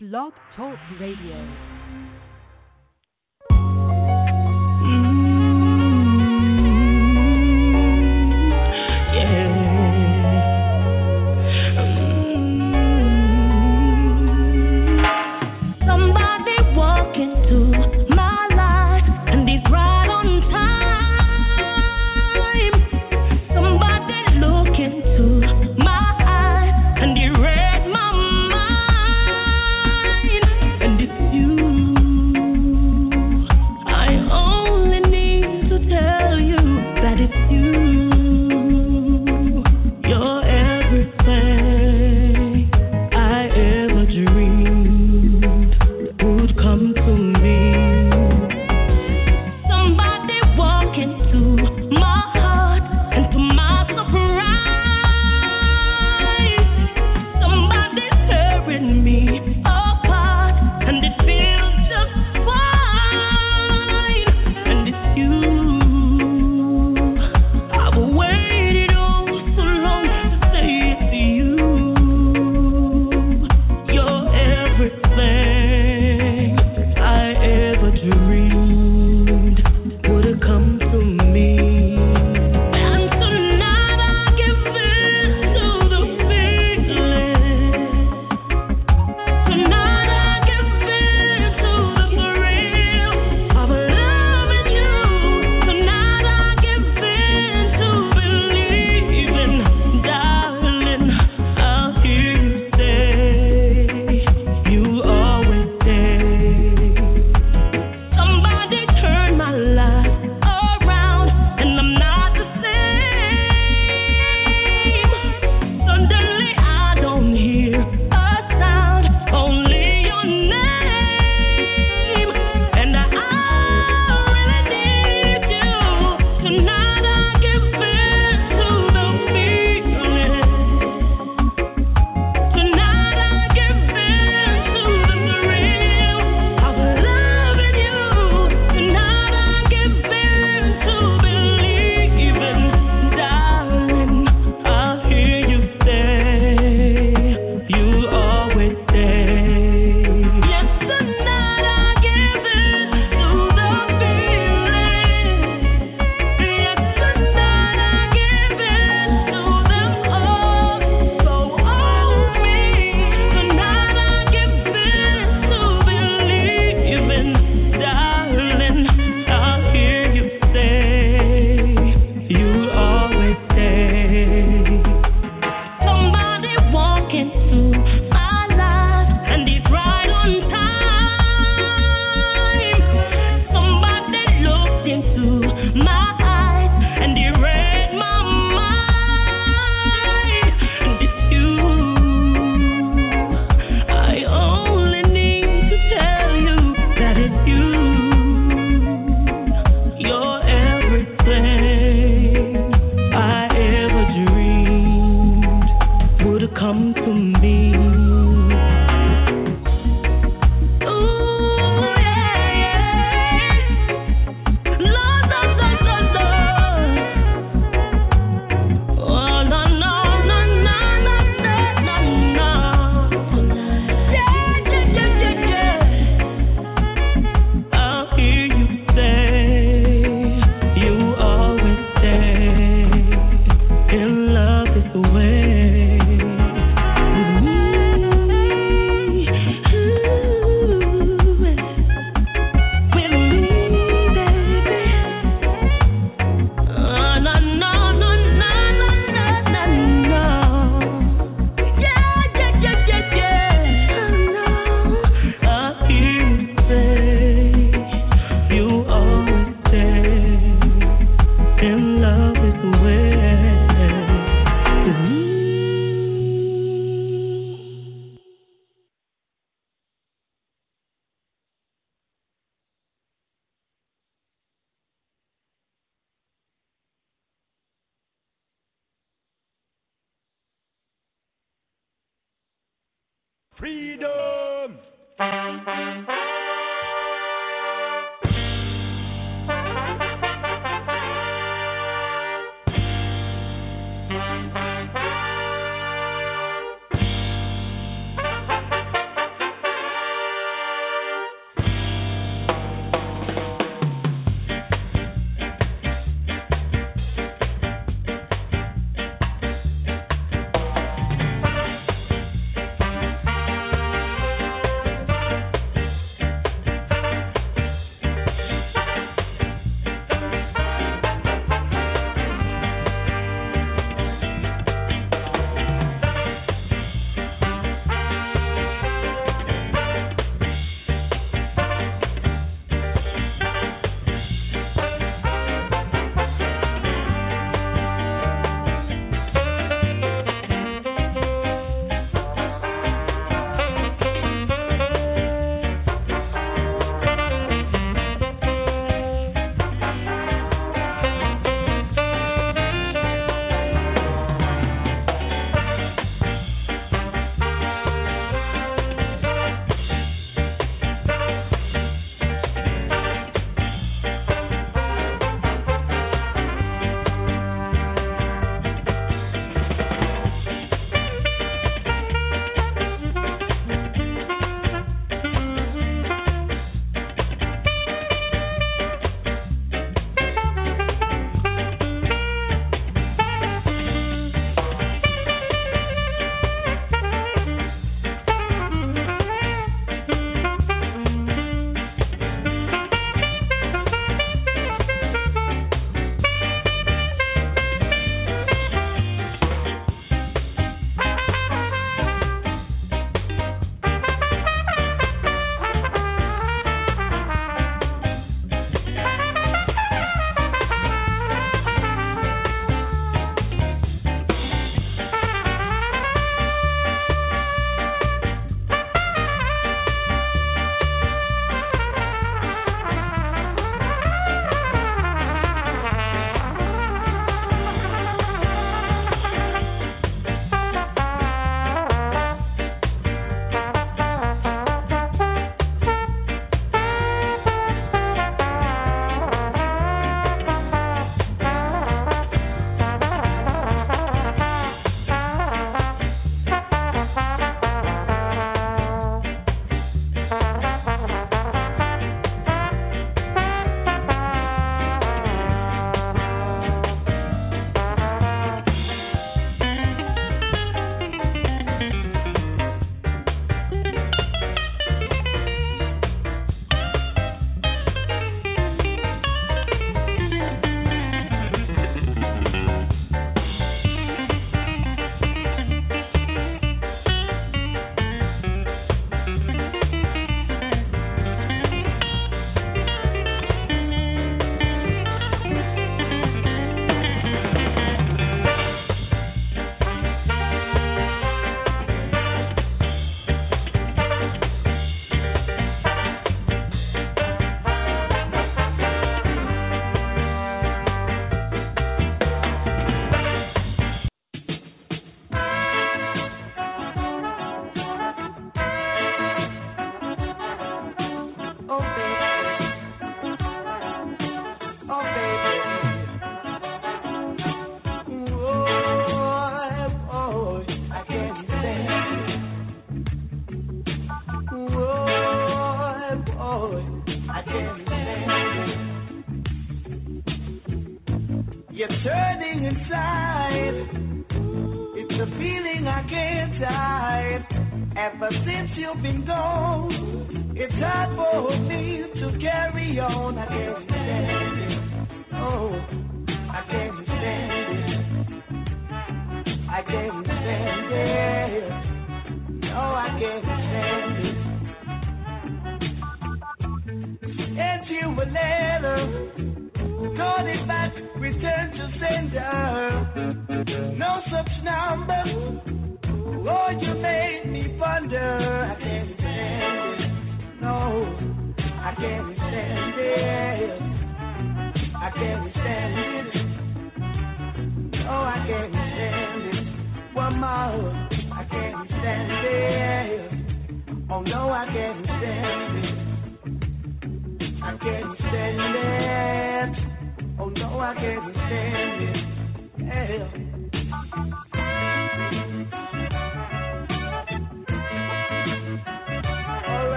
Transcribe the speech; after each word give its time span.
Blog 0.00 0.32
Talk 0.54 0.78
Radio. 1.00 1.77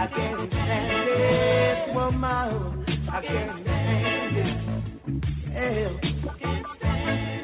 I 0.00 0.06
can't 0.06 0.48
stand 0.48 1.08
it. 1.10 1.94
Woman, 1.94 2.86
I 3.12 3.20
can't 3.20 3.60
stand 3.60 4.36
it. 4.38 4.56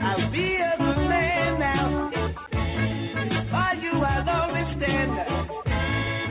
I'll 0.02 0.30
be 0.32 0.56
a 0.56 0.74
good 0.78 1.00
man 1.06 1.58
now. 1.60 2.10
By 3.52 3.72
you, 3.82 3.92
I'll 4.00 4.24
stand. 4.78 5.12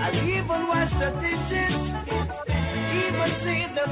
I'll 0.02 0.16
even 0.16 0.68
the 0.98 1.10
dishes, 1.22 1.78
even 3.06 3.32
the. 3.76 3.86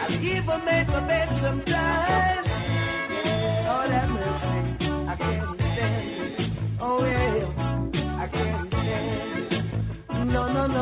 I'll 0.00 0.14
even 0.14 0.64
make 0.64 0.88
a 0.88 1.00
bed 1.06 1.28
sometimes. 1.42 2.51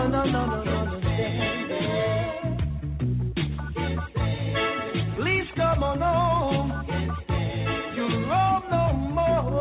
No, 0.08 0.24
more. 9.14 9.60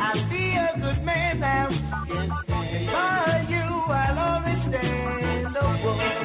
I'll 0.00 0.28
be 0.28 0.44
a 0.54 0.78
good 0.78 1.04
man 1.04 1.40
now. 1.40 1.68
For 2.92 3.50
you, 3.50 3.64
I 3.88 4.12
love 4.12 4.44
this 4.44 4.62
day. 4.70 5.02
no, 5.52 5.64
no, 5.72 5.92
no, 5.92 6.22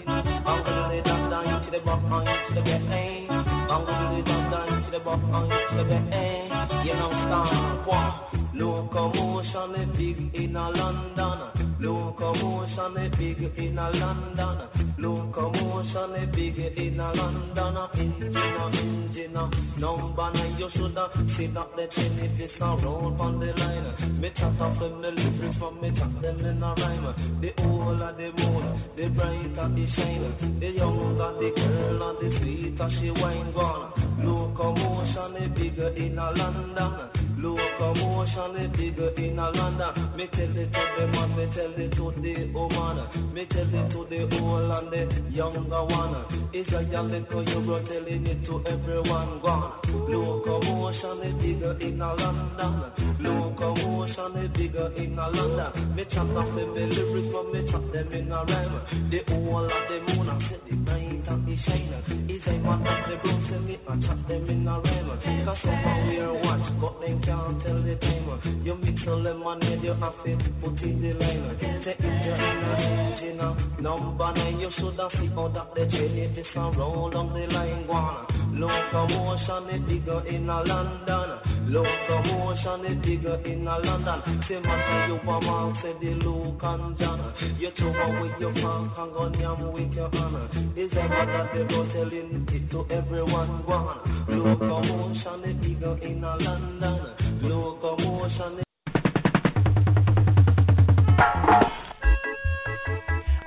I'm 0.46 0.64
gonna 0.64 0.94
into 0.94 1.72
the 1.72 1.80
to 1.80 2.62
the 2.62 2.72
eh? 2.72 3.28
I'm 3.30 3.86
gonna 3.86 4.20
into 4.20 4.92
the 4.92 5.00
to 5.00 5.84
the 5.84 5.96
eh? 6.14 6.84
You 6.84 6.94
know, 6.94 7.10
start 7.10 7.88
walk. 7.88 8.43
Locomotion 8.56 9.74
is 9.82 9.98
big 9.98 10.36
in 10.36 10.56
a 10.56 10.70
London. 10.70 11.76
Locomotion 11.82 12.98
is 13.02 13.12
big 13.18 13.58
in 13.58 13.80
a 13.80 13.90
London. 13.90 14.96
Locomotion 15.00 16.14
is 16.22 16.36
big 16.36 16.60
in 16.78 17.00
a 17.00 17.14
London. 17.14 17.78
Engine, 17.98 18.36
engine, 18.38 19.34
number 19.80 20.34
nine. 20.34 20.56
You 20.60 20.70
shoulda 20.76 21.10
sit 21.36 21.58
up 21.58 21.76
the 21.76 21.88
chin 21.96 22.20
if 22.20 22.40
it's 22.40 22.54
a 22.62 22.78
roll 22.86 23.18
on 23.20 23.40
the 23.40 23.48
line. 23.58 24.22
Me 24.22 24.30
chat 24.38 24.62
up 24.62 24.80
them 24.80 25.02
the 25.02 25.10
lyrics 25.10 25.58
from 25.58 25.82
me 25.82 25.90
chat 25.98 26.22
them 26.22 26.46
in 26.46 26.62
a 26.62 26.76
rhyme. 26.78 27.42
The 27.42 27.52
older 27.64 28.14
the 28.16 28.32
moon, 28.38 28.84
the 28.96 29.08
brighter 29.10 29.68
the 29.74 29.86
shine. 29.96 30.60
The 30.60 30.68
younger 30.68 31.34
the 31.42 31.50
girl 31.58 32.10
and 32.10 32.18
the 32.22 32.38
sweeter 32.38 32.90
she 33.02 33.10
wine 33.10 33.52
gone. 33.52 33.94
Locomotion 34.24 35.42
is 35.42 35.58
bigger 35.58 35.90
in 35.98 36.20
a 36.20 36.32
London. 36.32 37.33
Locomotion 37.44 38.56
is 38.56 38.72
bigger 38.78 39.10
in 39.20 39.38
a 39.38 39.50
London. 39.52 40.16
Me 40.16 40.28
tell 40.32 40.56
it 40.56 40.72
to 40.72 40.84
the 40.98 41.08
man, 41.08 41.36
me 41.36 41.46
tell 41.54 41.76
it 41.76 41.92
to 41.92 42.14
the 42.24 42.52
woman. 42.54 43.34
Me 43.34 43.46
tell 43.52 43.68
it 43.68 43.92
to 43.92 44.08
the 44.08 44.40
old 44.40 44.72
and 44.72 44.88
the 44.88 45.30
younger 45.30 45.84
one. 45.84 46.50
It's 46.54 46.72
a 46.72 46.84
young 46.84 47.12
little 47.12 47.44
you 47.44 47.60
bro 47.66 47.84
telling 47.84 48.26
it 48.26 48.46
to 48.46 48.64
everyone 48.66 49.42
gone. 49.42 49.74
Locomotion 49.92 51.20
is 51.28 51.36
bigger 51.42 51.76
in 51.82 52.00
a 52.00 52.14
London. 52.16 53.20
Locomotion 53.20 54.38
is 54.40 54.52
bigger 54.56 54.94
in 54.96 55.20
a 55.20 55.28
London. 55.28 55.96
Me 55.98 56.06
chat 56.06 56.24
off 56.24 56.48
the 56.56 56.64
lyrics, 56.64 57.28
but 57.34 57.52
me 57.52 57.68
chat 57.70 57.84
them 57.92 58.14
in 58.14 58.32
a 58.32 58.40
rhyme. 58.46 59.12
The 59.12 59.20
old 59.36 59.70
and 59.70 59.84
the 59.92 60.14
moon, 60.16 60.30
I 60.30 60.40
said 60.48 60.62
the 60.70 60.76
night 60.78 61.28
and 61.28 61.46
the 61.46 61.56
shine. 61.68 61.92
It's 62.08 62.48
a 62.48 62.52
man 62.64 62.84
that 62.88 63.04
the 63.10 63.18
bro 63.20 63.36
tell 63.52 63.60
me, 63.60 63.76
I 63.84 64.00
chat 64.00 64.28
them 64.30 64.50
in 64.50 64.66
a 64.66 64.80
rhyme. 64.80 65.12
Cause 65.44 65.58
someone 65.60 66.08
wear 66.08 66.34
watch, 66.40 66.72
but 66.80 67.02
they 67.02 67.20
can't 67.34 67.64
tell 67.64 67.82
the 67.82 67.96
time. 67.96 68.62
You 68.64 68.76
mix 68.76 69.02
a 69.08 69.12
lemonade, 69.12 69.84
you 69.84 69.94
have 69.94 70.14
to 70.24 70.38
put 70.62 70.82
in 70.82 71.02
the 71.02 71.14
line. 71.14 71.58
Say 71.84 71.96
if 71.98 72.26
you're 72.26 72.36
in 72.36 72.64
a 72.64 72.74
engine, 72.78 73.82
number 73.82 74.34
nine, 74.34 74.60
you 74.60 74.70
should 74.78 75.00
have 75.00 75.12
see 75.20 75.28
how 75.34 75.48
that 75.50 75.74
the 75.74 75.90
train 75.90 76.38
is 76.38 76.48
a 76.56 76.60
roll 76.78 77.16
on 77.16 77.34
the 77.34 77.48
line 77.54 77.88
one. 77.88 78.44
Locomotion 78.60 79.70
is 79.74 79.82
bigger 79.88 80.28
in 80.28 80.48
a 80.48 80.64
London. 80.64 81.30
Locomotion 81.74 82.86
is 82.86 83.04
bigger 83.04 83.42
in 83.46 83.68
a 83.68 83.80
London. 83.80 84.44
Say 84.48 84.60
man, 84.62 85.10
you 85.10 85.18
a 85.18 85.42
man, 85.42 85.76
say 85.82 85.94
the 86.00 86.14
Luke 86.24 86.62
and 86.62 86.98
John. 87.00 87.34
You 87.60 87.72
throw 87.78 88.22
with 88.22 88.40
your 88.40 88.54
punk 88.54 88.94
and 88.98 89.14
gun 89.14 89.34
yam 89.40 89.74
with 89.74 89.92
your 89.94 90.16
honor. 90.16 90.50
Is 90.78 90.92
ever 90.94 91.26
that 91.26 91.50
they 91.54 91.66
go 91.68 91.88
telling 91.94 92.48
it 92.48 92.72
to 92.72 92.86
everyone 92.94 93.66
one. 93.66 94.28
Locomotion 94.30 95.50
is 95.50 95.58
bigger 95.62 95.98
in 96.06 96.24
a 96.24 96.36
London. 96.38 97.23
Locomotion. 97.42 98.64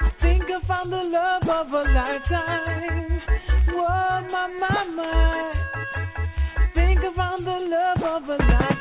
I 0.00 0.10
think 0.20 0.44
I 0.44 0.60
found 0.66 0.92
the 0.92 1.02
love 1.02 1.42
of 1.48 1.72
a 1.72 1.82
lifetime. 1.92 3.20
Whoa, 3.68 4.20
my, 4.30 4.46
my, 4.60 4.84
my. 4.84 5.52
Think 6.74 7.00
I 7.00 7.14
found 7.16 7.46
the 7.46 7.50
love 7.50 8.02
of 8.02 8.28
a 8.28 8.36
lifetime. 8.42 8.76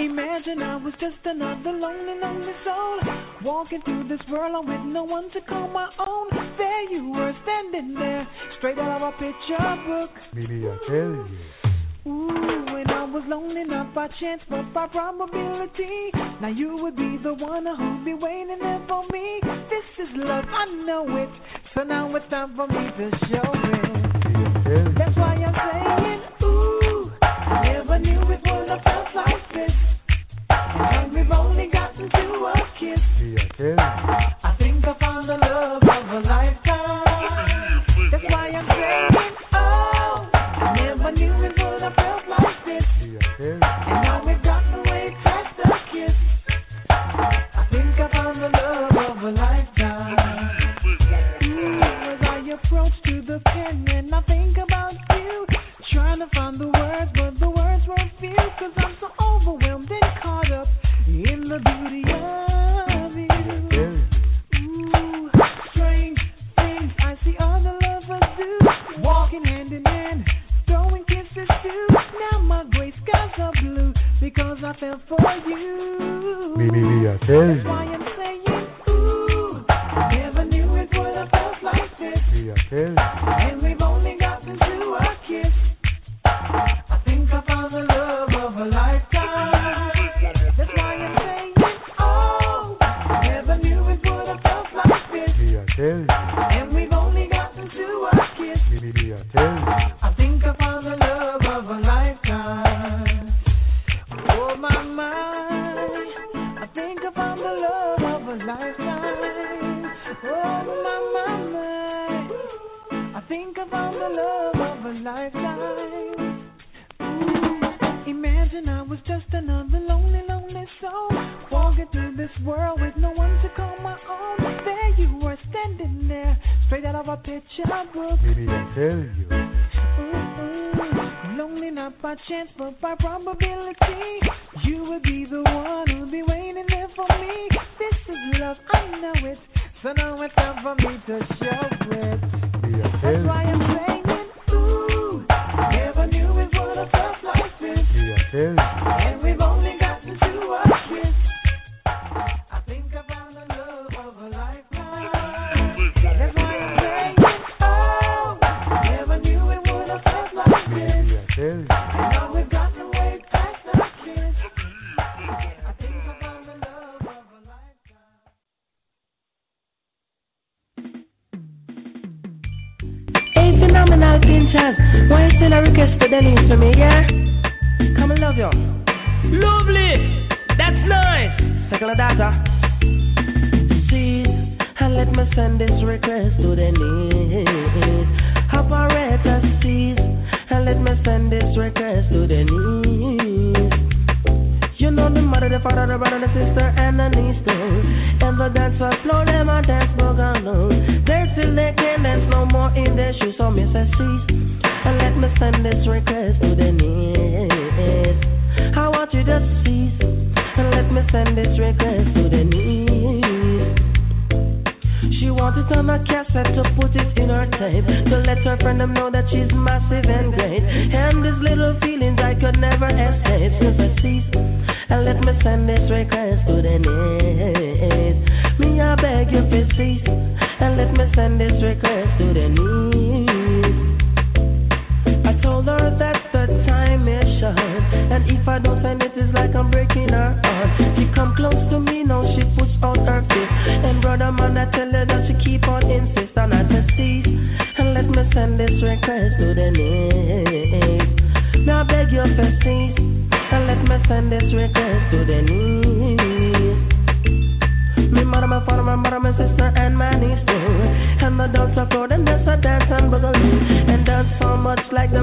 Imagine 0.00 0.62
I 0.62 0.76
was 0.76 0.94
just 1.00 1.24
another 1.24 1.72
lonely, 1.72 2.20
lonely 2.20 2.52
soul. 2.64 3.00
Walking 3.44 3.82
through 3.84 4.08
this 4.08 4.20
world 4.30 4.66
with 4.66 4.80
no 4.84 5.04
one 5.04 5.30
to 5.32 5.40
call 5.42 5.68
my 5.68 5.90
own. 5.98 6.28
There 6.58 6.90
you 6.90 7.10
were 7.10 7.34
standing 7.42 7.94
there, 7.94 8.26
straight 8.58 8.78
out 8.78 9.02
of 9.02 9.14
a 9.14 9.16
picture 9.18 9.76
book. 9.86 10.10
Maybe 10.34 10.66
I 10.66 10.76
tell 10.88 10.96
you. 10.96 11.65
Ooh, 12.06 12.28
when 12.72 12.88
I 12.88 13.04
was 13.04 13.24
lonely 13.26 13.64
not 13.64 13.96
I 13.96 14.08
chanced 14.20 14.44
but 14.48 14.72
by 14.72 14.86
probability. 14.86 16.12
Now 16.40 16.48
you 16.48 16.76
would 16.76 16.94
be 16.94 17.18
the 17.20 17.34
one 17.34 17.66
who'd 17.66 18.04
be 18.04 18.14
waiting 18.14 18.58
there 18.60 18.80
for 18.86 19.02
me. 19.10 19.40
This 19.42 20.06
is 20.06 20.08
love, 20.14 20.44
I 20.46 20.66
know 20.86 21.04
it. 21.16 21.28
So 21.74 21.82
now 21.82 22.14
it's 22.14 22.28
time 22.30 22.54
for 22.54 22.68
me 22.68 22.74
to 22.74 23.10
show 23.26 23.42
it. 23.42 24.94
That's 24.96 25.16
why 25.16 25.34
I'm 25.34 25.54
saying, 25.54 26.22
ooh, 26.48 27.10
I 27.22 27.72
never 27.72 27.98
knew 27.98 28.20
it 28.20 28.40
would 28.44 28.68
have 28.68 28.82
felt 28.84 29.08
like 29.16 29.52
this. 29.52 29.72
And 30.50 31.12
we've 31.12 31.30
only 31.32 31.68
gotten 31.72 32.08
to 32.08 32.52
a 32.52 32.54
kiss. 32.78 33.00
I 33.78 34.54
think 34.58 34.84
I 34.84 34.96
found 35.00 35.28
the 35.28 35.38
love 35.38 35.82
of 35.82 36.24
a 36.24 36.28
lifetime. 36.28 37.05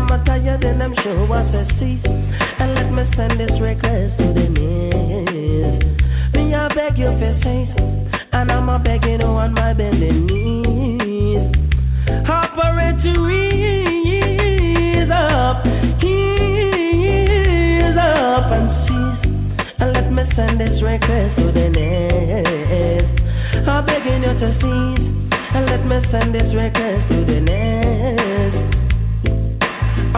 them 0.07 0.19
a 0.19 0.25
tired 0.25 0.63
and 0.63 0.81
them 0.81 0.95
sure 1.03 1.27
what 1.27 1.45
a 1.55 1.65
see. 1.79 2.01
And 2.59 2.73
let 2.75 2.91
me 2.91 3.03
send 3.15 3.39
this 3.39 3.59
request 3.61 4.17
to 4.19 4.33
the 4.33 4.47
ears. 4.59 5.83
Me 6.33 6.53
I 6.53 6.67
beg 6.69 6.97
you 6.97 7.07
for 7.07 7.33
and 8.33 8.51
I'm 8.51 8.69
a 8.69 8.79
begging 8.79 9.21
on 9.21 9.53
my 9.53 9.73
bending 9.73 10.25
knees. 10.25 11.51
Operate 12.27 13.01
to 13.03 13.29
ease 13.29 15.09
up, 15.11 15.65
ease 16.03 17.97
up 17.97 18.51
and 18.51 18.69
cease. 18.83 19.21
And 19.79 19.93
let 19.93 20.11
me 20.11 20.23
send 20.35 20.59
this 20.59 20.81
request 20.83 21.37
to 21.37 21.51
the 21.51 21.71
ears. 21.79 23.07
I'm 23.67 23.85
begging 23.85 24.23
you 24.23 24.33
to 24.33 24.53
cease, 24.59 25.31
and 25.55 25.65
let 25.65 25.85
me 25.85 26.01
send 26.11 26.35
this 26.35 26.53
request 26.55 27.09
to 27.09 27.25
the 27.25 27.39
nest 27.39 28.72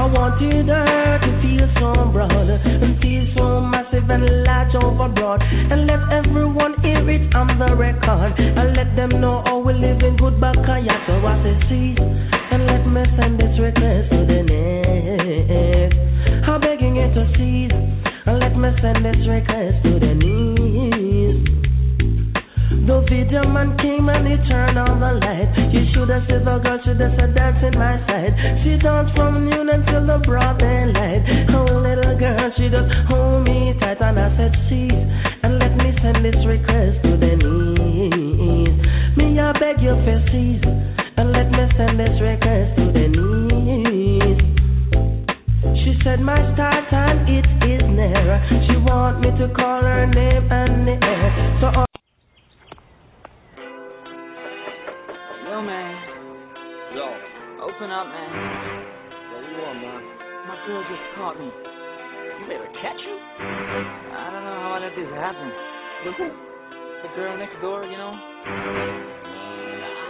wanted 0.03 0.67
her 0.67 1.19
to 1.23 1.31
feel 1.39 1.67
so 1.79 2.12
broad 2.12 2.49
and 2.51 2.99
feel 3.01 3.25
so 3.38 3.62
massive 3.62 4.10
and 4.10 4.43
large 4.43 4.73
overbroad. 4.75 5.41
And 5.41 5.88
let 5.88 6.03
everyone 6.12 6.75
hear 6.84 7.10
it 7.10 7.34
on 7.34 7.47
the 7.58 7.75
record. 7.75 8.36
And 8.38 8.75
let 8.75 8.95
them 8.95 9.21
know 9.21 9.41
how 9.45 9.60
we 9.60 9.73
live 9.73 10.01
in 10.01 10.17
good 10.17 10.36
Bakaya. 10.36 10.99
So 11.08 11.15
I 11.23 11.39
say, 11.43 11.55
see, 11.69 11.95
and 12.51 12.65
let 12.65 12.84
me 12.86 13.03
send 13.15 13.39
this 13.39 13.58
request 13.60 14.12
to 14.12 14.25
the 14.27 14.43
next. 14.43 15.95
I'm 16.49 16.60
begging 16.60 16.95
you 16.97 17.08
to 17.15 17.23
cease. 17.38 17.71
And 18.25 18.39
let 18.39 18.55
me 18.58 18.69
send 18.81 19.05
this 19.05 19.27
request 19.27 19.84
to 19.84 19.99
the 19.99 20.13
knees. 20.13 20.54
The 22.85 23.01
video 23.09 23.41
man 23.49 23.75
came 23.81 24.09
and 24.09 24.27
he 24.29 24.37
turned 24.47 24.77
on 24.77 24.99
the 25.01 25.17
light. 25.17 25.49
You 25.73 25.89
should 25.89 26.09
have 26.09 26.21
seen 26.29 26.45
the 26.45 26.61
girl, 26.61 26.77
should 26.85 27.01
have 27.01 27.17
said 27.17 27.33
that's 27.33 27.57
in 27.65 27.73
my 27.73 27.97
side. 28.05 28.29
She 28.61 28.77
danced 28.77 29.17
from 29.17 29.49
noon 29.49 29.73
until 29.73 30.05
the 30.05 30.21
broad 30.21 30.59
daylight. 30.61 31.25
Oh, 31.49 31.81
little 31.81 32.13
girl, 32.13 32.51
she 32.53 32.69
just 32.69 32.93
hold 33.09 33.41
me 33.41 33.73
tight. 33.81 33.97
And 34.05 34.21
I 34.21 34.29
said, 34.37 34.53
see, 34.69 34.93
and 34.93 35.57
let 35.57 35.73
me 35.81 35.97
send 35.97 36.21
this 36.21 36.37
request 36.45 37.01
to 37.09 37.17
the 37.17 37.33
knees. 37.41 38.77
Me, 39.17 39.33
I 39.41 39.49
beg 39.57 39.81
you 39.81 39.97
for 40.05 40.21
cease, 40.29 40.61
and 41.17 41.33
let 41.33 41.49
me 41.49 41.65
send 41.73 41.97
this 41.97 42.21
request 42.21 42.77
to 42.77 42.85
the 42.93 43.09
knees. 43.09 44.37
She 45.81 45.97
said 46.05 46.21
my 46.21 46.37
start 46.53 46.85
time 46.93 47.25
it 47.25 47.49
is 47.65 47.81
near. 47.89 48.45
She 48.69 48.77
want 48.77 49.21
me 49.25 49.33
to 49.41 49.49
call 49.57 49.81
her 49.81 50.05
name 50.05 50.45
and 50.53 50.85
the 50.85 51.01
air. 51.01 51.57
So 51.61 51.84
Open 57.75 57.91
up, 57.91 58.07
man. 58.07 58.31
what 59.35 59.43
do 59.43 59.51
you 59.51 59.59
want, 59.59 59.81
man? 59.83 59.99
My 60.47 60.55
girl 60.65 60.79
just 60.88 61.03
caught 61.19 61.35
me. 61.35 61.43
You 61.43 62.47
made 62.47 62.63
her 62.63 62.71
catch 62.79 62.95
you? 63.03 63.19
I 64.15 64.31
don't 64.31 64.47
know 64.47 64.55
how 64.63 64.79
I 64.79 64.79
let 64.79 64.95
this 64.95 65.11
happen. 65.11 65.51
With 66.07 66.15
who? 66.15 66.31
The 67.03 67.11
girl 67.19 67.35
next 67.35 67.59
door, 67.59 67.83
you 67.83 67.97
know? 67.97 68.15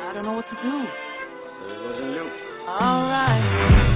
I 0.06 0.14
don't 0.14 0.26
know 0.26 0.34
what 0.34 0.46
to 0.46 0.58
do. 0.62 0.76
It 0.78 1.82
wasn't 1.90 2.14
you. 2.14 2.30
Alright. 2.70 3.42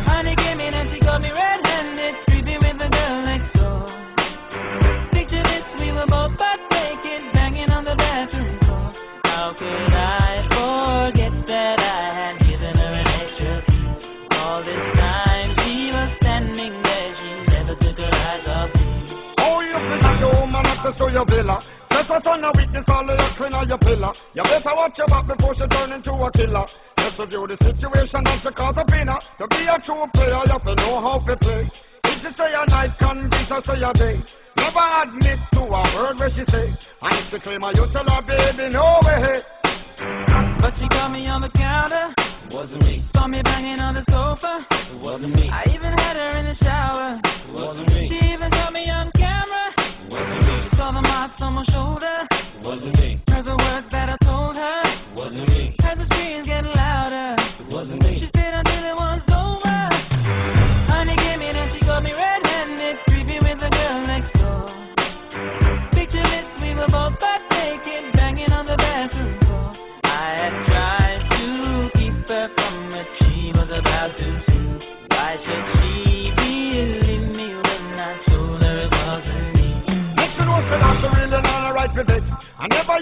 Honey 0.09 0.35
came 0.35 0.59
in 0.59 0.73
and 0.73 0.89
she 0.89 0.99
got 1.05 1.21
me 1.21 1.29
red-handed, 1.29 2.25
creeping 2.25 2.57
with 2.65 2.77
the 2.81 2.89
girl 2.89 3.21
next 3.21 3.53
door. 3.53 3.85
Picture 5.13 5.45
this, 5.45 5.61
we 5.77 5.93
were 5.93 6.09
both 6.09 6.33
your 21.19 21.27
villa. 21.27 21.59
Just 21.91 22.09
a 22.11 22.19
ton 22.21 22.43
of 22.45 22.55
weakness 22.55 22.85
all 22.87 23.03
of 23.03 23.17
your 23.17 23.33
queen 23.35 23.53
or 23.53 23.65
your 23.65 23.77
pillar. 23.77 24.13
You 24.33 24.43
better 24.43 24.75
watch 24.75 24.95
your 24.97 25.07
back 25.07 25.27
before 25.27 25.55
she 25.55 25.67
turn 25.67 25.91
into 25.91 26.11
a 26.11 26.31
killer. 26.31 26.63
Just 26.97 27.19
review 27.19 27.43
the 27.43 27.57
situation 27.59 28.23
that 28.23 28.39
she 28.39 28.51
cause 28.55 28.75
a 28.77 28.85
winner. 28.87 29.19
To 29.39 29.47
be 29.51 29.67
a 29.67 29.75
true 29.83 30.05
player, 30.15 30.39
you 30.47 30.53
have 30.55 30.63
to 30.63 30.75
know 30.75 31.01
how 31.03 31.19
to 31.19 31.35
play. 31.35 31.67
If 32.05 32.15
she 32.23 32.31
say 32.39 32.51
a 32.55 32.63
night, 32.69 32.95
convince 32.99 33.49
her 33.51 33.61
say 33.67 33.83
a 33.83 33.91
day. 33.99 34.15
Never 34.55 34.85
admit 35.03 35.39
to 35.55 35.61
a 35.67 35.81
word 35.91 36.19
where 36.19 36.31
she 36.31 36.43
say. 36.51 36.71
And 37.01 37.11
if 37.19 37.25
she 37.31 37.39
claim 37.43 37.61
her, 37.67 37.71
you 37.75 37.87
tell 37.91 38.07
her, 38.07 38.21
baby, 38.23 38.71
no 38.71 39.03
way. 39.03 39.43
But 40.61 40.71
she 40.79 40.87
caught 40.87 41.11
me 41.11 41.27
on 41.27 41.41
the 41.41 41.51
counter. 41.51 42.15
Wasn't 42.51 42.81
me. 42.81 43.03
Saw 43.13 43.27
me 43.27 43.41
banging 43.43 43.79
on 43.79 43.95
the 43.95 44.05
sofa. 44.07 44.63
Wasn't 45.03 45.35
me. 45.35 45.49
I 45.49 45.67
even 45.67 45.91
had 45.91 46.15
her 46.15 46.37
in 46.39 46.45
the 46.45 46.55
shower. 46.63 47.19
Wasn't 47.51 47.87
me. 47.89 47.98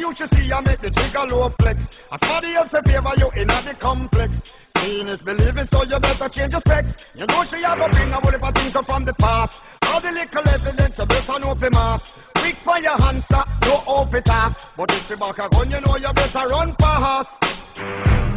I 0.07 0.11
never 0.11 0.23
used 0.23 0.31
to 0.31 0.37
see 0.39 0.47
you 0.47 0.61
make 0.63 0.79
the 0.81 0.89
trigger 0.91 1.27
low 1.27 1.51
flex. 1.59 1.79
As 2.11 2.19
somebody 2.21 2.55
else 2.55 2.71
a 2.71 2.81
favor 2.83 3.11
you 3.17 3.29
in 3.35 3.47
the 3.47 3.73
complex. 3.81 4.31
Seeing 4.79 5.07
is 5.09 5.19
believing, 5.25 5.67
so 5.71 5.83
you 5.83 5.99
better 5.99 6.29
change 6.31 6.53
your 6.53 6.61
specs. 6.61 6.87
You 7.15 7.27
know 7.27 7.43
she 7.51 7.59
have 7.65 7.79
a 7.79 7.89
bring 7.89 8.11
a 8.13 8.19
whole 8.21 8.31
heap 8.31 8.43
of 8.43 8.53
things 8.53 8.71
up 8.75 8.85
from 8.85 9.03
the 9.03 9.13
past. 9.19 9.51
All 9.83 9.99
the 9.99 10.07
little 10.11 10.47
evidence 10.47 10.95
you 10.97 11.05
better 11.05 11.39
know 11.39 11.55
for 11.59 11.69
mass. 11.71 11.99
Quick 12.39 12.55
for 12.63 12.79
your 12.79 12.95
hands, 12.97 13.23
stop, 13.27 13.47
no 13.63 13.83
off 13.83 14.13
it 14.13 14.29
off. 14.29 14.55
But 14.77 14.91
if 14.91 15.09
you 15.09 15.17
back 15.17 15.39
a 15.39 15.49
gun, 15.49 15.71
you 15.71 15.81
know 15.81 15.97
you 15.97 16.13
better 16.13 16.47
run 16.47 16.75
fast. 16.79 17.27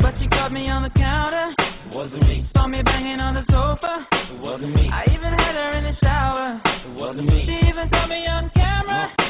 But 0.03 0.15
she 0.19 0.27
caught 0.29 0.51
me 0.51 0.69
on 0.71 0.83
the 0.83 0.91
counter, 0.91 1.55
It 1.59 1.95
wasn't 1.95 2.23
me. 2.27 2.49
saw 2.57 2.67
me 2.67 2.83
banging 2.83 3.21
on 3.21 3.35
the 3.35 3.45
sofa. 3.47 4.07
It 4.33 4.41
wasn't 4.41 4.75
me. 4.75 4.89
I 4.91 5.05
even 5.13 5.33
had 5.39 5.55
her 5.55 5.73
in 5.79 5.85
the 5.85 5.95
shower. 6.03 6.61
It 6.65 6.95
wasn't 6.99 7.27
me. 7.29 7.45
She 7.47 7.69
even 7.69 7.87
saw 7.91 8.07
me 8.09 8.27
on 8.27 8.51
camera. 8.57 9.13
It 9.19 9.30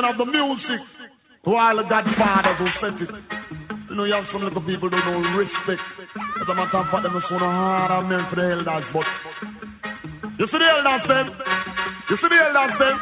Foundation 0.00 0.04
of 0.04 0.18
the 0.18 0.24
music. 0.24 0.80
To 1.44 1.56
all 1.56 1.76
the 1.76 1.84
godfathers 1.88 2.58
who 2.58 2.68
set 2.80 3.00
it. 3.00 3.08
You 3.88 3.96
know, 3.96 4.04
you 4.04 4.12
have 4.12 4.24
some 4.30 4.44
little 4.44 4.60
people 4.60 4.90
don't 4.90 5.04
know 5.04 5.20
respect. 5.36 5.80
As 6.40 6.48
a 6.48 6.54
matter 6.54 6.78
of 6.78 6.86
fact, 6.92 7.02
them 7.02 7.16
one 7.16 7.40
hard 7.40 7.90
of 7.90 8.08
men 8.08 8.28
for 8.28 8.36
the 8.36 8.44
elders, 8.44 8.84
but. 8.92 9.06
You 10.38 10.46
see 10.46 10.58
the 10.60 10.68
elders, 10.68 11.08
them? 11.08 11.26
You 12.10 12.16
see 12.20 12.28
the 12.28 12.38
elders, 12.44 12.76
them? 12.78 12.96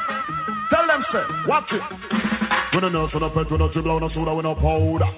Tell 0.71 0.87
them, 0.87 1.03
say, 1.11 1.25
watch 1.47 1.71
it. 1.73 1.83
When 2.75 2.85
a 2.85 2.91
nurse 2.91 3.11
on 3.15 3.23
a 3.23 3.31
pet, 3.31 3.51
when 3.51 3.61
a 3.61 3.73
dribble, 3.73 3.95
when 3.95 4.07
a 4.07 4.15
soda, 4.15 4.35
when 4.35 4.47
a 4.47 4.55
powder. 4.55 5.11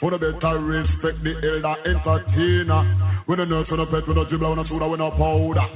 When 0.00 0.14
a 0.14 0.18
better 0.18 0.58
respect 0.58 1.20
the 1.20 1.36
elder 1.44 1.76
entertainer. 1.84 3.22
When 3.26 3.40
a 3.40 3.46
nurse 3.46 3.68
on 3.70 3.80
a 3.80 3.86
pet, 3.86 4.08
when 4.08 4.16
a 4.16 4.24
dribble, 4.24 4.48
when 4.48 4.64
a 4.64 4.68
soda, 4.68 4.88
when 4.88 5.00
a 5.00 5.10
powder. 5.12 5.66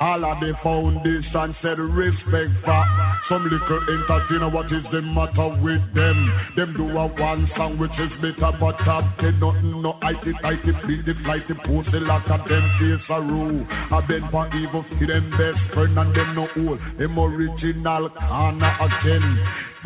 All 0.00 0.24
of 0.24 0.40
the 0.40 0.52
foundation 0.62 1.54
said 1.62 1.78
respect 1.78 2.52
for 2.66 3.05
some 3.28 3.44
little 3.44 3.80
entertainer. 3.88 4.48
What 4.48 4.66
is 4.66 4.84
the 4.92 5.02
matter 5.02 5.48
with 5.62 5.82
them? 5.94 6.18
Them 6.56 6.74
do 6.76 6.86
a 6.96 7.06
one 7.06 7.48
song 7.56 7.78
which 7.78 7.94
is 7.98 8.12
better, 8.22 8.52
but 8.58 8.78
top 8.84 9.04
ten 9.18 9.38
nothing. 9.40 9.82
No 9.82 9.98
IT, 10.02 10.26
IT, 10.26 10.66
beat 10.86 11.04
the 11.06 11.14
flight, 11.24 11.46
the 11.48 11.54
post 11.66 11.90
the 11.92 12.00
lot 12.00 12.28
of 12.30 12.48
them 12.48 12.64
face 12.78 13.06
a 13.10 13.20
rule. 13.20 13.66
I 13.70 14.00
been 14.06 14.28
for 14.30 14.46
evil, 14.54 14.84
see 14.98 15.06
them 15.06 15.30
best 15.32 15.60
friend 15.74 15.98
and 15.98 16.14
them 16.14 16.34
no 16.34 16.46
old. 16.56 16.78
Them 16.98 17.18
original 17.18 18.10
corner 18.10 18.72
again. 18.80 19.26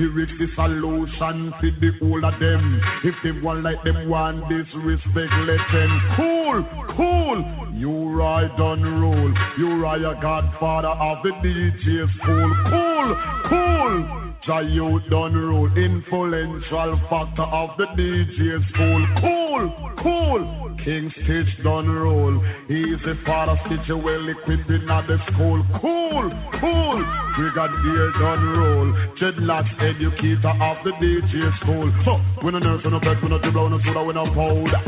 Rich 0.06 0.30
the 0.38 0.46
solution 0.56 1.52
for 1.60 1.70
the 1.80 1.90
whole 2.00 2.24
of 2.24 2.40
them. 2.40 2.80
If 3.04 3.14
they 3.22 3.32
want 3.42 3.62
like 3.62 3.82
them 3.84 4.08
want 4.08 4.48
disrespect, 4.48 5.32
let 5.44 5.60
them 5.72 5.92
cool, 6.16 6.64
cool. 6.96 7.38
U-Roy 7.74 8.48
on 8.56 8.80
roll. 9.00 9.32
U-Roy 9.58 10.10
a 10.10 10.20
godfather 10.20 10.88
of 10.88 11.22
the 11.22 11.30
DJ 11.44 12.08
school. 12.16 12.50
Cool, 12.70 13.08
cool. 13.50 14.34
Jai 14.46 14.62
you 14.62 15.00
done 15.10 15.36
roll. 15.36 15.68
Influential 15.76 17.00
factor 17.10 17.42
of 17.42 17.76
the 17.76 17.86
DJ 17.92 18.56
school. 18.72 19.06
Cool, 19.20 19.92
cool. 20.02 20.69
King 20.84 21.12
Stitt 21.22 21.64
done 21.64 21.88
roll. 21.88 22.40
Easy 22.68 23.14
father 23.26 23.58
Stitt 23.66 23.88
well 23.96 24.28
equipped 24.28 24.70
in 24.70 24.86
the 24.86 25.18
school. 25.32 25.64
Cool, 25.80 26.30
cool. 26.60 26.98
We 27.38 27.50
got 27.54 27.70
Brigadier 27.70 28.12
done 28.18 28.44
roll. 28.58 28.88
Dreadlocks 29.20 29.72
educator 29.80 30.54
of 30.60 30.76
the 30.84 30.92
DJ 31.00 31.60
school. 31.60 31.92
So, 32.04 32.16
when 32.44 32.54
a 32.54 32.60
nurse 32.60 32.82
on 32.84 32.94
a 32.94 33.00
bed, 33.00 33.22
when 33.22 33.32
a 33.32 33.40
dribble 33.40 33.60
on 33.60 33.72
a 33.74 33.78
soda, 33.84 34.04
when 34.04 34.16
a 34.16 34.24
powder. 34.32 34.80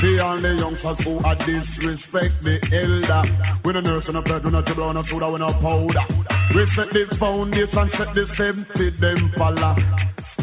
The 0.00 0.22
only 0.22 0.58
youngsters 0.58 0.98
who 1.04 1.18
are 1.18 1.34
disrespect 1.34 2.42
the 2.42 2.56
elder. 2.70 3.22
When 3.62 3.76
a 3.76 3.82
nurse 3.82 4.04
on 4.08 4.16
a 4.16 4.22
bed, 4.22 4.44
when 4.44 4.54
a 4.54 4.62
dribble 4.62 4.84
on 4.84 4.96
a 4.96 5.04
soda, 5.10 5.30
when 5.30 5.42
a 5.42 5.52
powder. 5.60 6.06
Respect 6.54 6.94
this 6.94 7.18
foundation, 7.18 7.90
set 7.98 8.14
the 8.14 8.26
same 8.38 8.66
to 8.76 8.90
them 9.00 9.32
falla. 9.36 9.76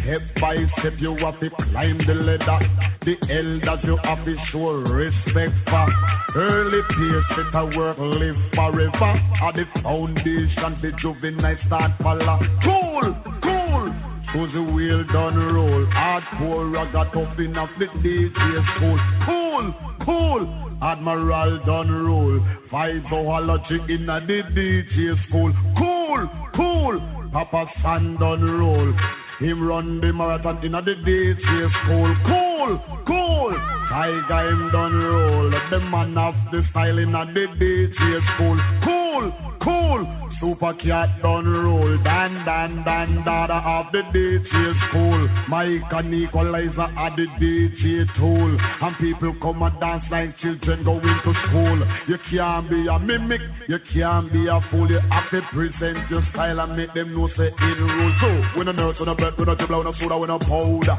Step 0.08 0.22
by 0.39 0.56
step, 0.80 0.93
you 1.00 1.17
have 1.17 1.38
to 1.41 1.50
climb 1.50 1.98
the 2.08 2.13
ladder. 2.13 2.60
The 3.04 3.15
elders 3.28 3.84
you 3.84 3.98
have 4.06 4.24
to 4.24 4.36
show 4.54 4.72
respect 4.88 5.52
for. 5.67 5.88
Early 6.34 6.80
peers 6.96 7.26
a 7.54 7.65
work, 7.76 7.98
live 8.00 8.38
forever. 8.56 9.13
At 9.43 9.56
the 9.56 9.65
foundation, 9.84 10.80
the 10.82 10.93
juvenile 11.02 11.58
start 11.67 11.91
falla. 12.02 12.39
Cool, 12.63 13.15
cool. 13.43 13.91
So 14.32 14.48
the 14.56 14.63
wheel 14.72 15.04
done 15.12 15.36
roll. 15.36 15.86
Hardcore 15.88 16.72
ragga 16.72 17.12
tough 17.12 17.38
enough 17.39 17.70
the 17.78 17.88
DJ 18.00 18.78
school. 18.78 19.00
Cool, 19.26 19.76
cool. 20.06 20.78
Admiral 20.82 21.60
done 21.65 21.91
roll. 21.91 22.39
Five 22.72 23.04
biology 23.12 23.76
in 23.89 24.06
the 24.06 24.22
DJ 24.56 25.28
school. 25.28 25.52
Cool, 25.78 26.30
cool. 26.56 27.16
Papa 27.31 27.65
San 27.83 28.17
done 28.17 28.43
roll. 28.43 28.93
Him 29.39 29.67
run 29.67 30.01
the 30.01 30.11
marathon 30.13 30.63
in 30.65 30.71
the 30.71 30.81
DJ 30.81 31.69
school. 31.83 32.15
Cool, 32.25 32.79
cool. 33.05 33.05
cool. 33.07 33.77
Tiger 33.89 34.49
him 34.49 34.69
done 34.71 34.95
roll. 34.95 35.51
The 35.69 35.79
man 35.79 36.15
have 36.15 36.35
the 36.51 36.61
style 36.71 36.97
in 36.97 37.11
the 37.11 37.45
DJ 37.59 38.19
cool, 38.37 38.59
Cool, 38.83 39.31
cool. 39.63 40.26
Super 40.39 40.73
Cat 40.78 41.21
done 41.21 41.50
roll. 41.50 41.97
Dan, 42.04 42.45
dan, 42.45 42.84
dan, 42.86 43.26
dada 43.26 43.58
of 43.65 43.91
the 43.91 44.06
DJ 44.13 44.54
school. 44.88 45.28
Mike 45.50 45.89
and 45.91 46.13
equalizer 46.13 46.89
at 46.93 47.15
the 47.17 47.26
DJ 47.41 48.06
tool. 48.17 48.54
And 48.54 48.95
people 49.02 49.34
come 49.41 49.63
and 49.63 49.80
dance 49.80 50.04
like 50.12 50.38
children 50.38 50.86
going 50.86 51.02
to 51.02 51.34
school. 51.50 51.78
You 52.08 52.17
can't 52.30 52.69
be 52.69 52.86
a 52.86 53.00
mimic. 53.00 53.41
You 53.67 53.80
can't 53.93 54.32
be 54.32 54.45
a 54.45 54.62
fool. 54.69 54.89
You 54.89 55.02
have 55.10 55.30
to 55.34 55.41
present 55.54 56.10
your 56.10 56.21
style 56.32 56.60
and 56.60 56.78
make 56.78 56.93
them 56.93 57.15
know 57.17 57.30
say 57.34 57.50
in 57.50 57.78
rule. 57.82 58.13
So, 58.21 58.60
when 58.60 58.67
a 58.67 58.73
nurse 58.73 58.97
on 59.00 59.10
a 59.10 59.15
bed, 59.15 59.34
when 59.38 59.50
a 59.50 59.56
dribble, 59.56 59.78
when 59.80 59.88
a 59.88 59.97
soda, 59.97 60.17
when 60.17 60.30
a 60.30 60.38
powder. 60.38 60.97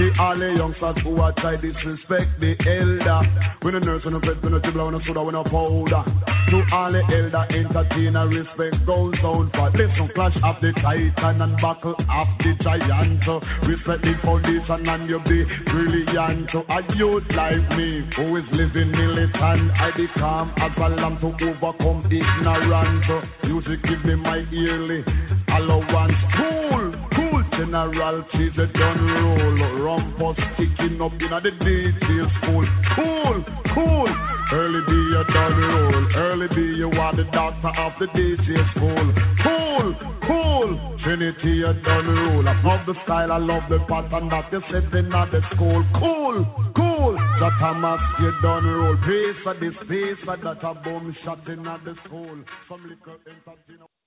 The 0.00 0.12
all 0.20 0.38
the 0.38 0.54
youngsters 0.56 0.96
who 1.02 1.20
are 1.20 1.32
try 1.36 1.56
disrespect 1.56 2.40
the 2.40 2.56
elder. 2.64 3.20
When 3.62 3.74
a 3.74 3.80
nurse 3.80 4.02
on 4.06 4.14
a 4.14 4.20
bed, 4.20 4.42
when 4.42 4.54
a 4.54 4.60
dribble, 4.60 4.84
when 4.84 4.94
a 4.94 5.04
soda, 5.04 5.22
when 5.22 5.34
a 5.34 5.44
powder. 5.44 6.04
To 6.48 6.64
all 6.72 6.92
the 6.92 7.04
elder 7.04 7.44
entertainer 7.52 8.28
respect 8.28 8.77
goes 8.86 9.14
down 9.22 9.50
for 9.54 9.70
listen 9.70 10.08
clash 10.14 10.36
of 10.42 10.56
the 10.60 10.72
titan 10.82 11.42
and 11.42 11.56
buckle 11.60 11.94
of 11.94 12.28
the 12.38 12.52
giant. 12.62 13.24
Respect 13.66 14.02
the 14.02 14.14
foundation 14.22 14.88
and 14.88 15.08
you 15.08 15.18
be 15.24 15.44
brilliant. 15.70 16.50
A 16.54 16.80
youth 16.96 17.24
like 17.34 17.64
me 17.76 18.02
who 18.16 18.36
is 18.36 18.44
living 18.52 18.90
militant. 18.90 19.70
I 19.72 19.90
be 19.96 20.06
calm 20.18 20.52
as 20.56 20.72
a 20.76 20.88
lamb 20.88 21.18
to 21.20 21.30
overcome 21.32 22.04
ignorance. 22.06 23.06
Music 23.44 23.82
give 23.84 24.04
me 24.04 24.14
my 24.16 24.44
yearly 24.50 25.04
allowance. 25.48 26.18
Cool, 26.36 26.92
cool. 27.14 27.42
General 27.58 28.24
cheese 28.32 28.56
a 28.58 28.66
done 28.78 29.06
roll. 29.06 29.58
Rumpus 29.82 30.38
sticking 30.54 31.00
up 31.00 31.12
in 31.12 31.30
the 31.30 31.50
detail 31.64 32.26
school. 32.40 32.66
Cool, 32.94 33.44
cool. 33.74 34.14
Early 34.52 34.97
a 35.18 35.24
done 35.32 35.58
roll. 35.58 36.16
Early 36.16 36.48
be 36.54 36.78
you 36.78 36.90
are 36.90 37.14
the 37.16 37.24
doctor 37.32 37.72
of 37.74 37.92
the 37.98 38.06
DJ 38.14 38.46
school. 38.74 39.06
Cool, 39.42 39.86
cool. 40.26 40.98
Trinity 41.02 41.62
a 41.62 41.74
done 41.82 42.06
roll. 42.06 42.48
I 42.48 42.54
love 42.62 42.86
the 42.86 42.94
style, 43.04 43.32
I 43.32 43.38
love 43.38 43.62
the 43.68 43.78
pattern 43.88 44.28
that 44.30 44.52
you 44.52 44.62
set 44.70 44.94
in 44.94 45.12
at 45.12 45.30
the 45.30 45.40
school. 45.54 45.82
Cool, 45.98 46.46
cool. 46.76 47.14
The 47.40 47.50
Thomas 47.58 48.00
you 48.20 48.32
done 48.42 48.66
roll. 48.66 48.96
Pace 49.02 49.38
for 49.42 49.54
this, 49.58 49.74
pace 49.88 50.22
for 50.24 50.36
that 50.36 50.62
a 50.62 50.74
boom 50.84 51.14
shot 51.24 51.46
in 51.48 51.66
at 51.66 51.84
the 51.84 51.94
school. 52.06 52.38
Some 52.68 52.82
little 52.82 53.18
entertainer. 53.26 53.97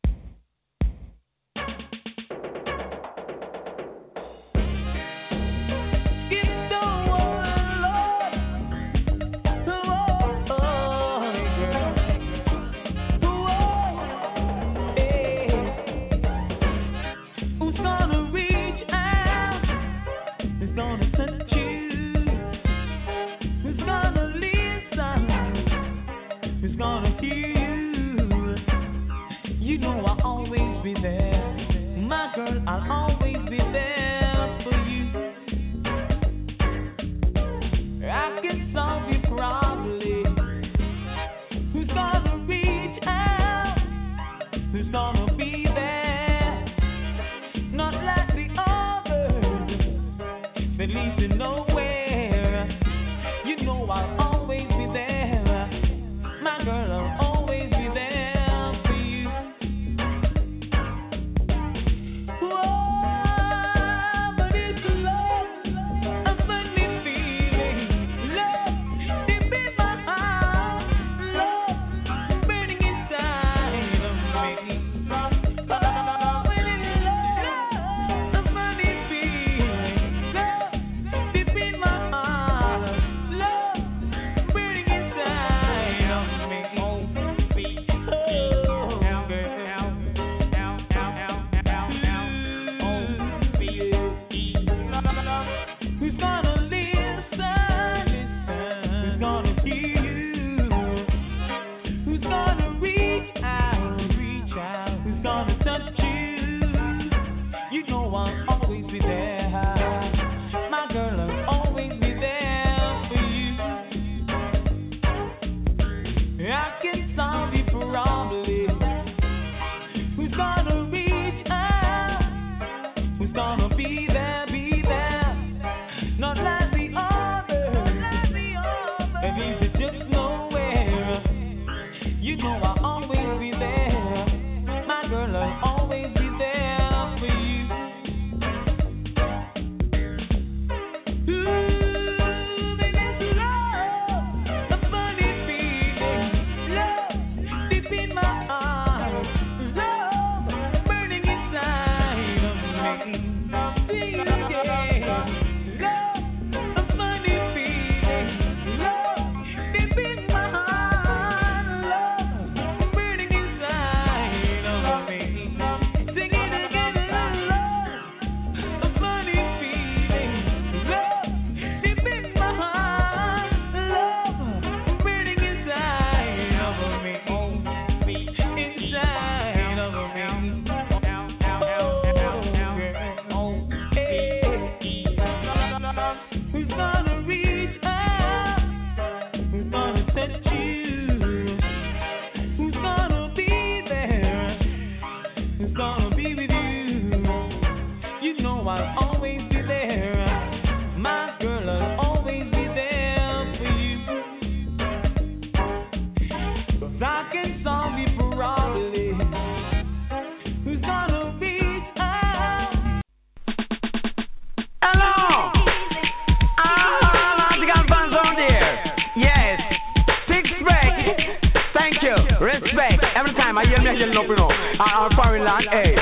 Hear 224.01 224.17
up, 224.17 224.27
you 224.27 224.35
know. 224.35 224.49
I'm 224.79 225.11
foreign 225.15 225.45
land. 225.45 225.65
Hey. 225.69 225.93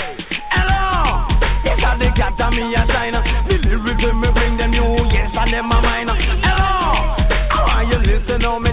Hello. 0.52 1.28
Yes, 1.66 1.80
I 1.84 1.98
the 2.00 2.08
cat 2.16 2.40
and 2.40 2.56
me 2.56 2.74
a 2.74 2.88
shine. 2.88 3.14
The 3.48 3.56
lyrics 3.68 4.04
when 4.04 4.22
me 4.22 4.30
bring 4.32 4.58
them 4.58 4.72
new. 4.72 4.96
Yes, 5.12 5.36
and 5.36 5.54
them 5.54 5.72
a 5.72 5.82
mine. 5.82 6.08
Hello. 6.08 7.20
I 7.52 7.84
want 7.84 7.90
you 7.92 8.00
listen 8.00 8.40
to 8.40 8.60
me 8.60 8.72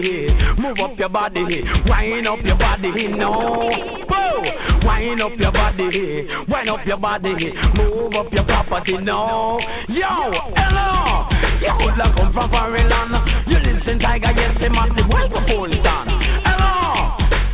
move 0.00 0.78
up 0.80 0.98
your 0.98 1.08
body, 1.08 1.62
wind 1.86 2.26
up 2.26 2.38
your 2.44 2.56
body, 2.56 3.08
no. 3.08 3.70
Wind 4.82 5.20
up 5.20 5.32
your 5.38 5.52
body, 5.52 6.26
wind 6.48 6.70
up 6.70 6.86
your 6.86 6.96
body, 6.96 7.52
move 7.76 8.14
up 8.14 8.32
your 8.32 8.44
property, 8.44 8.96
no. 8.96 9.58
Yo, 9.88 10.32
hello. 10.56 11.28
You 11.60 11.72
could 11.78 12.00
have 12.00 12.14
come 12.14 12.32
from 12.32 12.50
foreign 12.50 12.88
land. 12.88 13.12
You 13.46 13.58
listen, 13.58 13.98
Tiger, 13.98 14.32
yes, 14.34 14.56
the 14.60 14.70
massive 14.70 15.06
microphone 15.12 15.70
stand. 15.84 16.10
Hello. 16.48 16.70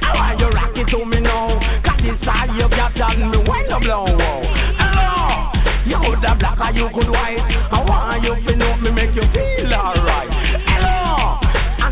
I 0.03 0.15
want 0.15 0.39
you 0.39 0.47
rock 0.47 0.77
it 0.77 0.87
to 0.91 1.05
me 1.05 1.21
now. 1.21 1.59
Cause 1.85 1.99
this 1.99 2.19
side 2.25 2.51
you 2.55 2.69
captain, 2.69 3.31
me 3.31 3.39
wind 3.39 3.73
up 3.73 3.83
low. 3.83 4.07
Hello. 4.07 5.51
You 5.87 5.99
could 5.99 6.25
have 6.25 6.39
black 6.39 6.59
or 6.61 6.71
you 6.71 6.89
could 6.95 7.11
white. 7.11 7.43
I 7.73 7.83
want 7.83 8.23
you 8.23 8.35
to 8.35 8.57
know 8.57 8.77
me 8.77 8.91
make 8.91 9.15
you 9.15 9.23
feel 9.33 9.75
alright. 9.75 10.36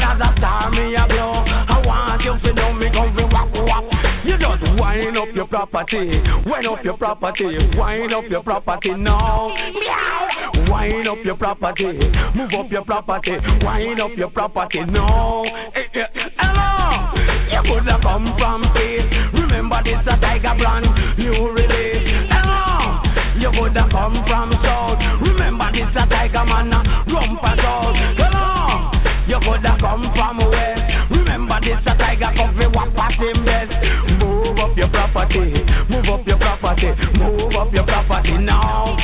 Hello, 0.05 0.13
another 0.13 0.35
star 0.39 0.71
me 0.71 0.95
a 0.95 1.07
blow. 1.09 1.33
I 1.33 1.83
want 1.87 2.23
you 2.23 2.39
to 2.39 2.55
know 2.55 2.73
me 2.73 2.91
come 2.93 3.17
fi 3.17 3.25
wap 3.25 3.49
wap. 3.55 3.85
You 4.25 4.37
just 4.39 4.63
wind 4.79 5.17
up 5.17 5.29
your 5.35 5.47
property, 5.47 6.21
wind 6.47 6.67
up 6.67 6.85
your 6.85 6.97
property, 6.97 7.57
wind 7.77 8.13
up 8.13 8.25
your 8.29 8.43
property 8.43 8.91
now. 8.97 9.55
Meow. 9.73 10.71
Wind 10.71 11.09
up 11.09 11.19
your 11.25 11.37
property, 11.37 11.93
move 12.35 12.51
up 12.55 12.71
your 12.71 12.85
property, 12.85 13.37
wind 13.63 14.01
up 14.01 14.11
your 14.17 14.31
property 14.31 14.85
now. 14.85 15.45
Eh, 15.75 15.83
eh, 15.95 16.07
Hello, 16.39 17.15
you 17.51 17.63
could 17.73 17.89
have 17.89 18.01
come 18.03 18.35
from 18.39 18.65
space. 18.75 19.09
Remember 19.33 19.83
this 19.85 19.97
a 20.07 20.21
tiger 20.21 20.55
brand, 20.59 21.19
new 21.19 21.51
release. 21.51 22.29
Hello. 22.31 23.01
You 23.39 23.51
would 23.61 23.77
have 23.77 23.91
come 23.91 24.25
from 24.27 24.53
south. 24.65 24.99
Remember 25.21 25.71
this 25.73 25.91
a 25.97 26.07
tiger 26.09 26.45
man, 26.45 26.71
rump 27.09 27.41
and 27.43 27.61
south. 27.61 27.97
Hello. 28.17 29.14
You 29.27 29.41
could 29.41 29.65
have 29.65 29.81
come 29.81 30.13
from 30.15 30.39
west. 30.51 31.11
Remember 31.11 31.59
this 31.61 31.81
a 31.87 31.97
tiger 31.97 32.31
come 32.37 32.57
fi 32.57 32.67
walk 32.67 32.95
past 32.95 33.17
him 33.17 33.45
best. 33.45 33.73
Move 34.21 34.59
up 34.59 34.77
your 34.77 34.89
property, 34.89 35.65
move 35.89 36.09
up 36.13 36.27
your 36.27 36.37
property, 36.37 36.93
move 37.17 37.55
up 37.57 37.73
your 37.73 37.85
property 37.85 38.37
now. 38.37 38.97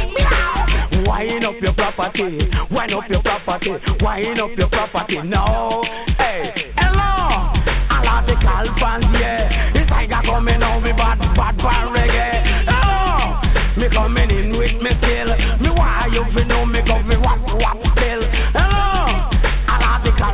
Wind 1.07 1.45
up 1.45 1.55
your 1.63 1.73
property, 1.73 2.39
wind 2.71 2.93
up 2.93 3.09
your 3.09 3.23
property, 3.23 3.73
wind 4.01 4.41
up 4.41 4.51
your 4.59 4.69
property 4.69 5.23
now. 5.23 5.83
Hey, 6.19 6.73
hello. 6.77 7.57
All 7.89 8.09
of 8.09 8.27
the 8.27 8.37
call 8.45 8.69
fans, 8.79 9.07
yeah. 9.17 9.73
This 9.73 9.89
tiger 9.89 10.21
coming 10.25 10.63
out 10.63 10.83
with 10.83 10.97
bad, 10.97 11.19
bad, 11.35 11.57
bad 11.57 11.89
reggae. 11.97 12.69
Hello. 12.69 13.41
Me 13.81 13.89
coming 13.95 14.31
in 14.31 14.53
with 14.53 14.83
me 14.83 14.91
still. 15.01 15.33
Me 15.61 15.71
why 15.71 16.09
you 16.13 16.25
fi 16.35 16.45
know 16.45 16.67
me 16.67 16.83
go 16.83 17.01
fi 17.09 17.17
wap 17.17 17.41
wap 17.57 17.81
still. 17.97 18.20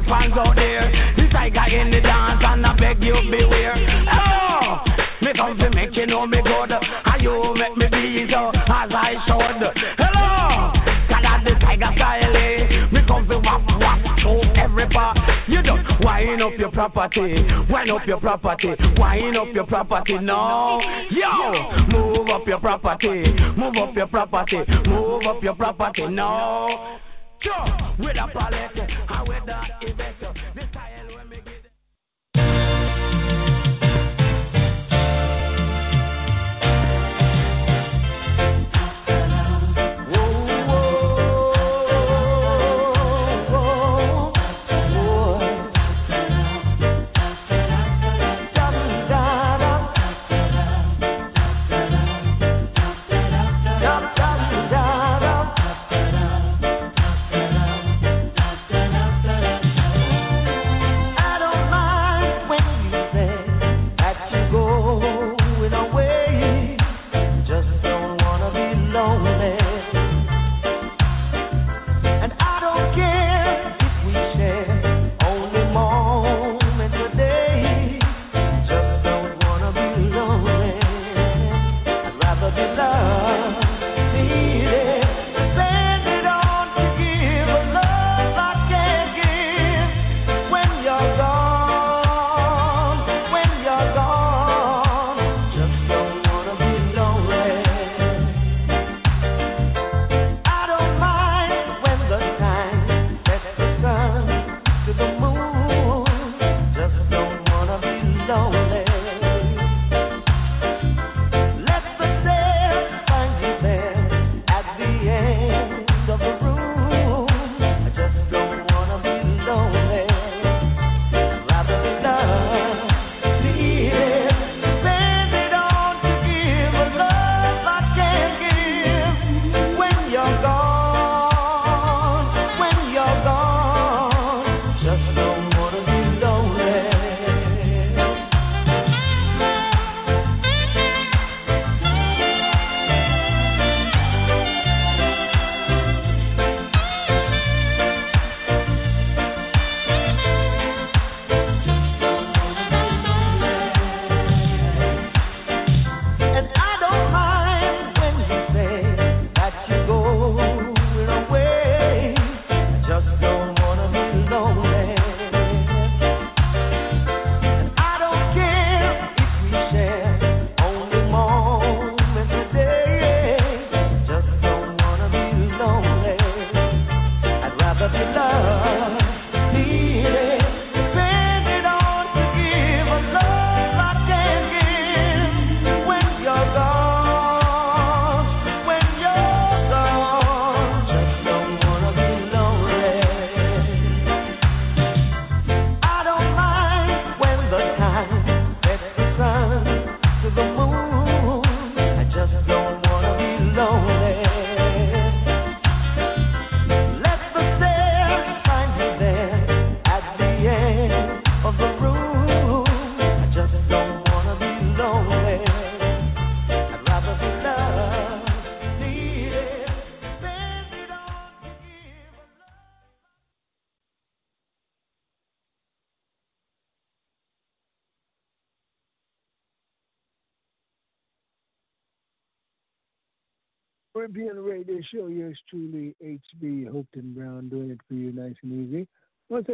Fans 0.09 0.35
out 0.37 0.55
there. 0.57 0.90
This 1.16 1.31
tiger 1.33 1.66
in 1.77 1.90
the 1.90 2.01
dance 2.01 2.42
and 2.47 2.66
I 2.66 2.75
beg 2.79 3.03
you 3.03 3.14
beware. 3.31 3.75
Hello, 4.09 4.81
me 5.23 5.33
come 5.37 5.57
fi 5.59 5.69
make 5.75 5.97
you 5.97 6.07
know 6.07 6.27
me 6.27 6.40
good. 6.42 6.73
And 6.73 7.23
you 7.23 7.55
make 7.57 7.77
me 7.77 7.87
be 7.90 8.27
so 8.31 8.51
as 8.51 8.90
I 8.90 9.14
should. 9.27 9.62
Hello, 9.99 10.73
cause 11.09 11.23
that 11.23 11.42
the 11.45 11.55
tiger 11.61 11.90
style. 11.97 12.37
eh. 12.37 12.87
Me 12.92 13.01
come 13.07 13.27
fi 13.27 13.37
wap 13.37 13.62
wap 13.81 13.99
to 14.23 14.61
every 14.61 14.88
part. 14.88 15.19
You 15.49 15.62
just 15.62 15.87
wind 16.01 16.42
up 16.42 16.53
your 16.59 16.71
property, 16.71 17.45
wind 17.71 17.90
up 17.90 18.07
your 18.07 18.21
property, 18.21 18.75
wind 18.99 19.37
up 19.37 19.49
your 19.55 19.66
property 19.66 20.19
now. 20.19 20.81
Yo, 21.11 21.87
move 21.88 22.29
up 22.29 22.47
your 22.47 22.59
property, 22.61 23.25
move 23.57 23.75
up 23.81 23.95
your 23.95 24.07
property, 24.09 24.59
move 24.88 25.23
up 25.27 25.42
your 25.42 25.55
property 25.55 26.07
now. 26.09 26.99
Sure, 27.42 27.94
with 27.99 28.16
a 28.16 28.27
palette, 28.33 28.70
and 28.77 29.29
with 29.29 29.46
that 29.46 29.70
investor, 29.83 30.33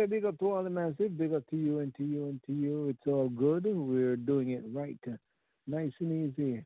To 0.03 0.09
big 0.09 0.25
up 0.25 0.37
to 0.41 0.51
all 0.51 0.65
the 0.65 0.69
massive, 0.69 1.17
big 1.17 1.33
up 1.33 1.49
to 1.51 1.57
you 1.57 1.79
and 1.79 1.95
to 1.95 2.03
you 2.03 2.25
and 2.25 2.41
to 2.47 2.53
you. 2.53 2.89
It's 2.89 3.07
all 3.07 3.29
good. 3.29 3.65
We're 3.65 4.17
doing 4.17 4.51
it 4.51 4.65
right, 4.73 4.99
nice 5.69 5.93
and 6.01 6.35
easy, 6.37 6.65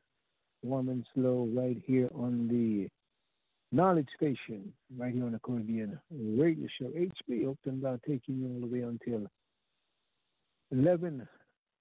warm 0.63 0.89
and 0.89 1.05
slow, 1.15 1.47
right 1.53 1.77
here 1.85 2.09
on 2.15 2.49
the 2.49 2.89
Knowledge 3.77 4.09
Station, 4.17 4.73
right 4.97 5.13
here 5.13 5.27
on 5.27 5.33
the 5.33 5.39
Caribbean 5.41 6.01
Radio 6.11 6.67
Show. 6.81 6.87
HB 6.87 7.45
Hopeton 7.45 7.83
Brown 7.83 8.01
taking 8.09 8.39
you 8.39 8.55
all 8.55 8.61
the 8.61 8.75
way 8.75 8.81
until 8.81 9.27
11 10.73 11.29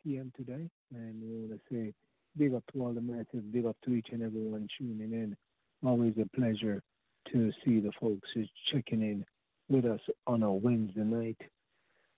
p.m. 0.03 0.34
today. 0.36 0.70
And 0.93 1.22
we 1.22 1.47
want 1.47 1.51
to 1.51 1.60
say 1.72 1.93
big 2.38 2.53
up 2.53 2.64
to 2.74 2.82
all 2.84 2.91
the 2.91 2.99
massive, 2.99 3.49
big 3.53 3.66
up 3.66 3.78
to 3.86 3.93
each 3.93 4.08
and 4.12 4.24
everyone 4.24 4.68
tuning 4.78 5.14
in. 5.14 5.38
Always 5.88 6.16
a 6.22 6.38
pleasure 6.38 6.84
to 7.32 7.53
see 7.64 7.80
the 7.80 7.93
folks 8.01 8.28
who's 8.34 8.49
checking 8.74 9.01
in 9.01 9.26
with 9.70 9.86
us 9.86 9.99
on 10.28 10.43
a 10.43 10.51
Wednesday 10.51 11.01
night. 11.01 11.38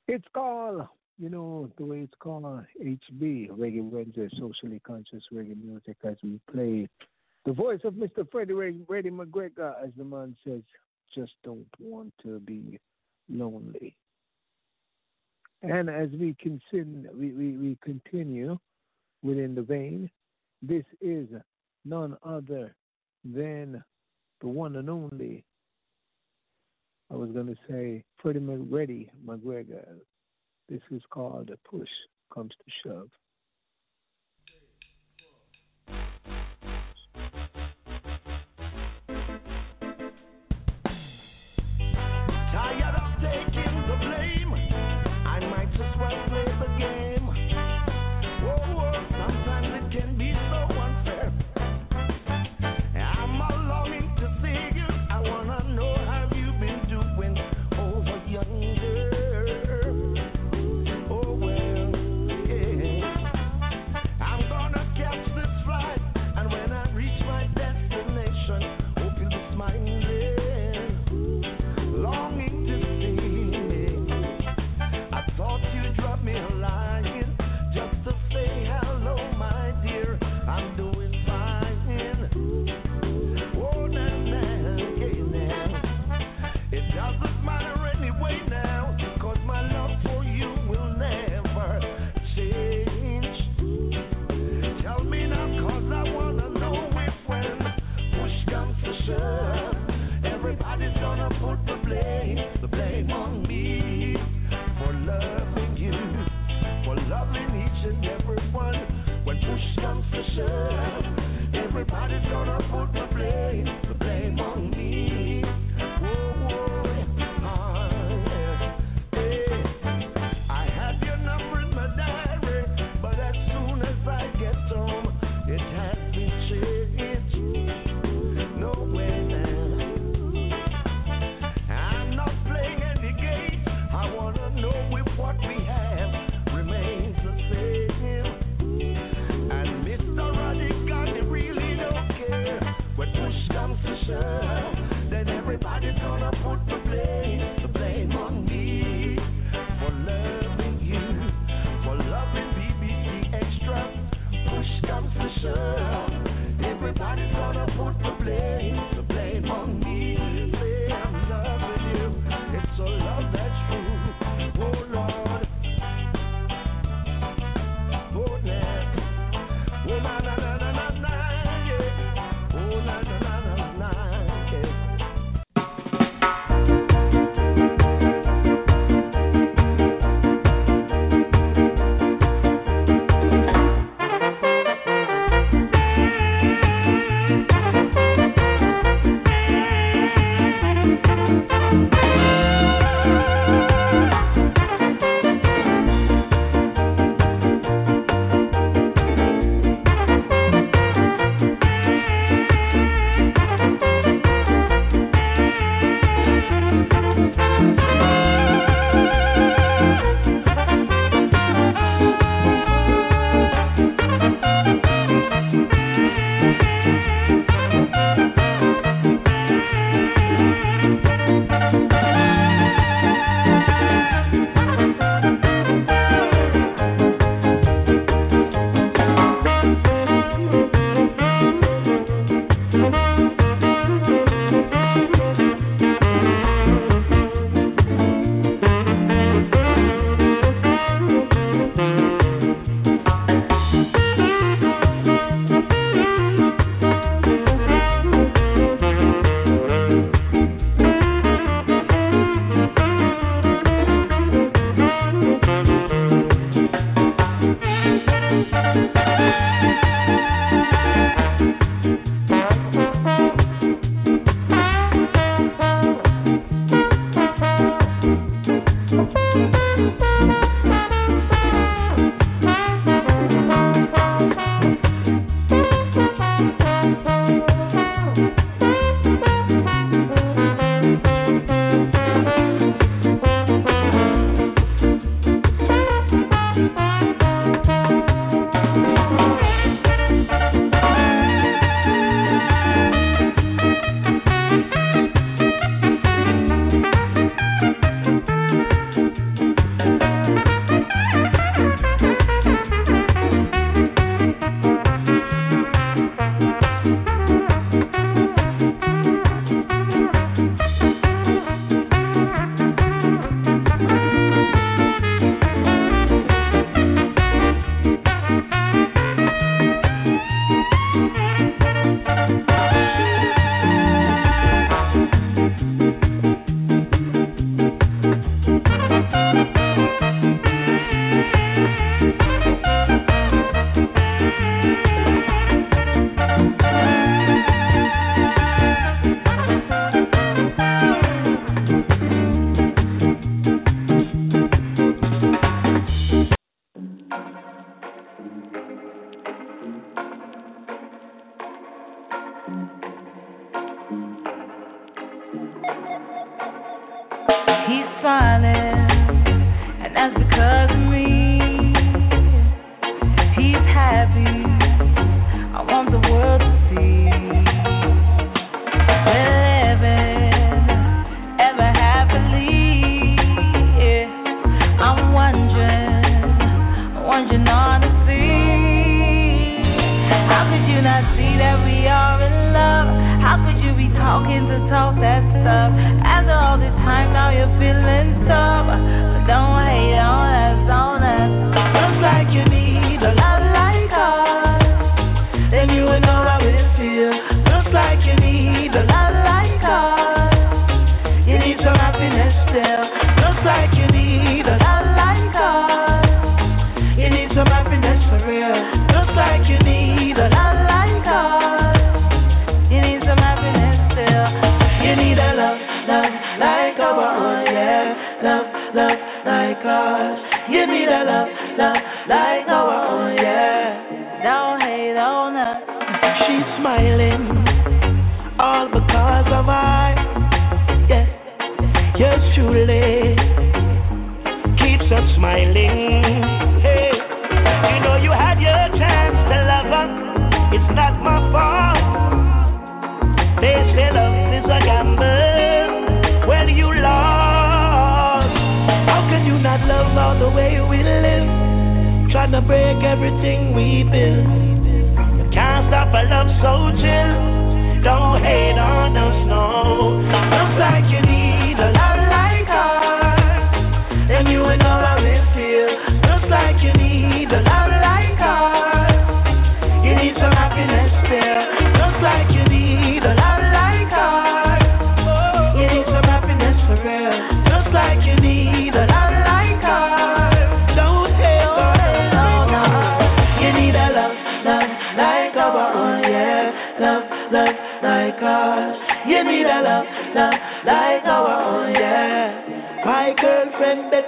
It's 0.07 0.27
called, 0.33 0.87
you 1.19 1.29
know, 1.29 1.69
the 1.77 1.85
way 1.85 1.99
it's 1.99 2.13
called, 2.19 2.43
HB, 2.81 3.49
Reggae 3.51 3.81
Wednesday, 3.81 4.29
Socially 4.39 4.81
Conscious 4.85 5.23
Reggae 5.33 5.61
Music, 5.61 5.97
as 6.03 6.15
we 6.23 6.39
play 6.51 6.87
the 7.45 7.53
voice 7.53 7.79
of 7.85 7.93
Mr. 7.93 8.29
Freddie 8.29 8.53
Reddy 8.53 9.09
McGregor, 9.09 9.73
as 9.81 9.91
the 9.97 10.03
man 10.03 10.35
says, 10.45 10.61
just 11.15 11.31
don't 11.45 11.65
want 11.79 12.13
to 12.21 12.39
be 12.39 12.79
lonely. 13.29 13.95
And 15.61 15.89
as 15.89 16.09
we, 16.09 16.35
continue, 16.39 17.09
we, 17.17 17.31
we, 17.31 17.51
we 17.53 17.77
continue 17.83 18.57
within 19.23 19.55
the 19.55 19.61
vein, 19.61 20.09
this 20.61 20.83
is 21.01 21.27
none 21.85 22.17
other 22.23 22.75
than 23.23 23.83
the 24.41 24.47
one 24.47 24.75
and 24.75 24.89
only, 24.89 25.43
I 27.11 27.15
was 27.15 27.31
going 27.31 27.47
to 27.47 27.55
say, 27.69 28.03
Freddie 28.21 28.39
McReady 28.39 29.09
McGregor. 29.25 29.85
This 30.69 30.81
is 30.91 31.01
called 31.09 31.49
a 31.51 31.69
push 31.69 31.89
comes 32.33 32.51
to 32.51 32.71
shove. 32.83 33.09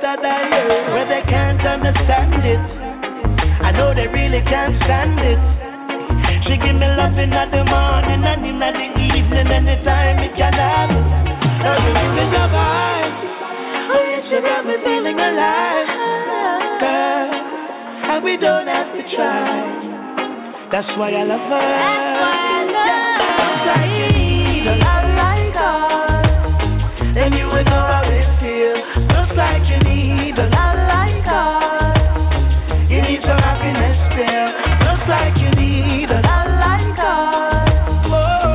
better 0.09 0.21
than 0.21 0.49
you, 0.49 0.65
but 0.89 1.05
they 1.09 1.21
can't 1.29 1.61
understand 1.61 2.41
it. 2.41 2.59
I 3.61 3.71
know 3.71 3.93
they 3.93 4.07
really 4.07 4.41
can't 4.45 4.75
stand 4.83 5.19
it. 5.19 5.39
She 6.45 6.57
give 6.57 6.75
me 6.75 6.87
love 6.97 7.17
in 7.17 7.29
the 7.29 7.63
morning 7.65 8.23
and 8.25 8.45
in 8.45 8.57
the 8.59 8.69
evening, 9.13 9.47
anytime 9.47 10.19
it 10.19 10.33
can 10.35 10.53
happen. 10.53 11.03
Now 11.61 11.77
you 11.77 11.93
in 11.93 12.31
the 12.31 12.45
vibe. 12.49 13.13
Oh, 13.91 14.03
yes, 14.09 14.25
you 14.31 14.41
got 14.41 14.65
me 14.65 14.75
feeling 14.83 15.19
alive, 15.19 15.87
girl. 16.79 17.29
And 18.09 18.23
we 18.23 18.37
don't 18.37 18.67
have 18.67 18.93
to 18.95 19.01
try. 19.15 20.69
That's 20.71 20.89
why 20.97 21.11
I 21.11 21.23
love 21.23 21.39
her. 21.39 21.59
That's 21.59 22.17
why 22.21 22.37
I 22.49 22.65
love 22.65 23.05
her. 23.29 23.69
I 23.69 23.85
need 24.13 24.65
a 24.65 24.75
love 24.75 25.09
like 25.17 25.55
ours, 25.59 27.13
then 27.13 27.33
you 27.33 27.45
would 27.47 27.65
know 27.65 27.85
I 27.85 28.08
like 29.39 29.63
you 29.71 29.79
need 29.87 30.37
a 30.37 30.47
like 30.91 31.23
You 32.91 33.01
need 33.01 33.21
some 33.23 33.39
happiness 33.39 33.97
there. 34.17 34.51
Like 35.07 35.37
you 35.39 35.49
need 35.55 36.11
a 36.11 36.19
like 36.59 36.99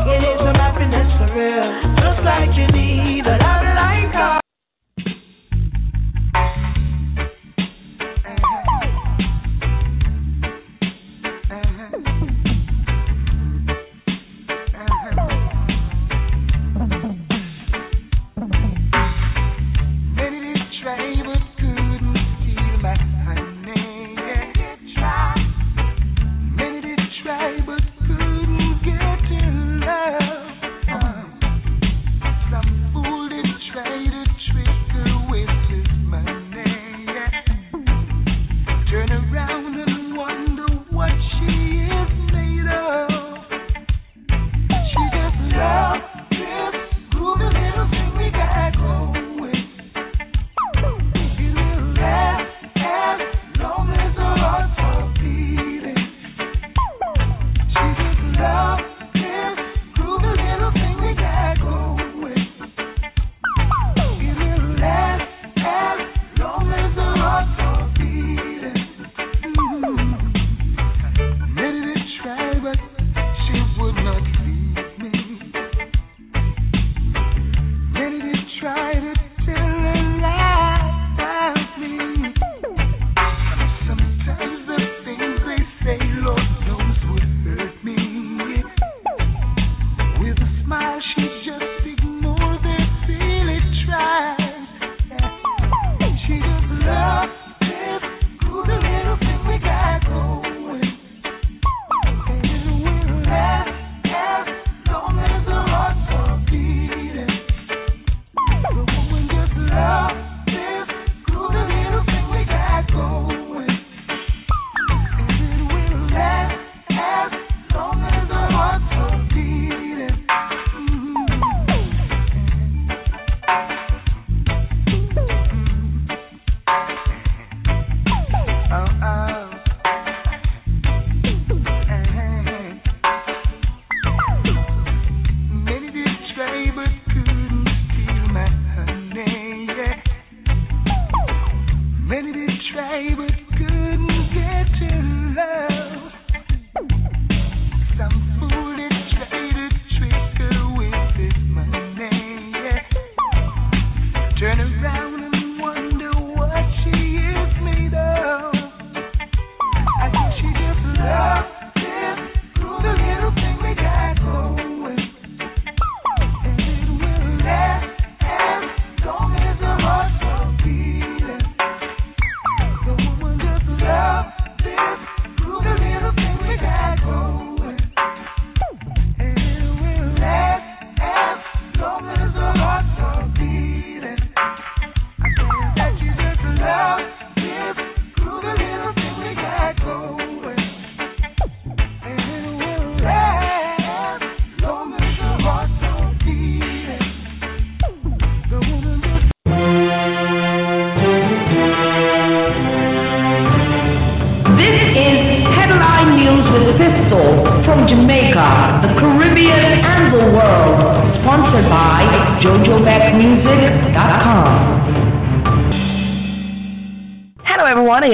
You 0.05 0.17
need 0.21 0.39
some 0.45 0.55
happiness 0.61 1.09
for 1.17 1.29
real. 1.35 1.69
Like 2.23 2.55
you 2.55 2.67
need 2.67 3.27
a. 3.27 3.64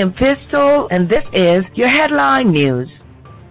am 0.01 0.13
Pistol 0.15 0.89
and 0.91 1.09
this 1.09 1.25
is 1.35 1.63
your 1.75 1.89
headline 1.89 2.51
news. 2.53 2.89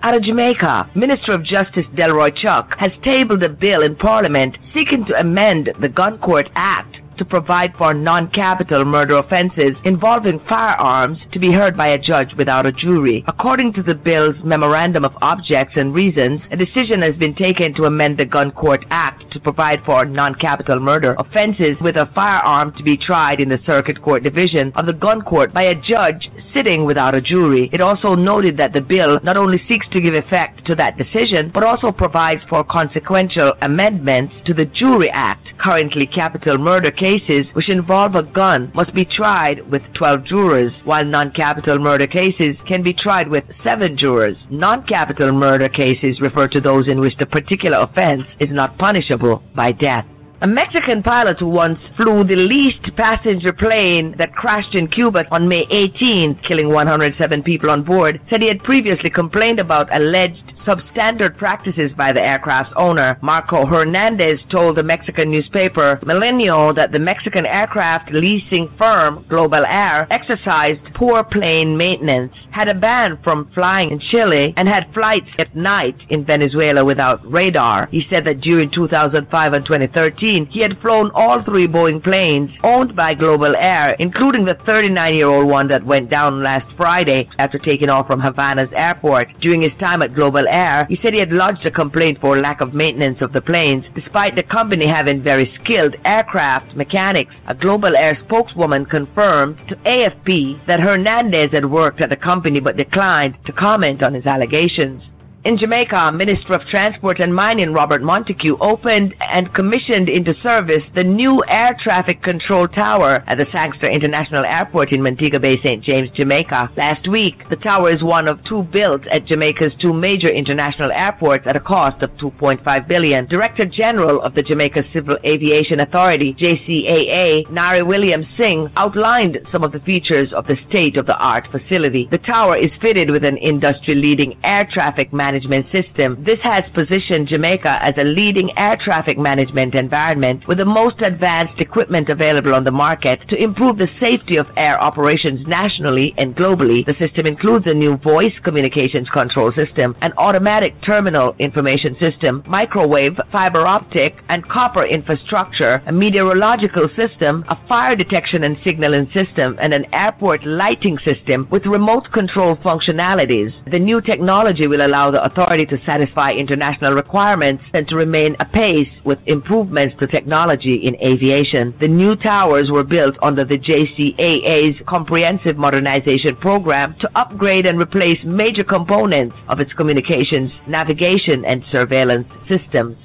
Out 0.01 0.15
of 0.15 0.23
Jamaica, 0.23 0.89
Minister 0.95 1.33
of 1.33 1.43
Justice 1.43 1.85
Delroy 1.93 2.35
Chuck 2.35 2.75
has 2.79 2.91
tabled 3.03 3.43
a 3.43 3.49
bill 3.49 3.83
in 3.83 3.95
Parliament 3.95 4.57
seeking 4.75 5.05
to 5.05 5.19
amend 5.19 5.71
the 5.79 5.89
Gun 5.89 6.17
Court 6.17 6.49
Act 6.55 6.98
to 7.19 7.25
provide 7.25 7.73
for 7.77 7.93
non-capital 7.93 8.83
murder 8.85 9.17
offenses 9.17 9.73
involving 9.83 10.39
firearms 10.49 11.19
to 11.31 11.39
be 11.39 11.51
heard 11.51 11.77
by 11.77 11.89
a 11.89 11.97
judge 11.97 12.33
without 12.35 12.65
a 12.65 12.71
jury. 12.71 13.23
According 13.27 13.73
to 13.73 13.83
the 13.83 13.93
bill's 13.93 14.35
memorandum 14.43 15.05
of 15.05 15.15
objects 15.21 15.75
and 15.75 15.93
reasons, 15.93 16.41
a 16.51 16.57
decision 16.57 17.01
has 17.01 17.15
been 17.15 17.35
taken 17.35 17.73
to 17.75 17.83
amend 17.83 18.17
the 18.17 18.25
Gun 18.25 18.51
Court 18.51 18.83
Act 18.89 19.31
to 19.33 19.39
provide 19.39 19.83
for 19.85 20.05
non-capital 20.05 20.79
murder 20.79 21.15
offenses 21.19 21.75
with 21.81 21.97
a 21.97 22.09
firearm 22.15 22.73
to 22.77 22.83
be 22.83 22.97
tried 22.97 23.39
in 23.39 23.49
the 23.49 23.59
Circuit 23.65 24.01
Court 24.01 24.23
Division 24.23 24.71
of 24.75 24.85
the 24.85 24.93
Gun 24.93 25.21
Court 25.21 25.53
by 25.53 25.63
a 25.63 25.75
judge 25.75 26.29
sitting 26.55 26.85
without 26.85 27.13
a 27.13 27.21
jury. 27.21 27.69
It 27.73 27.81
also 27.81 28.15
noted 28.15 28.57
that 28.57 28.73
the 28.73 28.81
bill 28.81 29.19
not 29.23 29.37
only 29.37 29.61
seeks 29.69 29.87
to 29.89 30.01
give 30.01 30.13
effect 30.13 30.65
to 30.67 30.75
that 30.75 30.97
decision, 30.97 31.51
but 31.53 31.63
also 31.63 31.91
provides 31.91 32.41
for 32.49 32.63
consequential 32.63 33.53
amendments 33.61 34.33
to 34.45 34.53
the 34.53 34.65
Jury 34.65 35.09
Act. 35.09 35.47
Currently, 35.59 36.07
capital 36.07 36.57
murder 36.57 36.91
cases 36.91 37.08
cases 37.09 37.45
which 37.53 37.69
involve 37.69 38.13
a 38.15 38.23
gun 38.23 38.71
must 38.75 38.93
be 38.93 39.05
tried 39.05 39.59
with 39.71 39.81
12 39.93 40.25
jurors, 40.25 40.73
while 40.83 41.03
non-capital 41.03 41.79
murder 41.79 42.05
cases 42.05 42.55
can 42.67 42.83
be 42.83 42.93
tried 42.93 43.27
with 43.27 43.43
7 43.63 43.97
jurors. 43.97 44.37
Non-capital 44.49 45.31
murder 45.31 45.69
cases 45.69 46.21
refer 46.21 46.47
to 46.49 46.61
those 46.61 46.87
in 46.87 46.99
which 46.99 47.17
the 47.17 47.25
particular 47.25 47.79
offense 47.79 48.23
is 48.39 48.51
not 48.51 48.77
punishable 48.77 49.41
by 49.55 49.71
death. 49.71 50.05
A 50.41 50.47
Mexican 50.47 51.03
pilot 51.03 51.37
who 51.39 51.49
once 51.49 51.79
flew 51.97 52.23
the 52.23 52.37
leased 52.37 52.95
passenger 52.95 53.51
plane 53.51 54.15
that 54.17 54.33
crashed 54.33 54.73
in 54.73 54.87
Cuba 54.87 55.25
on 55.31 55.49
May 55.49 55.65
18th, 55.65 56.41
killing 56.47 56.69
107 56.69 57.43
people 57.43 57.69
on 57.69 57.83
board, 57.83 58.21
said 58.29 58.41
he 58.41 58.47
had 58.47 58.63
previously 58.63 59.09
complained 59.09 59.59
about 59.59 59.93
alleged 59.93 60.53
substandard 60.65 61.37
practices 61.37 61.91
by 61.97 62.13
the 62.13 62.21
aircraft's 62.21 62.73
owner. 62.77 63.17
Marco 63.21 63.65
Hernandez 63.65 64.39
told 64.49 64.77
the 64.77 64.83
Mexican 64.83 65.31
newspaper 65.31 65.99
Milenio 66.03 66.73
that 66.75 66.91
the 66.91 66.99
Mexican 66.99 67.45
aircraft 67.45 68.11
leasing 68.11 68.71
firm 68.77 69.25
Global 69.27 69.65
Air 69.65 70.07
exercised 70.09 70.79
poor 70.93 71.23
plane 71.23 71.75
maintenance, 71.75 72.33
had 72.51 72.69
a 72.69 72.73
ban 72.73 73.17
from 73.23 73.51
flying 73.53 73.91
in 73.91 73.99
Chile, 73.99 74.53
and 74.55 74.69
had 74.69 74.93
flights 74.93 75.29
at 75.37 75.55
night 75.55 75.97
in 76.09 76.23
Venezuela 76.23 76.85
without 76.85 77.19
radar. 77.29 77.87
He 77.91 78.05
said 78.09 78.25
that 78.25 78.41
during 78.41 78.69
2005 78.69 79.53
and 79.53 79.65
2013, 79.65 80.28
he 80.29 80.59
had 80.59 80.79
flown 80.79 81.09
all 81.15 81.41
three 81.43 81.67
Boeing 81.67 82.03
planes 82.03 82.51
owned 82.63 82.95
by 82.95 83.15
Global 83.15 83.55
Air, 83.57 83.95
including 83.97 84.45
the 84.45 84.53
39-year-old 84.53 85.47
one 85.47 85.67
that 85.69 85.83
went 85.83 86.11
down 86.11 86.43
last 86.43 86.71
Friday 86.77 87.27
after 87.39 87.57
taking 87.57 87.89
off 87.89 88.05
from 88.05 88.21
Havana's 88.21 88.71
airport. 88.75 89.27
During 89.41 89.63
his 89.63 89.71
time 89.79 90.03
at 90.03 90.13
Global 90.13 90.47
Air, 90.47 90.85
he 90.87 90.99
said 91.01 91.13
he 91.13 91.19
had 91.19 91.31
lodged 91.31 91.65
a 91.65 91.71
complaint 91.71 92.19
for 92.21 92.37
lack 92.37 92.61
of 92.61 92.75
maintenance 92.75 93.21
of 93.21 93.33
the 93.33 93.41
planes, 93.41 93.85
despite 93.95 94.35
the 94.35 94.43
company 94.43 94.85
having 94.85 95.23
very 95.23 95.51
skilled 95.63 95.95
aircraft 96.05 96.75
mechanics. 96.75 97.33
A 97.47 97.55
Global 97.55 97.97
Air 97.97 98.15
spokeswoman 98.25 98.85
confirmed 98.85 99.57
to 99.67 99.75
AFP 99.77 100.63
that 100.67 100.79
Hernandez 100.79 101.49
had 101.53 101.71
worked 101.71 102.01
at 102.01 102.11
the 102.11 102.15
company 102.15 102.59
but 102.59 102.77
declined 102.77 103.35
to 103.45 103.51
comment 103.51 104.03
on 104.03 104.13
his 104.13 104.27
allegations. 104.27 105.01
In 105.45 105.57
Jamaica, 105.57 106.11
Minister 106.11 106.51
of 106.51 106.67
Transport 106.67 107.21
and 107.21 107.33
Mining 107.33 107.71
Robert 107.71 108.01
Montague 108.01 108.57
opened 108.59 109.15
and 109.21 109.53
commissioned 109.53 110.09
into 110.09 110.33
service 110.43 110.83
the 110.95 111.03
new 111.05 111.41
air 111.47 111.77
traffic 111.81 112.21
control 112.21 112.67
tower 112.67 113.23
at 113.25 113.37
the 113.37 113.45
Sangster 113.55 113.87
International 113.87 114.43
Airport 114.43 114.91
in 114.91 115.01
Montego 115.01 115.39
Bay, 115.39 115.55
St. 115.63 115.81
James, 115.81 116.09
Jamaica. 116.09 116.69
Last 116.75 117.07
week, 117.07 117.47
the 117.49 117.55
tower 117.55 117.89
is 117.89 118.03
one 118.03 118.27
of 118.27 118.43
two 118.43 118.63
built 118.63 119.07
at 119.07 119.27
Jamaica's 119.27 119.71
two 119.79 119.93
major 119.93 120.27
international 120.27 120.91
airports 120.91 121.47
at 121.47 121.55
a 121.55 121.61
cost 121.61 122.03
of 122.03 122.11
2.5 122.17 122.87
billion. 122.89 123.25
Director 123.27 123.63
General 123.63 124.21
of 124.21 124.35
the 124.35 124.43
Jamaica 124.43 124.83
Civil 124.91 125.17
Aviation 125.25 125.79
Authority, 125.79 126.33
JCAA, 126.33 127.49
Nari 127.49 127.81
Williams 127.81 128.27
Singh, 128.37 128.69
outlined 128.75 129.39
some 129.53 129.63
of 129.63 129.71
the 129.71 129.79
features 129.79 130.33
of 130.33 130.47
the 130.47 130.57
state-of-the-art 130.67 131.47
facility. 131.49 132.09
The 132.11 132.17
tower 132.17 132.57
is 132.57 132.71
fitted 132.81 133.09
with 133.09 133.23
an 133.23 133.37
industry-leading 133.37 134.37
air 134.43 134.67
traffic 134.69 135.13
management 135.13 135.28
management 135.29 135.65
system. 135.71 136.09
This 136.23 136.39
has 136.41 136.63
positioned 136.73 137.27
Jamaica 137.27 137.73
as 137.85 137.93
a 137.97 138.03
leading 138.19 138.49
air 138.57 138.75
traffic 138.83 139.17
management 139.17 139.75
environment 139.75 140.47
with 140.47 140.57
the 140.57 140.65
most 140.81 140.99
advanced 141.01 141.59
equipment 141.59 142.09
available 142.09 142.55
on 142.55 142.63
the 142.63 142.71
market 142.71 143.19
to 143.29 143.43
improve 143.47 143.77
the 143.77 143.93
safety 144.01 144.37
of 144.37 144.47
air 144.57 144.81
operations 144.81 145.45
nationally 145.47 146.15
and 146.17 146.35
globally. 146.35 146.83
The 146.83 146.99
system 147.03 147.27
includes 147.27 147.67
a 147.67 147.75
new 147.75 147.97
voice 147.97 148.37
communications 148.43 149.07
control 149.09 149.51
system, 149.61 149.95
an 150.01 150.13
automatic 150.17 150.73
terminal 150.81 151.35
information 151.37 151.95
system, 151.99 152.43
microwave, 152.47 153.15
fiber 153.31 153.67
optic, 153.67 154.15
and 154.29 154.49
copper 154.49 154.85
infrastructure, 154.85 155.83
a 155.85 155.91
meteorological 155.91 156.89
system, 156.97 157.45
a 157.49 157.57
fire 157.67 157.95
detection 157.95 158.43
and 158.45 158.57
signaling 158.65 159.07
system, 159.13 159.57
and 159.61 159.75
an 159.75 159.85
airport 159.93 160.43
lighting 160.43 160.97
system 161.05 161.47
with 161.51 161.67
remote 161.67 162.11
control 162.11 162.55
functionalities. 162.57 163.51
The 163.71 163.85
new 163.89 164.01
technology 164.01 164.65
will 164.65 164.85
allow 164.87 165.11
the 165.11 165.18
authority 165.23 165.65
to 165.65 165.77
satisfy 165.85 166.31
international 166.31 166.93
requirements 166.93 167.63
and 167.73 167.87
to 167.87 167.95
remain 167.95 168.35
apace 168.39 168.89
with 169.03 169.19
improvements 169.25 169.95
to 169.99 170.07
technology 170.07 170.75
in 170.75 170.95
aviation. 171.05 171.73
The 171.79 171.87
new 171.87 172.15
towers 172.15 172.69
were 172.69 172.83
built 172.83 173.15
under 173.21 173.43
the 173.43 173.57
JCAA's 173.57 174.79
comprehensive 174.87 175.57
modernization 175.57 176.35
program 176.37 176.95
to 177.01 177.09
upgrade 177.15 177.65
and 177.65 177.79
replace 177.79 178.17
major 178.23 178.63
components 178.63 179.35
of 179.47 179.59
its 179.59 179.73
communications, 179.73 180.51
navigation, 180.67 181.45
and 181.45 181.63
surveillance 181.71 182.27
systems. 182.47 182.97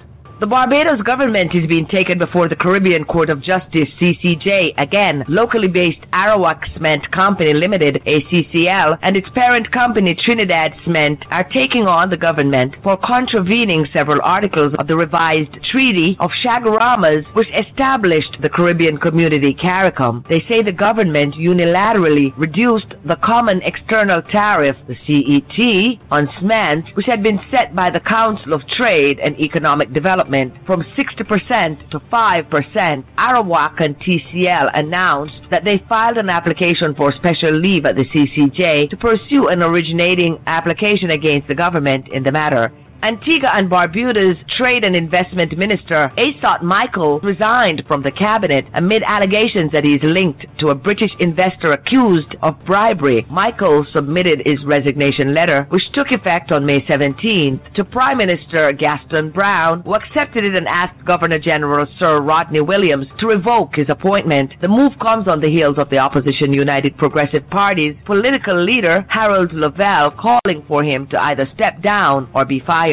The 0.45 0.51
Barbados 0.51 1.01
government 1.01 1.55
is 1.55 1.67
being 1.67 1.87
taken 1.87 2.19
before 2.19 2.51
the 2.51 2.55
Caribbean 2.55 3.07
Court 3.07 3.31
of 3.31 3.41
Justice, 3.41 3.89
CCJ, 3.99 4.75
again, 4.77 5.25
locally 5.27 5.69
based 5.69 6.03
Arawak 6.13 6.71
Cement 6.75 7.11
Company 7.11 7.55
Limited, 7.55 8.03
ACCL, 8.05 8.99
and 9.01 9.17
its 9.17 9.31
parent 9.31 9.71
company 9.73 10.15
Trinidad 10.15 10.75
Cement 10.85 11.25
are 11.31 11.45
taking 11.45 11.87
on 11.87 12.11
the 12.11 12.19
government 12.19 12.75
for 12.83 12.99
contravening 12.99 13.87
several 13.91 14.21
articles 14.23 14.75
of 14.79 14.87
the 14.87 14.95
revised 14.95 15.57
Treaty 15.71 16.15
of 16.21 16.31
Chaguaramas, 16.45 17.25
which 17.35 17.49
established 17.55 18.37
the 18.43 18.51
Caribbean 18.51 18.99
Community 18.99 19.55
CARICOM. 19.55 20.29
They 20.29 20.45
say 20.47 20.61
the 20.61 20.73
government 20.73 21.37
unilaterally 21.37 22.35
reduced 22.37 22.93
the 23.07 23.17
Common 23.17 23.63
External 23.63 24.21
Tariff, 24.21 24.77
the 24.89 24.97
CET, 25.07 26.01
on 26.11 26.29
cement, 26.39 26.85
which 26.97 27.07
had 27.07 27.23
been 27.23 27.41
set 27.51 27.75
by 27.75 27.89
the 27.89 28.01
Council 28.01 28.53
of 28.53 28.61
Trade 28.69 29.19
and 29.21 29.41
Economic 29.41 29.95
Development 29.95 30.34
from 30.67 30.83
60% 30.97 31.91
to 31.91 31.99
5%, 31.99 33.05
Arawak 33.17 33.81
and 33.81 33.99
TCL 34.01 34.71
announced 34.75 35.41
that 35.51 35.65
they 35.65 35.79
filed 35.89 36.19
an 36.19 36.29
application 36.29 36.95
for 36.95 37.13
special 37.13 37.53
leave 37.53 37.87
at 37.87 37.97
the 37.97 38.05
CCJ 38.05 38.91
to 38.91 38.97
pursue 38.97 39.49
an 39.49 39.63
originating 39.63 40.41
application 40.47 41.11
against 41.11 41.49
the 41.49 41.55
government 41.55 42.09
in 42.09 42.23
the 42.23 42.33
matter. 42.33 42.73
Antigua 43.03 43.51
and 43.53 43.71
Barbuda's 43.71 44.39
Trade 44.57 44.85
and 44.85 44.97
Investment 44.97 45.57
Minister 45.59 46.11
Asot 46.17 46.63
Michael 46.63 47.21
resigned 47.21 47.83
from 47.87 48.03
the 48.03 48.11
cabinet 48.11 48.67
amid 48.73 49.03
allegations 49.07 49.73
that 49.73 49.85
he 49.85 49.95
is 49.97 50.03
linked 50.03 50.47
to 50.59 50.69
a 50.69 50.75
British 50.75 51.11
investor 51.19 51.73
accused 51.73 52.35
of 52.43 52.65
bribery. 52.65 53.27
Michael 53.29 53.85
submitted 53.93 54.43
his 54.47 54.65
resignation 54.65 55.35
letter, 55.35 55.67
which 55.71 55.91
took 55.93 56.13
effect 56.13 56.53
on 56.53 56.65
May 56.65 56.81
17th, 56.83 57.75
to 57.75 57.85
Prime 57.85 58.19
Minister 58.19 58.73
Gaston 58.73 59.31
Browne, 59.31 59.83
who 59.83 59.95
accepted 59.95 60.45
it 60.45 60.57
and 60.57 60.69
asked 60.69 61.05
Governor 61.05 61.39
General 61.39 61.87
Sir 61.99 62.21
Rodney 62.21 62.61
Williams 62.61 63.07
to 63.19 63.27
revoke 63.27 63.77
his 63.77 63.89
appointment. 63.89 64.53
The 64.61 64.69
move 64.69 64.93
comes 65.01 65.29
on 65.29 65.41
the 65.41 65.51
heels 65.51 65.79
of 65.79 65.91
the 65.91 65.99
opposition 65.99 66.53
United 66.55 66.97
Progressive 66.97 67.49
Party's 67.51 67.97
political 68.05 68.57
leader 68.57 69.05
Harold 69.09 69.53
Lovell 69.53 70.11
calling 70.13 70.65
for 70.67 70.83
him 70.83 71.07
to 71.09 71.23
either 71.23 71.49
step 71.55 71.83
down 71.83 72.31
or 72.35 72.45
be 72.45 72.61
fired. 72.61 72.84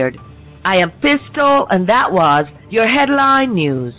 I 0.63 0.77
am 0.77 0.91
Pistol, 1.01 1.67
and 1.69 1.85
that 1.87 2.13
was 2.13 2.45
your 2.69 2.87
headline 2.87 3.53
news. 3.53 3.93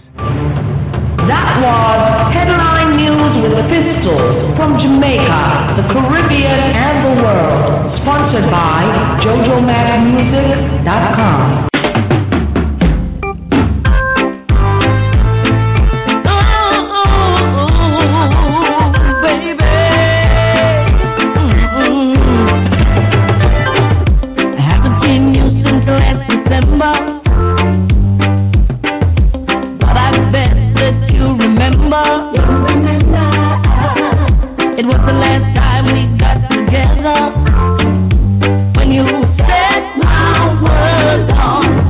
That 1.29 1.61
was 1.61 2.33
headline 2.33 2.97
news 2.97 3.43
with 3.43 3.53
the 3.59 3.65
Pistol 3.69 4.57
from 4.57 4.79
Jamaica, 4.81 5.75
the 5.77 5.83
Caribbean, 5.93 6.73
and 6.75 7.05
the 7.05 7.13
world. 7.23 7.99
Sponsored 8.01 8.51
by 8.51 9.19
JoJoMaxMusic.com. 9.21 11.69
But 29.81 29.97
I 29.97 30.31
bet 30.33 30.55
that 30.77 30.97
you 31.13 31.25
remember. 31.37 32.05
It 34.79 34.85
was 34.87 35.01
the 35.07 35.13
last 35.13 35.57
time 35.57 35.85
we 35.87 36.07
got 36.19 36.39
together. 36.51 37.19
When 38.77 38.93
you 38.93 39.07
set 39.37 39.83
my 39.99 40.63
world 40.63 41.31
on 41.31 41.82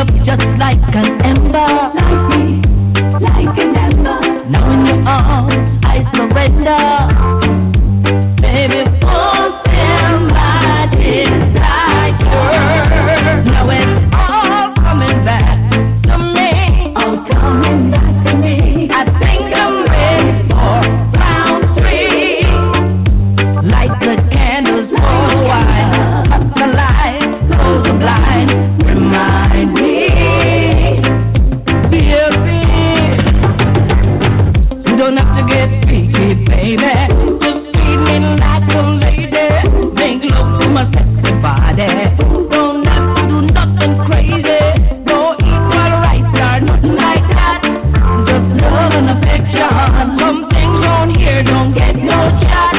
up 0.00 0.08
just 0.24 0.46
like 0.58 0.80
an 0.94 1.20
ember. 1.20 1.70
Like 1.94 2.22
me, 2.30 2.62
like 3.20 3.58
an 3.58 3.76
ember. 3.76 4.20
Now 4.48 4.72
in 4.72 4.86
your 4.86 5.06
arms, 5.06 5.78
I 5.84 6.10
surrender. 6.14 6.99
Love 48.62 48.92
and 48.92 49.10
affection. 49.10 50.18
Some 50.18 50.48
things 50.50 50.86
on 50.86 51.14
here 51.14 51.42
don't 51.42 51.72
get 51.74 51.96
no 51.96 52.28
shot. 52.42 52.69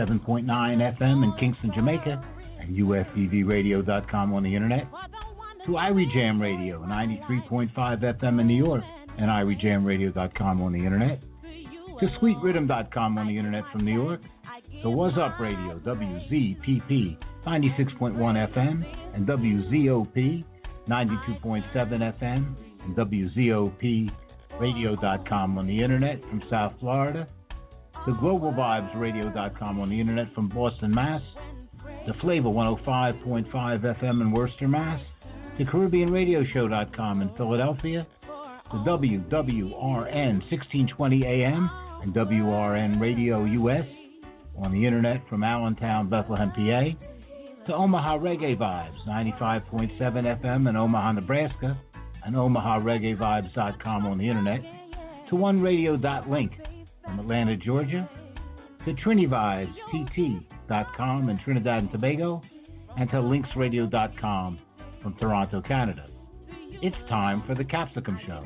7.9 0.00 0.44
FM 0.98 1.22
in 1.24 1.32
Kingston, 1.38 1.70
Jamaica, 1.74 2.24
and 2.58 2.74
usdvradio.com 2.74 4.32
on 4.32 4.42
the 4.42 4.54
internet, 4.54 4.86
to 5.66 5.72
Irie 5.72 6.10
Jam 6.10 6.40
Radio, 6.40 6.80
93.5 6.80 7.70
FM 7.74 8.40
in 8.40 8.46
New 8.46 8.56
York, 8.56 8.82
and 9.18 9.28
IrieJamRadio.com 9.28 10.62
on 10.62 10.72
the 10.72 10.78
internet, 10.78 11.20
to 12.00 12.06
SweetRhythm.com 12.18 13.18
on 13.18 13.26
the 13.28 13.36
internet 13.36 13.64
from 13.70 13.84
New 13.84 13.92
York, 13.92 14.22
to 14.82 14.88
Was 14.88 15.12
Up 15.18 15.38
Radio, 15.38 15.78
WZPP, 15.80 17.18
96.1 17.46 18.16
FM, 18.54 18.82
and 19.14 19.26
WZOP, 19.26 20.44
92.7 20.88 21.64
FM, 22.18 22.54
and 22.84 22.96
WZOPRadio.com 24.58 25.58
on 25.58 25.66
the 25.66 25.82
internet 25.82 26.22
from 26.22 26.42
South 26.48 26.72
Florida 26.80 27.28
to 28.06 28.12
GlobalVibesRadio.com 28.12 29.80
on 29.80 29.90
the 29.90 30.00
internet 30.00 30.32
from 30.34 30.48
Boston, 30.48 30.94
Mass, 30.94 31.22
to 32.06 32.14
Flavor 32.20 32.48
105.5 32.48 33.52
FM 33.52 34.22
in 34.22 34.32
Worcester, 34.32 34.68
Mass, 34.68 35.00
to 35.58 35.64
CaribbeanRadioshow.com 35.64 37.22
in 37.22 37.30
Philadelphia, 37.36 38.06
to 38.70 38.76
WWRN 38.76 40.40
1620 40.50 41.24
AM 41.24 41.70
and 42.02 42.14
WRN 42.14 43.00
Radio 43.00 43.44
US 43.44 43.84
on 44.56 44.72
the 44.72 44.86
internet 44.86 45.20
from 45.28 45.44
Allentown, 45.44 46.08
Bethlehem, 46.08 46.50
PA, 46.52 47.66
to 47.66 47.74
Omaha 47.74 48.18
Reggae 48.18 48.56
Vibes 48.56 49.06
95.7 49.06 49.98
FM 49.98 50.68
in 50.68 50.76
Omaha, 50.76 51.12
Nebraska, 51.12 51.78
and 52.24 52.34
OmahaReggaeVibes.com 52.34 54.06
on 54.06 54.18
the 54.18 54.28
internet, 54.28 54.62
to 55.28 55.36
OneRadio.link 55.36 56.52
from 57.04 57.20
Atlanta, 57.20 57.56
Georgia, 57.56 58.08
to 58.84 58.92
TriniVibesTT.com 58.94 61.28
in 61.28 61.38
Trinidad 61.44 61.82
and 61.82 61.92
Tobago, 61.92 62.40
and 62.98 63.10
to 63.10 63.16
LinksRadio.com 63.16 64.58
from 65.02 65.14
Toronto, 65.18 65.60
Canada. 65.62 66.06
It's 66.82 66.96
time 67.08 67.42
for 67.46 67.54
the 67.54 67.64
Capsicum 67.64 68.18
Show. 68.26 68.44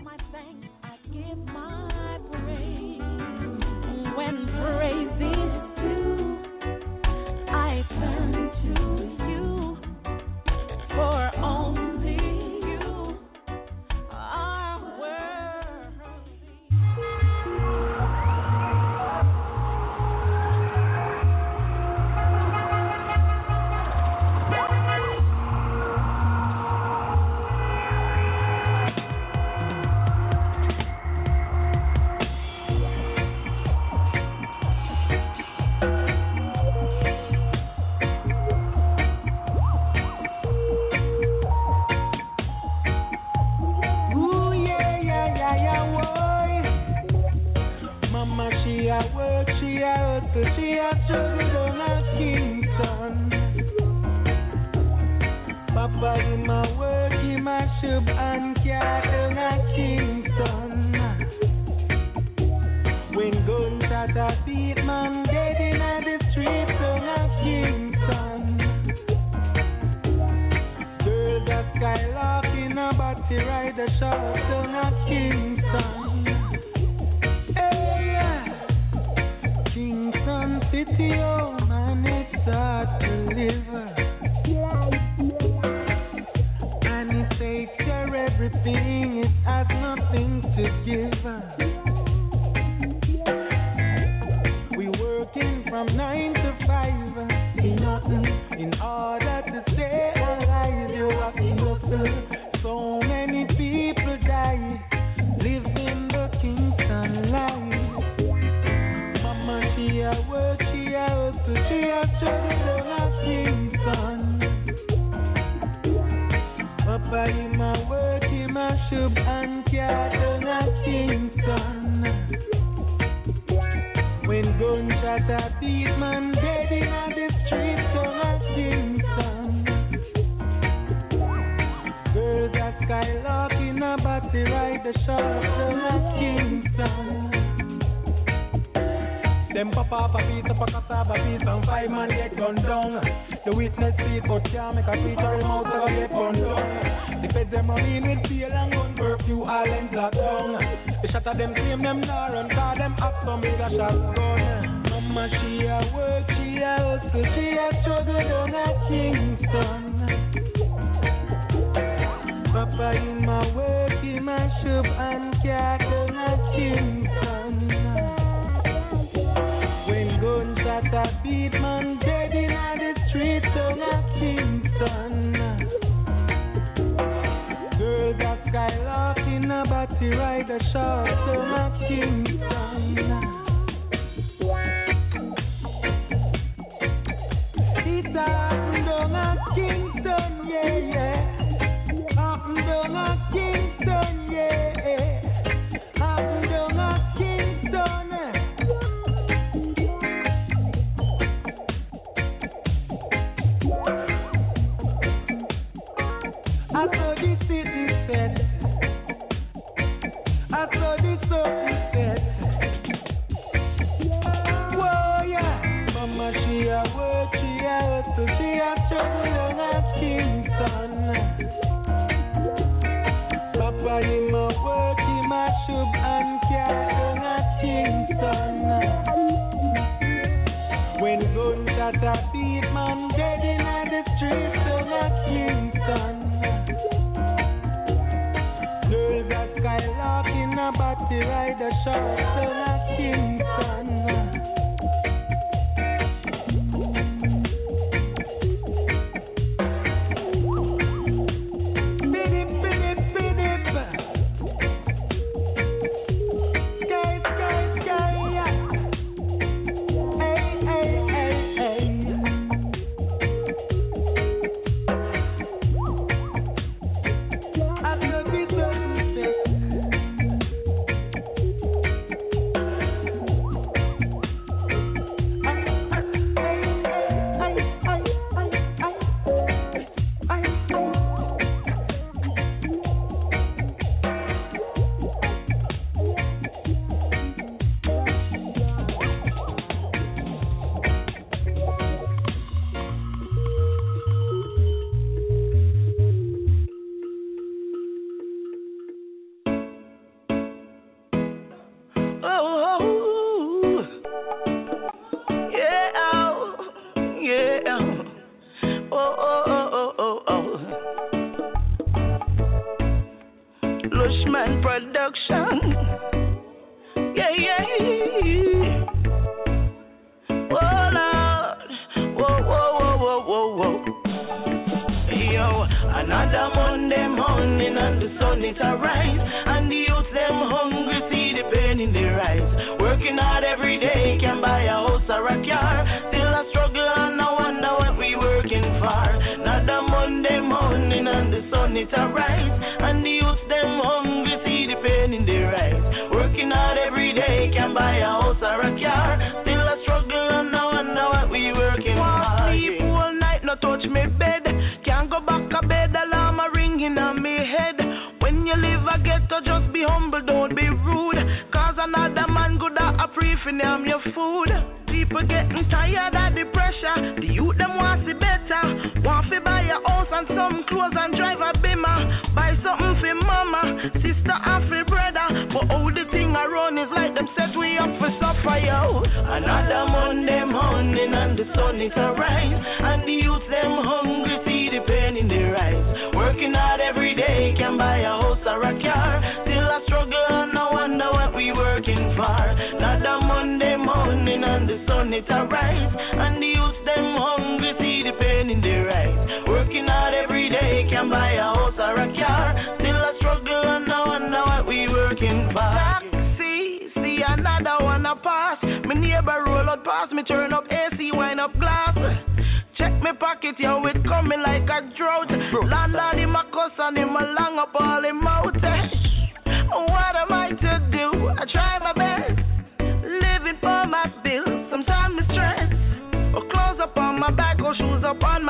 Yeah. 241.95 242.34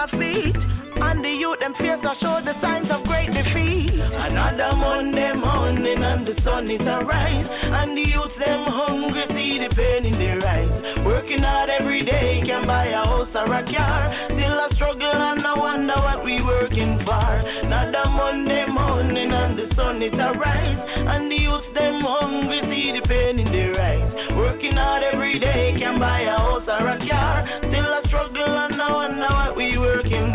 My 0.04 0.18
feet. 0.18 0.56
And 0.96 1.24
the 1.24 1.28
youth 1.28 1.58
them 1.60 1.74
face 1.74 2.02
I 2.02 2.14
show 2.20 2.40
the 2.44 2.54
signs 2.60 2.88
of 2.90 3.04
great 3.04 3.28
defeat. 3.32 3.98
Another 3.98 4.76
Monday 4.76 5.32
morning 5.34 6.02
and 6.02 6.26
the 6.26 6.34
sun 6.44 6.70
is 6.70 6.80
arise. 6.80 7.46
And 7.50 7.96
the 7.96 8.02
youth 8.02 8.34
them 8.38 8.64
hungry 8.68 9.24
see 9.28 9.58
the 9.58 9.74
pain 9.74 10.06
in 10.06 10.18
their 10.18 10.40
eyes. 10.46 11.04
Working 11.04 11.42
hard 11.42 11.70
every 11.70 12.04
day 12.04 12.42
can 12.46 12.66
buy 12.66 12.86
a 12.86 13.04
house 13.04 13.32
or 13.34 13.52
a 13.52 13.62
car. 13.64 14.02
Still 14.26 14.58
I 14.60 14.68
struggle 14.76 15.10
and 15.10 15.46
I 15.46 15.58
wonder 15.58 15.96
what 15.96 16.24
we 16.24 16.42
working 16.42 17.00
for. 17.04 17.34
Another 17.64 18.08
Monday 18.08 18.66
morning 18.70 19.32
and 19.32 19.58
the 19.58 19.74
sun 19.74 20.02
is 20.02 20.14
arise. 20.14 20.78
And 20.94 21.30
the 21.30 21.36
youth 21.36 21.68
them 21.74 22.00
hungry 22.04 22.60
see 22.70 22.92
the 22.94 23.06
pain 23.08 23.38
in 23.40 23.50
their 23.50 23.74
eyes. 23.80 24.36
Working 24.36 24.76
hard 24.76 25.02
every 25.02 25.38
day 25.40 25.74
can 25.78 25.98
buy 25.98 26.22
a 26.22 26.38
house 26.38 26.68
or 26.68 26.88
a 26.88 26.98
car. 27.08 27.44
Still 27.58 27.90
I 27.98 28.02
struggle 28.06 28.46
and 28.46 28.80
I 28.80 28.92
wonder 28.92 29.28
what 29.28 29.56
we 29.56 29.76
working 29.78 29.93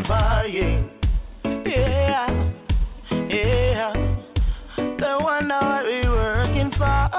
Yeah, 0.10 0.66
yeah. 3.30 3.94
They 4.76 5.14
wonder 5.22 5.60
what 5.62 5.86
we 5.86 6.10
working 6.10 6.72
for. 6.80 7.10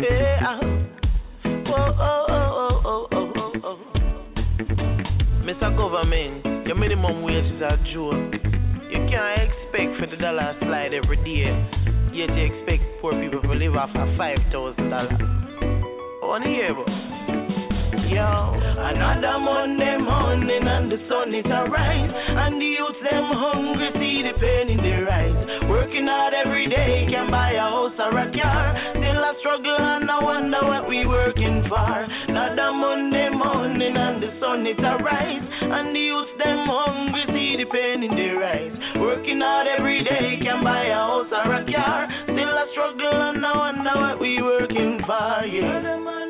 Yeah. 0.00 0.58
Whoa, 1.68 1.76
oh, 1.76 2.26
oh, 2.30 2.46
oh, 2.56 2.80
oh, 2.86 3.08
oh, 3.12 3.12
oh, 3.12 3.32
oh. 3.36 3.52
oh, 3.62 3.62
oh. 3.62 3.78
Mr. 5.44 5.76
Government, 5.76 6.66
your 6.66 6.76
minimum 6.76 7.22
wage 7.22 7.44
is 7.44 7.60
a 7.60 7.76
joke. 7.92 8.32
You 8.90 9.06
can't 9.10 9.42
expect 9.42 10.00
for 10.00 10.06
the 10.10 10.16
dollar 10.18 10.56
slide 10.62 10.94
every 10.94 11.18
day. 11.18 11.52
Yet 12.16 12.30
you 12.34 12.44
expect 12.54 12.84
poor 13.02 13.12
people 13.20 13.42
to 13.42 13.52
live 13.52 13.74
off 13.76 13.90
of 13.94 14.16
five 14.16 14.38
thousand 14.50 14.88
dollars. 14.88 15.12
I 15.20 16.26
wanna 16.26 16.48
hear 16.48 16.70
about. 16.72 17.35
Yo, 18.06 18.54
another 18.54 19.36
Monday 19.40 19.96
morning 19.98 20.62
and 20.62 20.92
the 20.92 20.96
sun 21.10 21.34
is 21.34 21.44
arise. 21.44 22.10
And 22.14 22.60
the 22.60 22.64
youth 22.64 23.00
them 23.02 23.26
hungry 23.34 23.90
see 23.98 24.22
the 24.22 24.38
pain 24.38 24.70
in 24.70 24.78
their 24.78 25.10
eyes. 25.10 25.66
Working 25.68 26.06
hard 26.06 26.32
every 26.32 26.68
day 26.68 27.06
can 27.10 27.32
buy 27.32 27.58
a 27.58 27.66
house 27.66 27.98
or 27.98 28.14
a 28.14 28.30
car. 28.30 28.78
Still 28.94 29.24
I 29.26 29.34
struggle 29.40 29.74
and 29.74 30.08
I 30.08 30.22
wonder 30.22 30.62
what 30.62 30.88
we 30.88 31.04
working 31.04 31.66
for. 31.68 32.06
Another 32.30 32.70
Monday 32.78 33.28
morning 33.30 33.96
and 33.96 34.22
the 34.22 34.30
sun 34.38 34.64
is 34.64 34.78
arise. 34.78 35.42
And 35.66 35.90
the 35.90 35.98
youth 35.98 36.30
them 36.38 36.62
hungry 36.62 37.26
see 37.34 37.58
the 37.58 37.66
pain 37.66 38.06
in 38.06 38.14
their 38.14 38.38
eyes. 38.38 39.02
Working 39.02 39.40
hard 39.40 39.66
every 39.66 40.04
day 40.04 40.38
can 40.46 40.62
buy 40.62 40.86
a 40.86 40.94
house 40.94 41.32
or 41.34 41.58
a 41.58 41.66
car. 41.66 42.06
Still 42.22 42.54
I 42.54 42.66
struggle 42.70 43.18
and 43.18 43.44
I 43.44 43.56
wonder 43.56 43.94
what 43.98 44.20
we 44.20 44.40
working 44.40 45.02
for 45.04 45.42
yeah. 45.42 46.25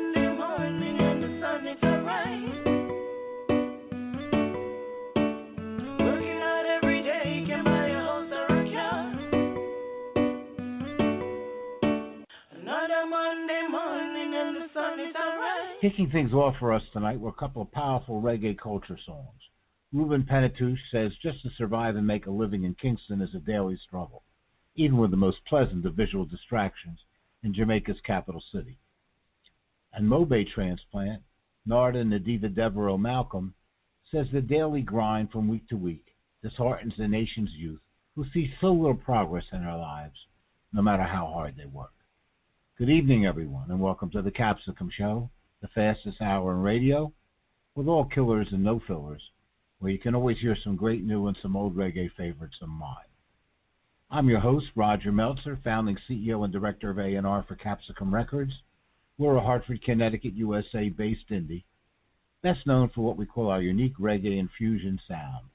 Kicking 15.87 16.11
things 16.11 16.33
off 16.33 16.55
for 16.59 16.73
us 16.73 16.81
tonight 16.91 17.17
were 17.17 17.29
a 17.29 17.39
couple 17.39 17.61
of 17.61 17.71
powerful 17.71 18.21
reggae 18.21 18.59
culture 18.59 18.99
songs. 19.05 19.39
Ruben 19.93 20.23
Penatouche 20.23 20.81
says 20.91 21.13
just 21.23 21.41
to 21.43 21.49
survive 21.57 21.95
and 21.95 22.05
make 22.05 22.25
a 22.25 22.29
living 22.29 22.65
in 22.65 22.75
Kingston 22.75 23.21
is 23.21 23.33
a 23.33 23.39
daily 23.39 23.79
struggle, 23.87 24.23
even 24.75 24.97
with 24.97 25.11
the 25.11 25.15
most 25.15 25.37
pleasant 25.47 25.85
of 25.85 25.93
visual 25.93 26.25
distractions 26.25 26.99
in 27.41 27.53
Jamaica's 27.53 28.01
capital 28.05 28.43
city. 28.51 28.77
And 29.93 30.09
MoBay 30.09 30.45
transplant, 30.53 31.21
Narda 31.65 32.03
Nadiva 32.03 32.53
Devereaux 32.53 32.97
Malcolm, 32.97 33.53
says 34.11 34.27
the 34.33 34.41
daily 34.41 34.81
grind 34.81 35.31
from 35.31 35.47
week 35.47 35.69
to 35.69 35.77
week 35.77 36.03
disheartens 36.43 36.95
the 36.97 37.07
nation's 37.07 37.51
youth 37.51 37.79
who 38.13 38.25
see 38.33 38.53
so 38.59 38.73
little 38.73 38.93
progress 38.93 39.45
in 39.53 39.63
their 39.63 39.77
lives, 39.77 40.19
no 40.73 40.81
matter 40.81 41.03
how 41.03 41.27
hard 41.27 41.55
they 41.55 41.65
work. 41.65 41.93
Good 42.77 42.89
evening, 42.89 43.25
everyone, 43.25 43.71
and 43.71 43.79
welcome 43.79 44.09
to 44.09 44.21
the 44.21 44.31
Capsicum 44.31 44.89
Show, 44.91 45.29
the 45.61 45.67
fastest 45.69 46.21
hour 46.21 46.53
in 46.53 46.61
radio, 46.61 47.11
with 47.73 47.87
all 47.87 48.05
killers 48.05 48.47
and 48.51 48.63
no 48.63 48.79
fillers, 48.85 49.21
where 49.79 49.91
you 49.91 49.97
can 49.97 50.13
always 50.13 50.37
hear 50.37 50.55
some 50.63 50.75
great 50.75 51.03
new 51.03 51.27
and 51.27 51.37
some 51.41 51.55
old 51.55 51.75
reggae 51.75 52.11
favorites 52.15 52.57
of 52.61 52.69
mine. 52.69 53.07
I'm 54.11 54.29
your 54.29 54.39
host, 54.39 54.67
Roger 54.75 55.11
Meltzer, 55.11 55.59
founding 55.63 55.97
CEO 56.07 56.43
and 56.43 56.53
director 56.53 56.89
of 56.89 56.99
A&R 56.99 57.43
for 57.47 57.55
Capsicum 57.55 58.13
Records. 58.13 58.53
We're 59.17 59.35
a 59.37 59.41
Hartford, 59.41 59.83
Connecticut, 59.83 60.33
USA 60.33 60.89
based 60.89 61.29
indie, 61.29 61.63
best 62.43 62.65
known 62.67 62.89
for 62.93 63.01
what 63.01 63.17
we 63.17 63.25
call 63.25 63.49
our 63.49 63.61
unique 63.61 63.97
reggae 63.97 64.39
infusion 64.39 64.99
sound, 65.07 65.47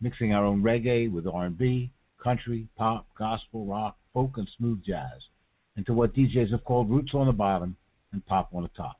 mixing 0.00 0.32
our 0.32 0.44
own 0.44 0.62
reggae 0.62 1.10
with 1.10 1.26
R&B, 1.26 1.90
country, 2.22 2.68
pop, 2.76 3.06
gospel, 3.18 3.66
rock, 3.66 3.98
folk, 4.14 4.38
and 4.38 4.48
smooth 4.56 4.82
jazz 4.84 5.20
into 5.76 5.92
what 5.92 6.14
DJs 6.14 6.52
have 6.52 6.64
called 6.64 6.88
roots 6.88 7.12
on 7.12 7.26
the 7.26 7.32
bottom 7.32 7.76
and 8.12 8.24
pop 8.24 8.54
on 8.54 8.62
the 8.62 8.70
top. 8.76 8.98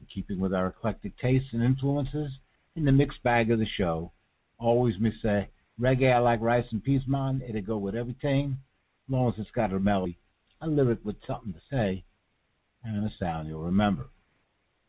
In 0.00 0.06
keeping 0.06 0.40
with 0.40 0.54
our 0.54 0.68
eclectic 0.68 1.16
tastes 1.18 1.52
and 1.52 1.62
influences, 1.62 2.32
in 2.74 2.86
the 2.86 2.92
mixed 2.92 3.22
bag 3.22 3.50
of 3.50 3.58
the 3.58 3.66
show, 3.66 4.12
always 4.58 4.98
me 4.98 5.12
say, 5.22 5.50
reggae 5.78 6.14
I 6.14 6.18
like 6.18 6.40
rice 6.40 6.64
and 6.72 6.82
peas, 6.82 7.06
man, 7.06 7.42
it'll 7.46 7.60
go 7.60 7.76
with 7.76 7.94
everything, 7.94 8.58
as 9.06 9.12
long 9.12 9.28
as 9.28 9.38
it's 9.38 9.50
got 9.50 9.74
a 9.74 9.78
melody, 9.78 10.18
a 10.62 10.66
lyric 10.66 11.04
with 11.04 11.16
something 11.26 11.52
to 11.52 11.60
say, 11.70 12.04
and 12.82 13.04
a 13.04 13.12
sound 13.18 13.46
you'll 13.46 13.62
remember. 13.62 14.08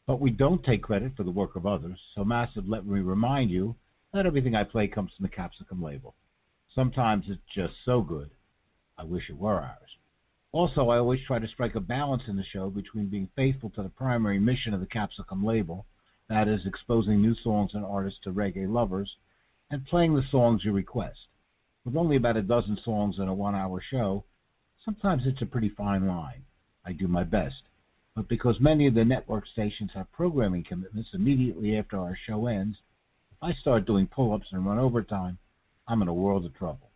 But 0.07 0.21
we 0.21 0.31
don't 0.31 0.63
take 0.63 0.83
credit 0.83 1.17
for 1.17 1.23
the 1.23 1.31
work 1.31 1.57
of 1.57 1.65
others, 1.65 1.99
so 2.15 2.23
Massive 2.23 2.67
let 2.67 2.85
me 2.85 3.01
remind 3.01 3.51
you 3.51 3.75
that 4.13 4.25
everything 4.25 4.55
I 4.55 4.63
play 4.63 4.87
comes 4.87 5.11
from 5.13 5.23
the 5.23 5.29
Capsicum 5.29 5.81
label. 5.81 6.15
Sometimes 6.73 7.25
it's 7.27 7.41
just 7.53 7.73
so 7.83 8.01
good, 8.01 8.31
I 8.97 9.03
wish 9.03 9.29
it 9.29 9.37
were 9.37 9.59
ours. 9.59 9.97
Also, 10.53 10.89
I 10.89 10.97
always 10.97 11.21
try 11.25 11.39
to 11.39 11.47
strike 11.47 11.75
a 11.75 11.79
balance 11.79 12.23
in 12.27 12.35
the 12.35 12.43
show 12.43 12.69
between 12.69 13.07
being 13.07 13.29
faithful 13.35 13.69
to 13.71 13.83
the 13.83 13.89
primary 13.89 14.37
mission 14.37 14.73
of 14.73 14.81
the 14.81 14.85
Capsicum 14.85 15.45
label, 15.45 15.85
that 16.27 16.49
is, 16.49 16.65
exposing 16.65 17.21
new 17.21 17.35
songs 17.35 17.71
and 17.73 17.85
artists 17.85 18.19
to 18.23 18.33
reggae 18.33 18.69
lovers, 18.69 19.15
and 19.69 19.85
playing 19.85 20.13
the 20.13 20.27
songs 20.29 20.65
you 20.65 20.73
request. 20.73 21.19
With 21.85 21.95
only 21.95 22.17
about 22.17 22.35
a 22.35 22.41
dozen 22.41 22.77
songs 22.83 23.17
in 23.17 23.29
a 23.29 23.33
one 23.33 23.55
hour 23.55 23.81
show, 23.81 24.25
sometimes 24.83 25.23
it's 25.25 25.41
a 25.41 25.45
pretty 25.45 25.69
fine 25.69 26.05
line. 26.05 26.43
I 26.85 26.91
do 26.91 27.07
my 27.07 27.23
best. 27.23 27.63
But 28.13 28.27
because 28.27 28.59
many 28.59 28.87
of 28.87 28.93
the 28.93 29.05
network 29.05 29.47
stations 29.47 29.91
have 29.93 30.11
programming 30.11 30.65
commitments 30.65 31.11
immediately 31.13 31.77
after 31.77 31.97
our 31.97 32.17
show 32.27 32.47
ends, 32.47 32.77
if 33.31 33.37
I 33.41 33.53
start 33.53 33.85
doing 33.85 34.05
pull 34.05 34.33
ups 34.33 34.47
and 34.51 34.65
run 34.65 34.79
overtime, 34.79 35.37
I'm 35.87 36.01
in 36.01 36.09
a 36.09 36.13
world 36.13 36.45
of 36.45 36.53
trouble. 36.55 36.90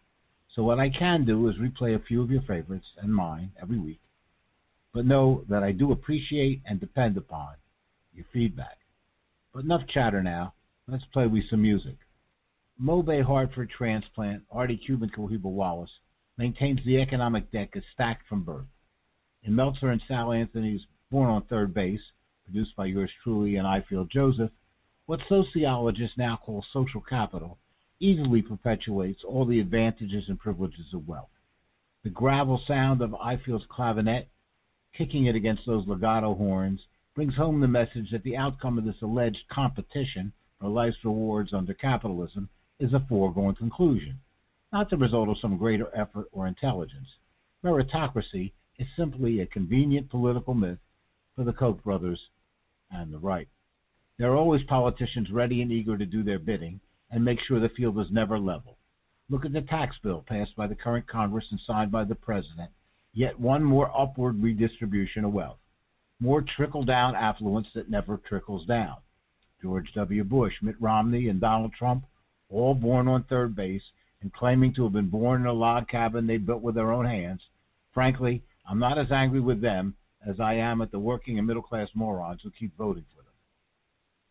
So 0.56 0.64
what 0.64 0.80
I 0.80 0.90
can 0.90 1.26
do 1.26 1.50
is 1.50 1.58
replay 1.58 1.96
a 1.96 2.00
few 2.00 2.22
of 2.22 2.32
your 2.32 2.42
favorites 2.44 2.86
and 2.98 3.14
mine 3.14 3.52
every 3.62 3.78
week. 3.78 4.00
But 4.94 5.06
know 5.06 5.44
that 5.50 5.64
I 5.64 5.74
do 5.74 5.92
appreciate 5.92 6.62
and 6.66 6.80
depend 6.80 7.18
upon 7.18 7.56
your 8.14 8.26
feedback. 8.32 8.78
But 9.54 9.66
enough 9.66 9.86
chatter 9.94 10.24
now. 10.24 10.54
Let's 10.88 11.04
play 11.12 11.28
with 11.28 11.50
some 11.50 11.62
music. 11.62 11.98
MoBay 12.82 13.24
Hartford 13.24 13.70
transplant 13.70 14.44
Artie 14.50 14.78
Cuban 14.78 15.10
Cohiba 15.10 15.44
Wallace 15.44 15.90
maintains 16.38 16.80
the 16.86 17.02
economic 17.02 17.52
deck 17.52 17.72
is 17.76 17.84
stacked 17.94 18.28
from 18.30 18.44
birth. 18.44 18.66
In 19.44 19.56
Meltzer 19.56 19.90
and 19.90 20.02
Sal 20.08 20.32
Anthony's 20.32 20.82
Born 21.12 21.30
on 21.30 21.44
Third 21.44 21.74
Base, 21.74 22.02
produced 22.46 22.76
by 22.78 22.86
yours 22.86 23.12
truly 23.24 23.58
and 23.58 23.66
Ifield 23.66 24.10
Joseph, 24.10 24.52
what 25.06 25.20
sociologists 25.28 26.18
now 26.18 26.40
call 26.42 26.64
social 26.72 27.02
capital 27.02 27.58
easily 28.00 28.42
perpetuates 28.42 29.24
all 29.24 29.46
the 29.46 29.60
advantages 29.60 30.26
and 30.28 30.40
privileges 30.40 30.94
of 30.94 31.08
wealth. 31.08 31.30
The 32.04 32.10
gravel 32.10 32.62
sound 32.68 33.02
of 33.02 33.16
Ifield's 33.16 33.66
clavinet, 33.68 34.28
kicking 34.94 35.26
it 35.26 35.36
against 35.36 35.66
those 35.66 35.88
legato 35.88 36.36
horns, 36.36 36.82
brings 37.16 37.36
home 37.36 37.62
the 37.62 37.68
message 37.68 38.12
that 38.12 38.24
the 38.24 38.38
outcome 38.38 38.78
of 38.78 38.86
this 38.86 39.02
alleged 39.02 39.48
competition 39.50 40.34
for 40.60 40.68
life's 40.70 41.04
rewards 41.04 41.54
under 41.54 41.74
capitalism 41.74 42.50
is 42.80 42.94
a 42.94 43.06
foregone 43.08 43.56
conclusion, 43.56 44.20
not 44.74 44.90
the 44.90 44.98
result 44.98 45.30
of 45.30 45.38
some 45.40 45.58
greater 45.58 45.88
effort 45.96 46.28
or 46.32 46.48
intelligence. 46.48 47.08
Meritocracy 47.64 48.52
is 48.78 48.88
simply 48.98 49.40
a 49.40 49.46
convenient 49.46 50.10
political 50.10 50.54
myth 50.54 50.80
for 51.36 51.44
the 51.44 51.54
Koch 51.54 51.82
brothers 51.84 52.20
and 52.92 53.14
the 53.14 53.20
right. 53.20 53.48
There 54.18 54.32
are 54.32 54.38
always 54.38 54.64
politicians 54.64 55.32
ready 55.32 55.62
and 55.62 55.72
eager 55.72 55.98
to 55.98 56.06
do 56.06 56.24
their 56.24 56.40
bidding 56.40 56.80
and 57.16 57.24
make 57.24 57.40
sure 57.48 57.62
the 57.62 57.70
field 57.70 57.98
is 57.98 58.12
never 58.12 58.38
level. 58.38 58.78
Look 59.30 59.46
at 59.46 59.54
the 59.54 59.62
tax 59.62 59.96
bill 60.04 60.26
passed 60.28 60.54
by 60.58 60.68
the 60.68 60.76
current 60.76 61.08
Congress 61.08 61.46
and 61.50 61.60
signed 61.66 61.90
by 61.90 62.04
the 62.04 62.14
President, 62.14 62.70
yet 63.14 63.40
one 63.40 63.64
more 63.64 63.90
upward 63.98 64.44
redistribution 64.44 65.24
of 65.24 65.32
wealth, 65.32 65.58
more 66.20 66.42
trickle 66.42 66.84
down 66.84 67.16
affluence 67.16 67.68
that 67.74 67.90
never 67.90 68.18
trickles 68.18 68.66
down. 68.68 68.98
George 69.62 69.94
W. 69.96 70.26
Bush, 70.26 70.56
Mitt 70.62 70.76
Romney, 70.82 71.30
and 71.30 71.40
Donald 71.40 71.72
Trump, 71.72 72.04
all 72.50 72.76
born 72.76 73.08
on 73.08 73.24
third 73.24 73.56
base 73.56 73.82
and 74.22 74.34
claiming 74.34 74.74
to 74.74 74.84
have 74.84 74.94
been 74.94 75.10
born 75.10 75.40
in 75.40 75.48
a 75.48 75.54
log 75.54 75.88
cabin 75.88 76.28
they 76.28 76.36
built 76.36 76.62
with 76.62 76.76
their 76.76 76.92
own 76.92 77.06
hands. 77.06 77.40
Frankly, 77.94 78.44
I'm 78.70 78.80
not 78.80 78.98
as 78.98 79.12
angry 79.14 79.40
with 79.40 79.62
them 79.62 79.96
as 80.28 80.42
I 80.42 80.56
am 80.56 80.82
at 80.82 80.92
the 80.92 81.00
working 81.00 81.38
and 81.38 81.48
middle 81.48 81.64
class 81.64 81.88
morons 81.96 82.42
who 82.44 82.52
keep 82.52 82.76
voting. 82.78 83.06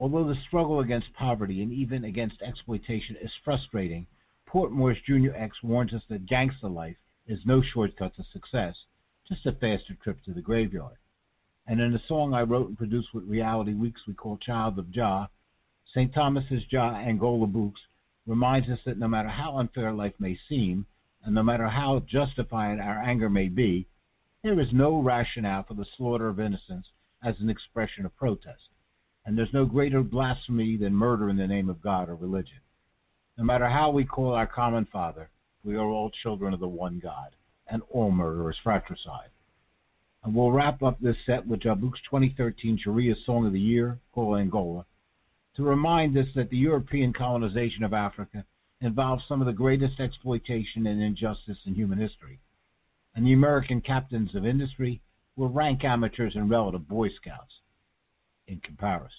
Although 0.00 0.28
the 0.28 0.40
struggle 0.46 0.80
against 0.80 1.12
poverty 1.14 1.62
and 1.62 1.72
even 1.72 2.04
against 2.04 2.42
exploitation 2.42 3.16
is 3.22 3.30
frustrating, 3.44 4.06
Port 4.44 4.70
Portmore's 4.70 5.00
Junior 5.06 5.34
X 5.36 5.62
warns 5.62 5.92
us 5.94 6.02
that 6.08 6.26
gangster 6.26 6.68
life 6.68 6.96
is 7.26 7.46
no 7.46 7.62
shortcut 7.62 8.14
to 8.16 8.24
success, 8.24 8.76
just 9.28 9.46
a 9.46 9.52
faster 9.52 9.94
trip 10.02 10.22
to 10.24 10.32
the 10.32 10.42
graveyard. 10.42 10.96
And 11.66 11.80
in 11.80 11.94
a 11.94 12.02
song 12.06 12.34
I 12.34 12.42
wrote 12.42 12.68
and 12.68 12.76
produced 12.76 13.14
with 13.14 13.28
Reality 13.28 13.72
Weeks 13.72 14.06
we 14.06 14.14
call 14.14 14.36
Child 14.36 14.78
of 14.78 14.90
Jah, 14.90 15.28
St. 15.92 16.12
Thomas's 16.12 16.64
Jah 16.66 17.02
Angola 17.06 17.46
Books 17.46 17.80
reminds 18.26 18.68
us 18.68 18.80
that 18.84 18.98
no 18.98 19.06
matter 19.06 19.28
how 19.28 19.58
unfair 19.58 19.92
life 19.92 20.14
may 20.18 20.36
seem, 20.48 20.86
and 21.22 21.34
no 21.34 21.42
matter 21.42 21.68
how 21.68 22.00
justified 22.00 22.80
our 22.80 23.00
anger 23.00 23.30
may 23.30 23.48
be, 23.48 23.86
there 24.42 24.58
is 24.58 24.72
no 24.72 25.00
rationale 25.00 25.62
for 25.62 25.74
the 25.74 25.86
slaughter 25.96 26.28
of 26.28 26.40
innocents 26.40 26.88
as 27.22 27.40
an 27.40 27.48
expression 27.48 28.04
of 28.04 28.16
protest. 28.16 28.73
And 29.26 29.38
there's 29.38 29.52
no 29.54 29.64
greater 29.64 30.02
blasphemy 30.02 30.76
than 30.76 30.94
murder 30.94 31.30
in 31.30 31.36
the 31.36 31.46
name 31.46 31.70
of 31.70 31.80
God 31.80 32.10
or 32.10 32.14
religion. 32.14 32.60
No 33.38 33.44
matter 33.44 33.68
how 33.68 33.90
we 33.90 34.04
call 34.04 34.34
our 34.34 34.46
common 34.46 34.84
Father, 34.84 35.30
we 35.64 35.76
are 35.76 35.86
all 35.86 36.10
children 36.10 36.52
of 36.52 36.60
the 36.60 36.68
one 36.68 37.00
God, 37.02 37.34
and 37.66 37.82
all 37.90 38.10
murder 38.10 38.50
is 38.50 38.58
fratricide. 38.62 39.30
And 40.22 40.34
we'll 40.34 40.52
wrap 40.52 40.82
up 40.82 41.00
this 41.00 41.16
set 41.24 41.46
with 41.46 41.60
Jabuke's 41.60 42.02
2013 42.02 42.78
Sharia 42.78 43.14
Song 43.24 43.46
of 43.46 43.52
the 43.52 43.60
Year, 43.60 43.98
called 44.12 44.38
Angola, 44.38 44.84
to 45.56 45.62
remind 45.62 46.16
us 46.18 46.28
that 46.34 46.50
the 46.50 46.58
European 46.58 47.12
colonization 47.12 47.82
of 47.82 47.94
Africa 47.94 48.44
involved 48.80 49.22
some 49.26 49.40
of 49.40 49.46
the 49.46 49.52
greatest 49.52 50.00
exploitation 50.00 50.86
and 50.86 51.02
injustice 51.02 51.58
in 51.64 51.74
human 51.74 51.98
history. 51.98 52.40
And 53.14 53.26
the 53.26 53.32
American 53.32 53.80
captains 53.80 54.34
of 54.34 54.44
industry 54.44 55.00
were 55.36 55.48
rank 55.48 55.82
amateurs 55.82 56.36
and 56.36 56.50
relative 56.50 56.86
Boy 56.88 57.08
Scouts 57.08 57.54
in 58.48 58.60
comparison. 58.60 59.10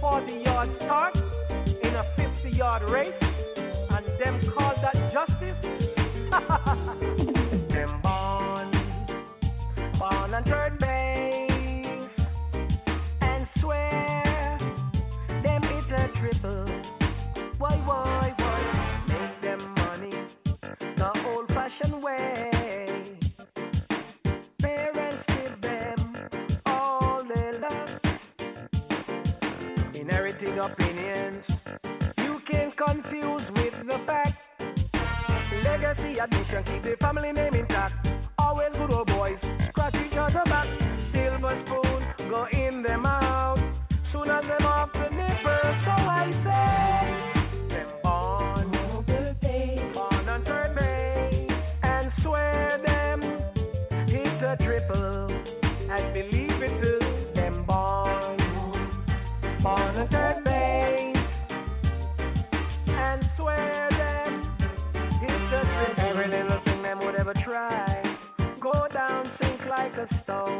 Forty 0.00 0.42
yard 0.44 0.70
Opinions 30.56 31.44
you 32.16 32.38
can 32.50 32.72
confuse 32.78 33.42
with 33.54 33.74
the 33.86 33.98
facts. 34.06 34.38
Legacy 35.62 36.18
admission 36.18 36.64
keep 36.64 36.82
the 36.82 36.96
family 36.98 37.30
name 37.30 37.54
intact. 37.54 37.94
Always 38.38 38.70
good 38.72 38.90
old 38.90 39.06
boys 39.06 39.36
scratch 39.68 39.94
each 39.94 40.16
other 40.16 40.42
back. 40.46 40.85
Sink 69.96 70.10
like 70.28 70.55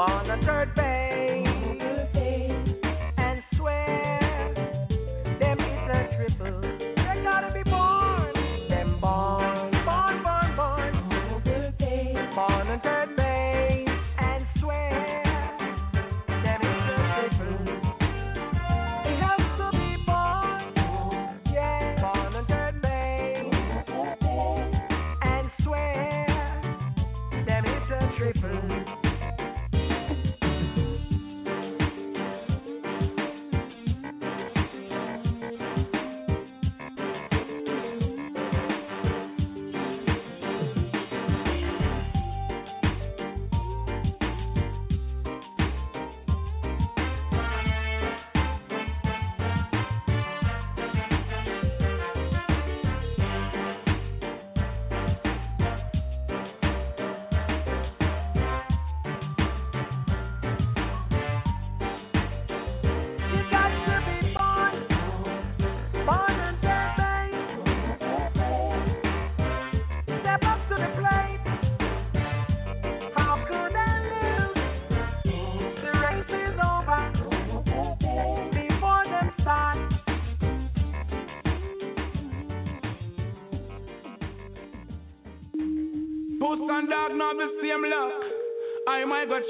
born, 0.00 0.30
born 0.30 0.30
on 0.30 0.69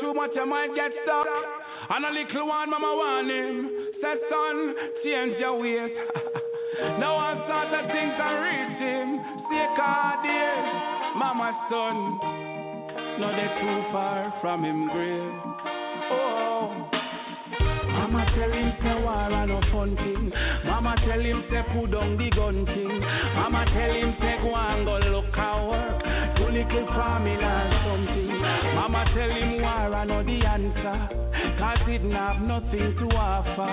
too 0.01 0.15
much, 0.15 0.31
I 0.41 0.45
might 0.45 0.75
get 0.75 0.91
stuck. 1.05 1.27
And 1.91 2.05
a 2.05 2.11
little 2.11 2.49
one, 2.49 2.71
mama 2.71 2.93
want 2.95 3.31
him. 3.31 3.91
Said 4.01 4.19
son, 4.31 4.75
change 5.05 5.37
your 5.39 5.59
ways. 5.61 5.93
now 7.03 7.17
I 7.17 7.35
start 7.45 7.69
the 7.71 7.83
things 7.93 8.17
and 8.17 8.37
reach 8.41 8.79
him. 8.81 9.09
Say 9.51 9.67
God 9.77 10.23
dear, 10.23 10.57
mama 11.19 11.51
son. 11.69 12.41
Not 13.21 13.37
too 13.37 13.93
far 13.93 14.33
from 14.41 14.65
him 14.65 14.89
grave. 14.89 15.33
Oh. 16.11 16.91
Mama 17.91 18.25
tell 18.35 18.51
him 18.51 18.73
say 18.83 19.03
war 19.03 19.31
a 19.31 19.47
no 19.47 19.61
fun 19.71 19.95
thing. 19.97 20.33
Mama 20.65 20.95
tell 21.05 21.21
him 21.21 21.45
say 21.51 21.63
put 21.75 21.91
down 21.91 22.17
the 22.17 22.31
gun 22.31 22.65
thing. 22.67 23.01
Mama 23.35 23.65
tell 23.67 23.93
him 23.93 24.15
say 24.21 24.39
go 24.43 24.55
and 24.55 24.87
go 24.87 24.99
look 25.11 25.37
at 25.37 25.90
little 26.65 26.87
family 26.93 27.37
or 27.41 27.65
something. 27.85 28.29
Mama 28.75 29.05
tell 29.15 29.31
him 29.31 29.63
war 29.63 29.95
I 29.97 30.05
know 30.05 30.23
the 30.23 30.45
answer. 30.45 30.97
Cause 31.59 31.85
it 31.89 32.03
have 32.13 32.43
nothing 32.43 32.97
to 33.01 33.07
offer. 33.17 33.73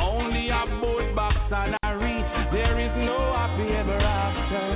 Only 0.00 0.50
a 0.50 0.66
boat 0.80 1.14
box 1.14 1.36
and 1.50 1.76
a 1.82 1.90
reach. 1.98 2.30
There 2.52 2.78
is 2.80 2.94
no 3.06 3.18
happy 3.34 3.68
ever 3.78 3.98
after. 3.98 4.66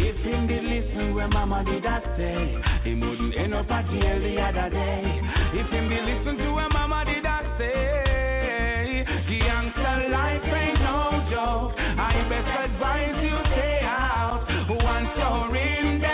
If 0.00 0.16
him 0.24 0.46
did 0.46 0.64
listen 0.64 1.14
where 1.14 1.28
mama 1.28 1.64
did 1.64 1.84
I 1.84 2.00
say, 2.16 2.56
he 2.84 2.94
wouldn't 2.94 3.36
end 3.36 3.54
up 3.54 3.70
at 3.70 3.86
jail 3.90 4.18
the 4.20 4.40
other 4.40 4.70
day. 4.70 5.20
If 5.52 5.68
him 5.70 5.88
did 5.88 6.04
listen 6.04 6.38
to 6.38 6.52
where 6.52 6.68
mama 6.70 7.04
did 7.04 7.26
I 7.26 7.40
say, 7.58 9.04
gangster 9.28 10.08
life 10.08 10.44
ain't 10.44 10.80
no 10.80 11.24
joke. 11.30 11.76
I 11.78 12.12
best 12.28 12.48
advise 12.48 13.18
you 13.22 13.36
stay 13.52 13.80
out. 13.84 14.46
Once 14.68 15.08
you're 15.16 15.56
in, 15.56 16.00
death 16.00 16.11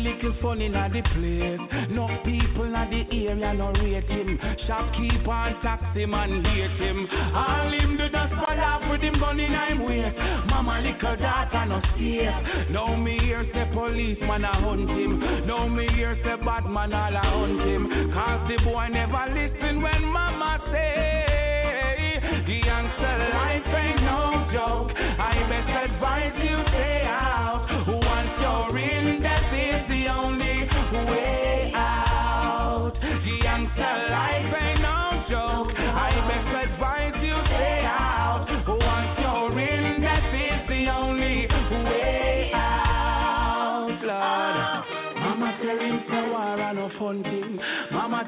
little 0.00 0.34
fun 0.42 0.60
in 0.60 0.72
the 0.72 1.02
place. 1.14 1.90
No 1.90 2.08
people 2.24 2.64
in 2.64 2.72
the 2.72 3.02
area 3.12 3.54
no 3.54 3.72
rate 3.72 4.04
him. 4.04 4.38
Shopkeeper 4.66 5.30
and 5.30 5.56
taxi 5.62 6.06
man 6.06 6.44
hate 6.44 6.80
him. 6.80 7.06
All 7.34 7.72
him 7.72 7.96
do 7.96 8.08
just 8.08 8.32
fall 8.34 8.60
off 8.60 8.90
with 8.90 9.00
him 9.00 9.18
gun 9.20 9.40
in 9.40 9.52
him 9.52 9.84
waist. 9.84 10.16
Mama 10.48 10.80
little 10.80 11.16
daughter 11.16 11.66
no 11.66 11.80
safe. 11.96 12.70
Now 12.70 12.96
me 12.96 13.18
hear 13.20 13.44
say 13.52 13.68
policeman 13.72 14.44
a 14.44 14.54
hunt 14.54 14.90
him. 14.90 15.46
Now 15.46 15.68
me 15.68 15.86
hear 15.94 16.16
say 16.24 16.42
bad 16.44 16.64
man 16.66 16.92
all 16.92 17.14
a 17.14 17.20
hunt 17.20 17.60
him. 17.68 18.12
Cause 18.12 18.48
the 18.48 18.64
boy 18.64 18.88
never 18.90 19.24
listen 19.34 19.82
when 19.82 20.04
mama 20.04 20.60
say. 20.72 21.19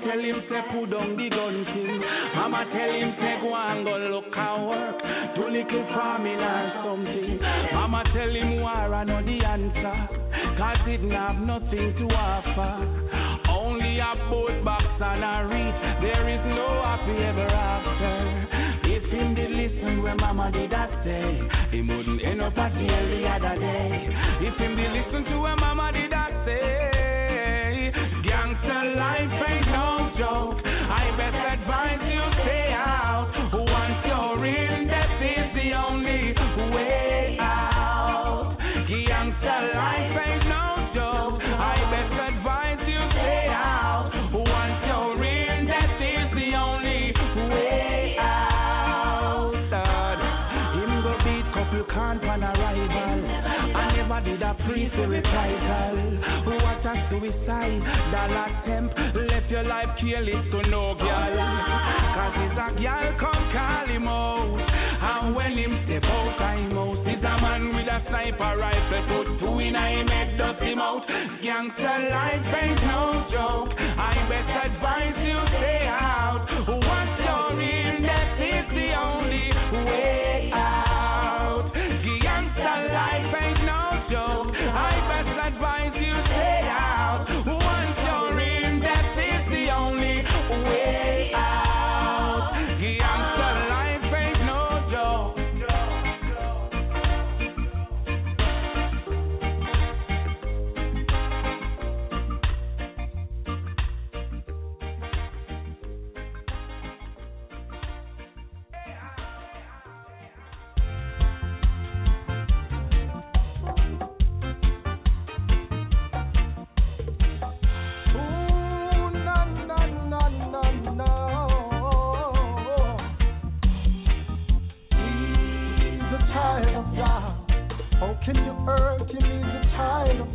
Tell 0.05 0.19
him 0.19 0.43
say 0.49 0.63
put 0.73 0.91
down 0.91 1.17
the 1.17 1.29
gun 1.31 1.65
thing. 1.73 2.01
Mama 2.35 2.65
tell 2.71 2.93
him 2.93 3.11
say 3.19 3.39
go 3.41 3.55
and 3.55 3.85
go 3.85 3.97
look 3.99 4.35
and 4.35 4.69
work. 4.69 4.99
Do 5.37 5.49
little 5.49 5.87
farming 5.95 6.43
or 6.43 6.65
something. 6.85 7.39
Mama 7.73 8.05
tell 8.15 8.31
him 8.31 8.61
war 8.61 8.95
a 8.95 9.05
no 9.05 9.23
the 9.23 9.39
answer. 9.45 10.23
Cause 10.59 10.85
it 10.87 11.03
have 11.13 11.39
nothing 11.41 11.95
to 11.99 12.07
offer. 12.15 12.73
Only 13.49 13.99
a 13.99 14.15
boat 14.31 14.65
box 14.65 14.85
and 15.01 15.23
a 15.23 15.47
reach. 15.47 15.79
There 16.03 16.29
is 16.29 16.43
no 16.51 16.83
happy 16.83 17.17
ever 17.23 17.49
after. 17.49 18.43
If 18.85 19.05
him 19.11 19.35
did 19.35 19.51
listen 19.51 20.03
where 20.03 20.17
mama 20.17 20.51
did 20.53 20.73
I 20.73 20.89
say, 21.05 21.41
he 21.71 21.81
wouldn't 21.83 22.25
end 22.25 22.43
up 22.43 22.57
at 22.59 22.73
jail 22.75 23.07
the 23.09 23.27
other 23.29 23.61
day. 23.61 24.09
If 24.41 24.59
him 24.59 24.77
did 24.77 24.93
listen 24.93 25.25
to 25.31 25.41
where 25.41 25.57
mama 25.57 25.93
did 25.93 26.13
I 26.13 26.45
say, 26.45 26.82
suicide, 58.29 58.63
attempt 58.63 58.95
left 59.29 59.51
your 59.51 59.65
life 59.65 59.89
careless 60.01 60.45
to 60.51 60.63
no 60.69 60.95
girl. 60.95 61.35
Cause 62.15 62.35
it's 62.37 62.59
a 62.59 62.81
girl 62.81 63.19
come 63.19 63.53
call 63.53 63.87
him 63.87 64.09
out. 64.09 64.59
And 65.03 65.35
when 65.35 65.53
him 65.59 65.83
step 65.87 66.05
out, 66.05 66.41
I'm 66.41 66.79
out. 66.79 67.07
It's 67.07 67.23
a 67.23 67.35
man 67.41 67.75
with 67.75 67.87
a 67.87 68.03
sniper 68.09 68.57
rifle, 68.59 69.03
put 69.09 69.41
two 69.41 69.59
in 69.59 69.75
him 69.75 70.07
head, 70.09 70.39
dust 70.39 70.63
him 70.63 70.79
out. 70.79 71.07
Gangster 71.43 71.99
life 72.11 72.55
ain't 72.63 72.83
no 72.87 73.27
joke. 73.31 73.75
I 73.79 74.15
best 74.29 74.51
advise 74.67 75.19
you 75.27 75.52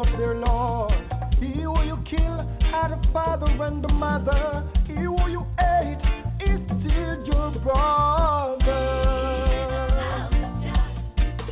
of 0.00 0.18
their 0.18 0.34
Lord. 0.36 0.92
He 1.40 1.62
who 1.62 1.82
you 1.82 1.98
kill 2.08 2.46
had 2.70 2.92
a 2.92 3.00
father 3.12 3.46
and 3.64 3.84
a 3.84 3.88
mother. 3.92 4.64
He 4.86 4.94
who 4.94 5.28
you 5.28 5.44
hate 5.58 5.98
is 6.40 6.60
still 6.66 7.26
your 7.26 7.50
brother. 7.62 8.82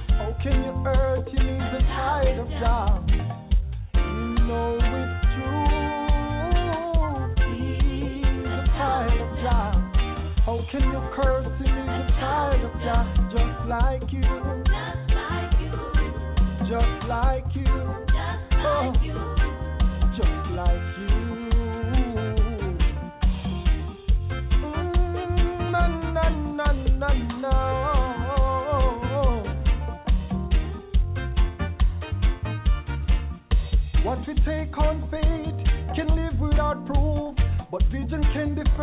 How 0.08 0.30
can 0.42 0.62
you 0.62 0.72
hurt 0.84 1.28
him? 1.28 1.46
He's 1.46 1.72
a 1.74 1.82
child 1.86 2.38
of 2.38 2.48
God. 2.60 3.10
You 3.94 4.00
know 4.46 4.78
it's 4.78 5.26
true. 5.34 5.76
He's 7.50 8.46
a 8.46 8.66
child 8.76 9.20
of 9.20 9.30
God. 9.42 9.76
How 10.44 10.58
can 10.70 10.82
you 10.82 11.00
curse 11.16 11.54
him? 11.58 11.66
He's 11.66 11.88
a 11.88 12.14
child 12.20 12.62
of 12.64 12.74
God, 12.84 13.06
just 13.32 13.58
like 13.68 14.06
you. 14.12 14.22
Just 16.68 16.96
like 17.08 17.45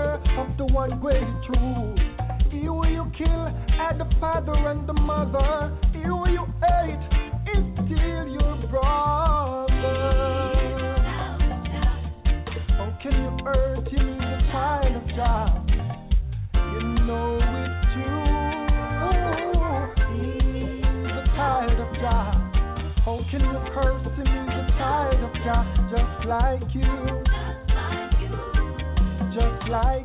of 0.04 0.58
the 0.58 0.66
one 0.66 1.00
great 1.00 1.24
truth. 1.46 2.00
You 2.52 2.86
you 2.86 3.12
kill 3.18 3.48
at 3.48 3.98
the 3.98 4.06
father 4.20 4.54
and 4.54 4.88
the 4.88 4.94
mother. 4.94 5.78
You 5.94 6.24
you 6.28 6.46
hate 6.62 7.00
is 7.56 7.66
still 7.86 8.28
your 8.28 8.58
brother. 8.70 9.74
How 12.78 12.98
can 13.02 13.14
you 13.14 13.32
hurt 13.46 13.88
him? 13.88 14.20
A 14.20 14.52
child 14.52 14.96
of 14.96 15.08
God. 15.16 15.72
You 16.54 16.82
know 17.06 17.40
it's 17.42 17.94
true. 17.94 18.44
A 21.10 21.24
child 21.36 21.80
of 21.80 21.92
God. 22.02 22.36
How 23.06 23.18
can 23.30 23.42
you 23.42 23.60
curse 23.74 24.06
him? 24.18 24.28
A 24.28 24.68
child 24.78 25.20
of 25.24 25.34
God, 25.44 25.66
just 25.92 26.28
like 26.28 26.76
you. 26.76 27.03
Like 29.74 30.03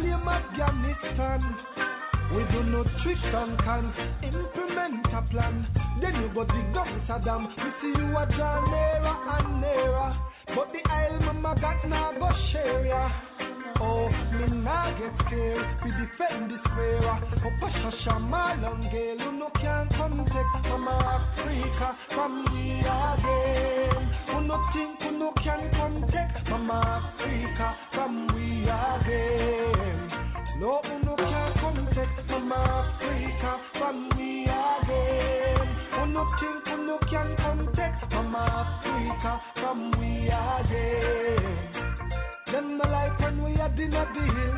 blame 0.00 0.28
Afghanistan. 0.28 1.56
We 2.34 2.44
do 2.52 2.62
no 2.62 2.84
tricks 3.02 3.20
and 3.24 3.58
cons, 3.58 3.94
implement 4.22 5.06
a 5.12 5.22
plan. 5.30 5.66
Then 6.00 6.14
you 6.14 6.30
go 6.32 6.44
dig 6.44 6.72
down 6.72 7.02
Saddam. 7.08 7.48
We 7.48 7.70
see 7.82 7.98
you 7.98 8.16
a 8.16 8.26
draw 8.26 8.64
nearer 8.70 9.16
and 9.36 9.60
nearer. 9.60 10.16
But 10.54 10.72
the 10.72 10.90
Isle 10.90 11.20
mama 11.20 11.60
got 11.60 11.88
now 11.88 12.12
go 12.18 12.30
share 12.52 12.86
ya. 12.86 13.10
Oh, 13.82 14.08
me 14.08 14.62
nah 14.62 14.90
get 14.98 15.12
scared. 15.26 15.66
We 15.84 15.90
defend 15.90 16.50
this 16.50 16.60
era. 16.78 17.18
Papa 17.42 17.72
Shasha 17.78 18.20
Malangale, 18.20 19.18
you 19.18 19.32
no 19.32 19.50
can 19.60 19.88
come 19.96 20.24
take 20.26 20.70
Mama 20.70 21.26
Africa 21.36 21.96
from 22.14 22.44
we 22.52 22.78
again. 22.78 24.12
Who 24.28 24.40
no 24.46 24.56
think 24.72 25.00
who 25.00 25.18
no 25.18 25.32
can 25.42 25.70
come 25.72 26.04
take 26.12 26.48
Mama 26.48 27.10
Africa 27.18 27.76
from 27.92 28.28
we 28.34 28.62
again. 28.68 29.69
No, 30.60 30.78
who 30.84 30.90
oh, 30.92 30.92
oh, 30.92 30.98
no 31.06 31.16
can 31.16 31.54
come 31.56 31.88
take 31.96 32.28
Mama 32.28 32.84
Africa 32.84 33.56
from 33.78 34.10
we 34.14 34.44
again. 34.44 35.68
Who 35.96 36.06
no 36.12 36.28
think 36.36 36.68
who 36.68 36.84
no 36.84 36.98
can 37.08 37.34
come 37.38 37.64
take 37.72 38.10
Mama 38.12 38.44
Africa 38.60 39.40
from 39.54 39.90
we 39.92 40.28
again. 40.28 41.44
Them 42.52 42.76
no 42.76 42.84
like 42.90 43.18
when 43.20 43.42
we 43.42 43.56
are 43.56 43.70
dinner 43.70 44.04
deal. 44.12 44.52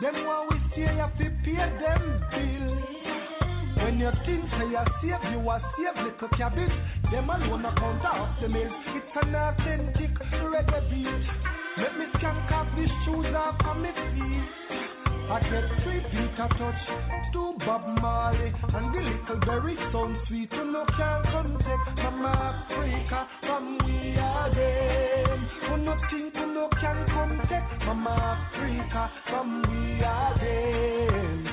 Them 0.00 0.24
want 0.24 0.52
we 0.52 0.56
stay 0.72 0.96
you 0.96 1.08
fi 1.18 1.28
pay 1.44 1.68
them 1.84 2.04
bill. 2.32 3.84
When 3.84 4.00
you 4.00 4.10
think 4.24 4.40
say 4.56 4.72
you 4.72 4.84
save, 5.02 5.32
you 5.32 5.46
are 5.50 5.60
save 5.76 6.02
little 6.02 6.30
cabbage. 6.38 6.72
Them 7.12 7.28
alone 7.28 7.66
a 7.66 7.74
count 7.76 8.06
off 8.06 8.40
the 8.40 8.48
mill. 8.48 8.72
It's 8.96 9.16
an 9.20 9.34
authentic 9.34 10.16
reggae 10.48 10.80
beat. 10.88 11.28
Let 11.76 11.92
me 11.98 12.06
skank 12.14 12.50
off 12.52 12.68
these 12.74 12.88
shoes 13.04 13.36
off 13.36 13.60
of 13.66 13.76
me 13.76 13.90
feet. 13.92 14.95
I 15.28 15.40
get 15.40 15.64
three 15.82 16.00
Peter 16.12 16.48
Tosh, 16.56 17.32
two 17.32 17.54
Bob 17.66 17.82
Marley, 18.00 18.52
and 18.62 18.94
the 18.94 19.00
little 19.00 19.40
berry 19.44 19.76
sound 19.90 20.16
sweet. 20.28 20.48
You 20.52 20.72
no 20.72 20.86
can 20.96 21.22
come 21.24 21.58
take 21.66 21.96
Mama 21.96 22.64
Africa 22.70 23.26
from 23.40 23.78
we 23.84 24.12
again. 24.14 25.48
You 25.68 25.76
no 25.78 25.96
think 26.10 26.34
no 26.34 26.68
can 26.80 27.06
come 27.08 27.40
take 27.50 27.86
Mama 27.86 28.38
Africa 28.54 29.10
from 29.28 29.62
we 29.66 29.98
again. 29.98 31.44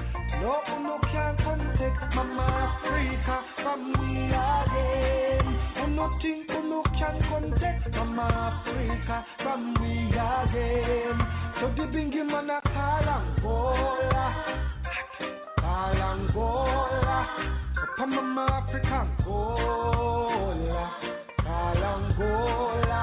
No, 0.41 0.53
you 0.69 0.83
no 0.83 0.99
can 1.11 1.37
come 1.37 1.65
take 1.79 2.15
Mama 2.15 2.77
Africa 2.77 3.37
from 3.63 3.81
we 3.97 4.27
again. 4.29 5.42
You 5.83 5.89
no 5.89 6.07
think 6.21 6.49
you 6.49 6.63
no 6.63 6.81
can 6.97 7.51
take 7.59 7.91
Mama 7.93 8.63
Africa 8.65 9.25
from 9.43 9.61
we 9.81 9.91
again. 10.15 11.19
So 11.59 11.67
the 11.75 11.83
bingy 11.91 12.23
man 12.25 12.49
a 12.49 12.61
call 12.61 13.09
Angola, 13.09 14.25
call 15.59 16.01
Angola. 16.01 17.27
Up 17.99 18.07
Mama 18.07 18.63
Africa 18.63 18.97
Angola, 19.19 20.85
call 21.41 21.83
Angola, 21.83 23.01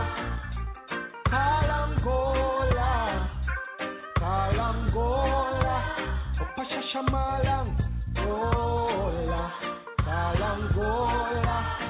call 1.29 1.71
Angola, 1.85 2.91
call 4.19 4.59
Angola. 4.59 5.77
Up 6.41 6.57
Shashamala 6.57 7.55
Angola, 8.17 9.43
call 9.99 10.43
Angola. 10.43 11.90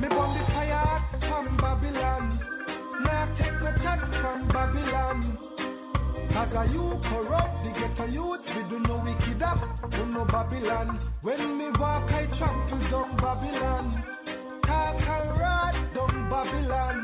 Me 0.00 0.08
born 0.08 0.38
the 0.38 0.44
fire 0.52 1.00
from 1.28 1.56
Babylon. 1.56 2.40
Now 3.04 3.26
take 3.38 3.58
the 3.60 3.72
chat 3.82 4.00
from 4.20 4.48
Babylon. 4.48 5.38
Cause 6.54 6.68
you 6.72 7.00
corrupt 7.10 7.64
the 7.64 7.70
ghetto 7.74 8.06
youth, 8.06 8.40
we 8.54 8.62
do 8.70 8.78
no 8.86 9.02
wicked 9.02 9.42
up, 9.42 9.58
do 9.90 10.06
no 10.06 10.24
Babylon. 10.24 11.00
When 11.22 11.58
me 11.58 11.66
walk, 11.80 12.10
I 12.10 12.26
trample 12.38 12.78
down 12.90 13.16
Babylon. 13.16 14.04
Kakarot 14.62 15.94
down 15.94 16.30
Babylon. 16.30 16.96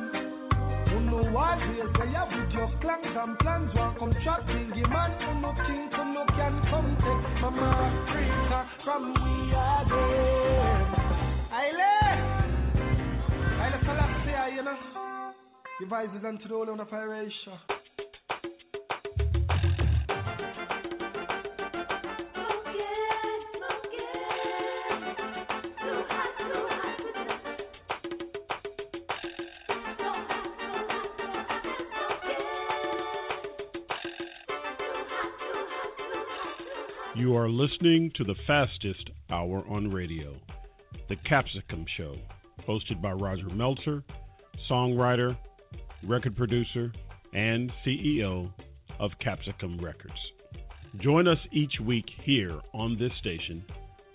Who 0.91 1.01
know 1.01 1.31
what 1.33 1.59
ways 1.59 1.91
they 1.99 2.13
have 2.15 2.29
with 2.29 2.53
your 2.53 2.71
clans 2.81 3.17
and 3.17 3.39
plans, 3.41 3.75
one 3.75 3.97
come 3.99 4.15
trap 4.23 4.47
thingy 4.47 4.89
man, 4.89 5.11
who 5.19 5.41
no 5.41 5.51
think, 5.67 5.93
who 5.95 6.05
no 6.15 6.25
can 6.37 6.63
come 6.71 6.97
take 7.03 7.41
Mama 7.41 7.67
Africa 7.91 8.69
from 8.85 9.15
we 9.15 9.51
again. 9.51 10.61
Aile! 10.61 10.70
Unto 15.83 16.47
the 16.47 16.55
whole 16.55 16.69
of. 16.69 17.59
You 37.17 37.37
are 37.37 37.49
listening 37.49 38.13
to 38.17 38.25
the 38.25 38.35
fastest 38.47 39.11
hour 39.31 39.65
on 39.69 39.91
radio, 39.91 40.37
The 41.09 41.17
Capsicum 41.17 41.87
Show, 41.97 42.17
hosted 42.69 43.01
by 43.03 43.13
Roger 43.13 43.49
Meltzer, 43.49 44.05
songwriter, 44.71 45.37
record 46.03 46.37
producer, 46.37 46.93
and 47.33 47.73
CEO 47.87 48.51
of 48.99 49.11
Capsicum 49.21 49.79
Records. 49.79 50.15
Join 51.01 51.29
us 51.29 51.39
each 51.53 51.75
week 51.81 52.07
here 52.25 52.59
on 52.75 52.99
this 52.99 53.13
station 53.21 53.65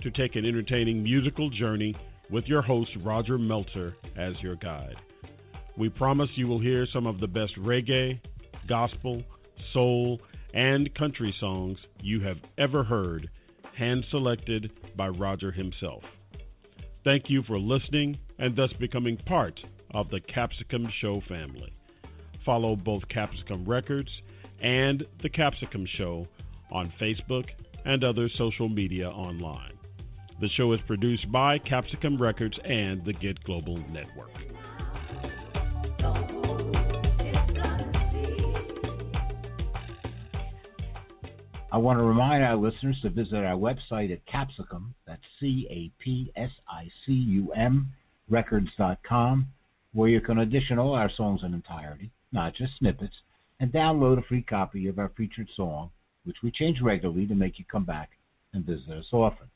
to 0.01 0.11
take 0.11 0.35
an 0.35 0.45
entertaining 0.45 1.01
musical 1.01 1.49
journey 1.49 1.95
with 2.29 2.45
your 2.45 2.61
host, 2.61 2.91
Roger 3.03 3.37
Meltzer, 3.37 3.95
as 4.17 4.33
your 4.41 4.55
guide. 4.55 4.95
We 5.77 5.89
promise 5.89 6.29
you 6.35 6.47
will 6.47 6.59
hear 6.59 6.87
some 6.91 7.07
of 7.07 7.19
the 7.19 7.27
best 7.27 7.55
reggae, 7.57 8.19
gospel, 8.67 9.23
soul, 9.73 10.19
and 10.53 10.93
country 10.95 11.33
songs 11.39 11.77
you 12.01 12.21
have 12.21 12.37
ever 12.57 12.83
heard, 12.83 13.29
hand 13.77 14.05
selected 14.09 14.71
by 14.95 15.09
Roger 15.09 15.51
himself. 15.51 16.03
Thank 17.03 17.29
you 17.29 17.43
for 17.43 17.59
listening 17.59 18.17
and 18.39 18.55
thus 18.55 18.71
becoming 18.79 19.17
part 19.17 19.59
of 19.95 20.09
the 20.09 20.19
Capsicum 20.19 20.87
Show 20.99 21.21
family. 21.27 21.73
Follow 22.45 22.75
both 22.75 23.07
Capsicum 23.07 23.65
Records 23.65 24.09
and 24.61 25.05
The 25.23 25.29
Capsicum 25.29 25.87
Show 25.97 26.27
on 26.69 26.93
Facebook 27.01 27.45
and 27.85 28.03
other 28.03 28.29
social 28.37 28.67
media 28.67 29.09
online. 29.09 29.71
The 30.41 30.49
show 30.49 30.73
is 30.73 30.81
produced 30.85 31.31
by 31.31 31.59
Capsicum 31.59 32.21
Records 32.21 32.59
and 32.65 33.05
the 33.05 33.13
Get 33.13 33.41
Global 33.45 33.77
Network. 33.89 34.31
I 41.71 41.77
want 41.77 41.99
to 41.99 42.03
remind 42.03 42.43
our 42.43 42.57
listeners 42.57 42.97
to 43.01 43.09
visit 43.09 43.35
our 43.35 43.55
website 43.55 44.11
at 44.11 44.25
Capsicum, 44.25 44.93
that's 45.07 45.21
C 45.39 45.67
A 45.69 46.03
P 46.03 46.31
S 46.35 46.51
I 46.69 46.89
C 47.05 47.13
U 47.13 47.53
M, 47.53 47.91
records.com, 48.29 49.47
where 49.95 50.09
you 50.09 50.19
can 50.19 50.37
audition 50.37 50.77
all 50.77 50.93
our 50.93 51.09
songs 51.09 51.41
in 51.41 51.53
entirety, 51.53 52.11
not 52.33 52.53
just 52.53 52.77
snippets, 52.79 53.15
and 53.61 53.71
download 53.71 54.17
a 54.17 54.21
free 54.23 54.41
copy 54.41 54.87
of 54.87 54.99
our 54.99 55.07
featured 55.15 55.47
song, 55.55 55.89
which 56.25 56.35
we 56.43 56.51
change 56.51 56.81
regularly 56.81 57.25
to 57.25 57.33
make 57.33 57.57
you 57.57 57.63
come 57.71 57.85
back 57.85 58.09
and 58.53 58.65
visit 58.65 58.89
us 58.89 59.05
often. 59.13 59.47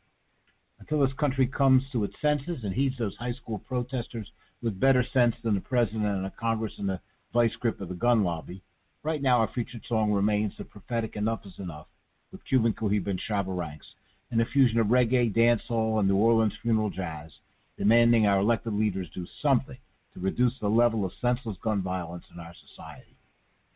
Until 0.79 1.01
this 1.01 1.11
country 1.19 1.45
comes 1.45 1.83
to 1.91 2.05
its 2.05 2.13
senses 2.21 2.63
and 2.63 2.73
heeds 2.73 2.97
those 2.97 3.17
high 3.17 3.33
school 3.33 3.59
protesters 3.67 4.31
with 4.61 4.79
better 4.79 5.03
sense 5.11 5.35
than 5.43 5.55
the 5.55 5.61
president 5.61 6.05
and 6.05 6.23
the 6.23 6.31
Congress 6.39 6.71
and 6.77 6.87
the 6.87 7.01
vice 7.33 7.55
grip 7.59 7.81
of 7.81 7.89
the 7.89 7.95
gun 7.95 8.23
lobby, 8.23 8.63
right 9.03 9.21
now 9.21 9.39
our 9.39 9.51
featured 9.53 9.83
song 9.89 10.13
remains 10.13 10.53
the 10.57 10.63
prophetic 10.63 11.17
Enough 11.17 11.45
is 11.47 11.59
Enough 11.59 11.87
with 12.31 12.45
Cuban 12.45 12.71
Cohiba 12.71 13.09
and 13.09 13.21
Shabba 13.29 13.53
Ranks, 13.57 13.87
and 14.31 14.41
a 14.41 14.45
fusion 14.45 14.79
of 14.79 14.87
reggae, 14.87 15.35
dancehall, 15.35 15.99
and 15.99 16.07
New 16.07 16.15
Orleans 16.15 16.53
funeral 16.61 16.89
jazz, 16.89 17.29
demanding 17.77 18.25
our 18.25 18.39
elected 18.39 18.71
leaders 18.71 19.09
do 19.13 19.27
something 19.41 19.77
reduce 20.21 20.53
the 20.59 20.67
level 20.67 21.05
of 21.05 21.11
senseless 21.21 21.57
gun 21.63 21.81
violence 21.81 22.25
in 22.33 22.39
our 22.39 22.53
society. 22.67 23.15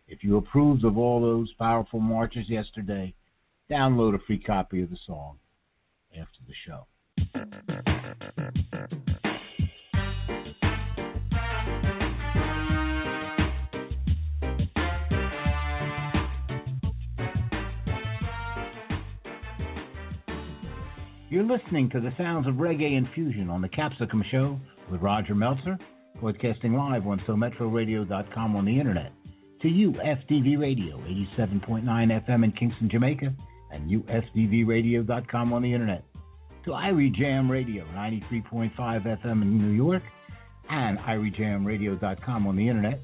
If 0.08 0.24
you 0.24 0.38
approved 0.38 0.84
of 0.84 0.98
all 0.98 1.22
those 1.22 1.52
powerful 1.54 2.00
marches 2.00 2.50
yesterday, 2.50 3.14
download 3.70 4.16
a 4.16 4.20
free 4.20 4.40
copy 4.40 4.82
of 4.82 4.90
the 4.90 4.98
song 5.08 5.38
after 6.12 6.40
the 6.48 6.54
show. 6.66 6.86
You're 21.30 21.44
listening 21.44 21.90
to 21.90 22.00
the 22.00 22.14
sounds 22.16 22.46
of 22.48 22.56
reggae 22.56 22.96
infusion 22.96 23.50
on 23.50 23.62
the 23.64 23.68
Capsicum 23.68 24.24
Show 24.30 24.60
with 24.92 25.02
Roger 25.02 25.34
Meltzer, 25.34 25.80
broadcasting 26.24 26.74
live 26.74 27.06
on 27.06 27.20
SoMetroRadio.com 27.28 28.56
on 28.56 28.64
the 28.64 28.80
internet, 28.80 29.12
to 29.62 29.68
UFDV 29.68 30.58
Radio 30.58 30.98
87.9 31.38 31.84
FM 31.84 32.46
in 32.46 32.52
Kingston, 32.54 32.90
Jamaica, 32.90 33.34
and 33.74 33.92
UFDVRadio.com 33.92 35.52
on 35.52 35.62
the 35.62 35.74
internet, 35.74 36.06
to 36.64 36.72
Irie 36.72 37.14
Jam 37.14 37.52
Radio 37.52 37.84
93.5 37.88 38.72
FM 38.78 39.42
in 39.42 39.58
New 39.58 39.74
York, 39.74 40.02
and 40.70 40.98
IrieJamRadio.com 41.00 42.48
on 42.48 42.56
the 42.56 42.70
internet, 42.70 43.02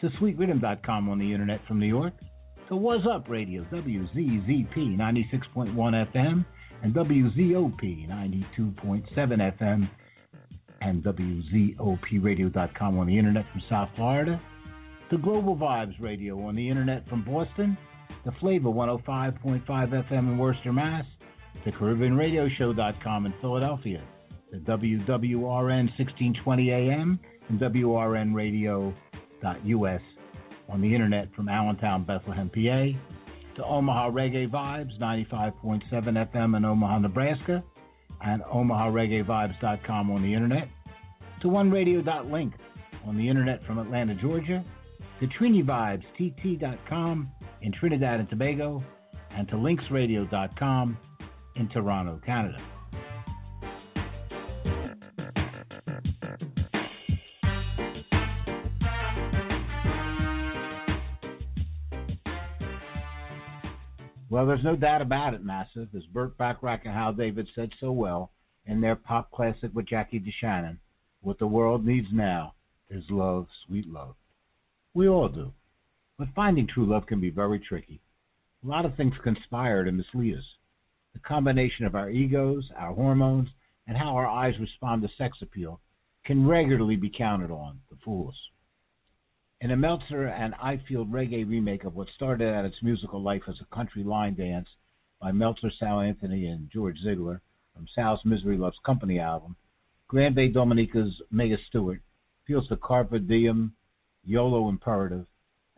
to 0.00 0.08
SweetRhythm.com 0.18 1.10
on 1.10 1.18
the 1.18 1.30
internet 1.30 1.60
from 1.68 1.78
New 1.78 1.86
York, 1.86 2.14
to 2.68 2.76
Was 2.76 3.06
Up 3.06 3.28
Radio 3.28 3.62
WZZP 3.64 4.96
96.1 4.96 5.74
FM 6.14 6.46
and 6.82 6.94
WZOP 6.94 8.08
92.7 8.08 9.04
FM 9.14 9.90
and 10.80 11.02
WZOPradio.com 11.02 12.98
on 12.98 13.06
the 13.06 13.18
internet 13.18 13.44
from 13.52 13.62
South 13.68 13.88
Florida, 13.96 14.40
the 15.10 15.18
Global 15.18 15.56
Vibes 15.56 16.00
Radio 16.00 16.40
on 16.46 16.56
the 16.56 16.68
internet 16.68 17.08
from 17.08 17.24
Boston, 17.24 17.76
the 18.24 18.32
Flavor 18.40 18.68
105.5 18.68 19.64
FM 19.66 20.18
in 20.18 20.38
Worcester, 20.38 20.72
Mass, 20.72 21.04
the 21.64 21.72
CaribbeanRadioShow.com 21.72 23.26
in 23.26 23.34
Philadelphia, 23.40 24.02
the 24.50 24.58
WWRN 24.58 25.88
1620 25.98 26.70
AM 26.70 27.18
and 27.48 27.60
WRNRadio.us 27.60 28.94
on 30.68 30.80
the 30.80 30.94
internet 30.94 31.28
from 31.34 31.48
Allentown, 31.48 32.04
Bethlehem, 32.04 32.48
PA, 32.48 32.86
to 33.56 33.64
Omaha 33.64 34.10
Reggae 34.10 34.50
Vibes 34.50 34.98
95.7 34.98 35.82
FM 35.92 36.56
in 36.56 36.64
Omaha, 36.64 36.98
Nebraska, 36.98 37.62
and 38.24 38.42
OmahaReggaeVibes.com 38.42 40.10
on 40.10 40.22
the 40.22 40.32
internet, 40.32 40.68
to 41.42 41.48
OneRadio.link 41.48 42.54
on 43.06 43.16
the 43.16 43.28
internet 43.28 43.64
from 43.66 43.78
Atlanta, 43.78 44.14
Georgia, 44.14 44.64
to 45.20 45.26
trinivibestt.com 45.26 47.30
in 47.62 47.72
Trinidad 47.72 48.20
and 48.20 48.28
Tobago, 48.28 48.82
and 49.30 49.48
to 49.48 49.54
linksradio.com 49.54 50.96
in 51.56 51.68
Toronto, 51.68 52.20
Canada. 52.24 52.73
Well, 64.34 64.46
there's 64.46 64.64
no 64.64 64.74
doubt 64.74 65.00
about 65.00 65.34
it, 65.34 65.44
Massive. 65.44 65.94
As 65.94 66.02
Burt 66.06 66.36
Bacharach 66.36 66.80
and 66.84 66.92
Hal 66.92 67.12
David 67.12 67.46
said 67.54 67.70
so 67.78 67.92
well 67.92 68.32
in 68.66 68.80
their 68.80 68.96
pop 68.96 69.30
classic 69.30 69.70
with 69.72 69.86
Jackie 69.86 70.18
DeShannon, 70.18 70.78
what 71.20 71.38
the 71.38 71.46
world 71.46 71.86
needs 71.86 72.08
now 72.12 72.54
is 72.90 73.04
love, 73.10 73.46
sweet 73.64 73.86
love. 73.86 74.16
We 74.92 75.06
all 75.06 75.28
do. 75.28 75.52
But 76.18 76.34
finding 76.34 76.66
true 76.66 76.84
love 76.84 77.06
can 77.06 77.20
be 77.20 77.30
very 77.30 77.60
tricky. 77.60 78.00
A 78.64 78.66
lot 78.66 78.84
of 78.84 78.96
things 78.96 79.14
conspire 79.22 79.84
to 79.84 79.92
mislead 79.92 80.38
us. 80.38 80.44
The 81.12 81.20
combination 81.20 81.86
of 81.86 81.94
our 81.94 82.10
egos, 82.10 82.68
our 82.76 82.92
hormones, 82.92 83.50
and 83.86 83.96
how 83.96 84.16
our 84.16 84.26
eyes 84.26 84.58
respond 84.58 85.02
to 85.02 85.08
sex 85.16 85.38
appeal 85.42 85.80
can 86.24 86.44
regularly 86.44 86.96
be 86.96 87.08
counted 87.08 87.52
on 87.52 87.78
to 87.88 87.96
fool 88.04 88.30
us. 88.30 88.38
In 89.64 89.70
a 89.70 89.76
Meltzer 89.78 90.26
and 90.26 90.52
Ifield 90.56 91.10
reggae 91.10 91.48
remake 91.48 91.84
of 91.84 91.94
what 91.94 92.10
started 92.14 92.52
out 92.52 92.66
its 92.66 92.82
musical 92.82 93.22
life 93.22 93.44
as 93.48 93.58
a 93.62 93.74
country 93.74 94.04
line 94.04 94.34
dance 94.34 94.68
by 95.22 95.32
Meltzer, 95.32 95.70
Sal 95.70 96.00
Anthony, 96.00 96.48
and 96.48 96.68
George 96.70 96.98
Ziegler 96.98 97.40
from 97.72 97.88
Sal's 97.94 98.22
Misery 98.26 98.58
Loves 98.58 98.76
Company 98.84 99.18
album, 99.18 99.56
Grand 100.06 100.34
Bay 100.34 100.48
Dominica's 100.48 101.18
Mega 101.30 101.56
Stewart 101.66 102.02
feels 102.46 102.68
the 102.68 102.76
carpe 102.76 103.26
diem, 103.26 103.74
YOLO 104.22 104.68
imperative, 104.68 105.24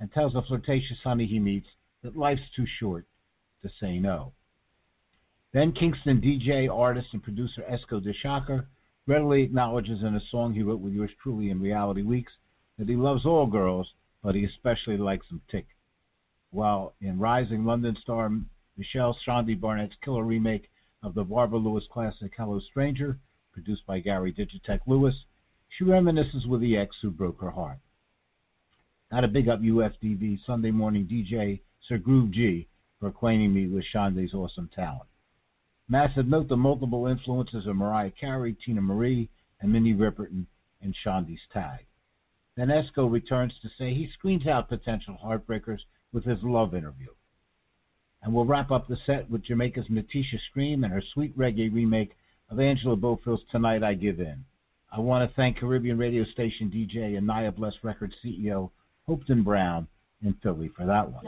and 0.01 0.13
tells 0.13 0.33
the 0.33 0.43
flirtatious 0.43 0.99
honey 1.05 1.27
he 1.27 1.39
meets 1.39 1.69
that 2.03 2.17
life's 2.17 2.51
too 2.57 2.67
short 2.81 3.07
to 3.63 3.71
say 3.81 4.01
no. 4.01 4.33
Then 5.53 5.71
Kingston 5.71 6.21
DJ, 6.21 6.69
artist, 6.69 7.11
and 7.13 7.23
producer 7.23 7.63
Esco 7.71 8.03
de 8.03 8.13
Shocker 8.13 8.67
readily 9.07 9.45
acknowledges 9.45 10.03
in 10.03 10.17
a 10.17 10.21
song 10.33 10.55
he 10.55 10.65
wrote 10.65 10.81
with 10.81 10.93
yours 10.93 11.13
truly 11.23 11.51
in 11.51 11.61
Reality 11.61 12.03
Weeks 12.03 12.33
that 12.79 12.89
he 12.89 12.97
loves 12.97 13.25
all 13.25 13.47
girls, 13.47 13.93
but 14.23 14.35
he 14.35 14.45
especially 14.45 14.97
likes 14.97 15.29
them 15.29 15.41
thick. 15.51 15.67
While 16.51 16.95
in 17.01 17.19
Rising 17.19 17.65
London 17.65 17.97
star 18.03 18.31
Michelle 18.77 19.17
Shondy 19.27 19.59
Barnett's 19.59 19.97
killer 20.05 20.25
remake 20.25 20.71
of 21.03 21.15
the 21.15 21.25
Barbara 21.25 21.59
Lewis 21.59 21.85
classic 21.91 22.33
Hello 22.37 22.61
Stranger, 22.61 23.19
produced 23.53 23.87
by 23.87 24.01
Gary 24.01 24.33
Digitech 24.33 24.81
Lewis, 24.87 25.15
she 25.69 25.85
reminisces 25.85 26.47
with 26.47 26.61
the 26.61 26.77
ex 26.77 26.97
who 27.01 27.11
broke 27.11 27.41
her 27.41 27.51
heart. 27.51 27.79
Got 29.11 29.21
to 29.21 29.29
big 29.29 29.49
up 29.49 29.61
UFDV 29.61 30.41
Sunday 30.45 30.71
morning 30.71 31.07
DJ 31.07 31.61
Sir 31.89 31.99
Groove 31.99 32.33
G 32.33 32.69
for 32.99 33.09
acquainting 33.09 33.55
me 33.55 33.67
with 33.67 33.85
Shonda's 33.95 34.35
awesome 34.35 34.69
talent. 34.75 35.09
Massive 35.89 36.27
note 36.27 36.49
the 36.49 36.57
multiple 36.57 37.07
influences 37.07 37.67
of 37.67 37.77
Mariah 37.77 38.11
Carey, 38.11 38.57
Teena 38.67 38.83
Marie, 38.83 39.31
and 39.61 39.73
Minnie 39.73 39.95
Riperton 39.95 40.47
in 40.81 40.93
Shonda's 41.05 41.41
tag. 41.53 41.87
Then 42.57 42.69
Esco 42.69 43.11
returns 43.11 43.53
to 43.61 43.69
say 43.79 43.93
he 43.93 44.09
screens 44.15 44.47
out 44.47 44.69
potential 44.69 45.19
heartbreakers 45.23 45.81
with 46.13 46.25
his 46.25 46.43
love 46.43 46.75
interview. 46.75 47.09
And 48.23 48.35
we'll 48.35 48.47
wrap 48.47 48.71
up 48.71 48.89
the 48.89 48.97
set 49.05 49.31
with 49.31 49.45
Jamaica's 49.45 49.89
Natisha 49.91 50.41
Scream 50.51 50.83
and 50.83 50.93
her 50.93 51.03
sweet 51.13 51.37
reggae 51.39 51.73
remake 51.73 52.17
of 52.51 52.59
Angela 52.59 52.97
Bofill's 52.97 53.43
Tonight 53.51 53.83
I 53.83 53.95
Give 53.95 54.21
In. 54.21 54.45
I 54.91 55.01
want 55.01 55.29
to 55.29 55.37
thank 55.37 55.59
Caribbean 55.59 55.99
radio 55.99 56.25
station 56.25 56.71
DJ 56.71 57.19
and 57.19 57.27
Naya 57.27 57.53
Bless 57.53 57.75
Records 57.83 58.15
CEO 58.25 58.71
Hopeton 59.07 59.45
Brown 59.45 59.87
in 60.23 60.35
Philly 60.43 60.71
for 60.77 60.87
that 60.87 61.13
one. 61.13 61.25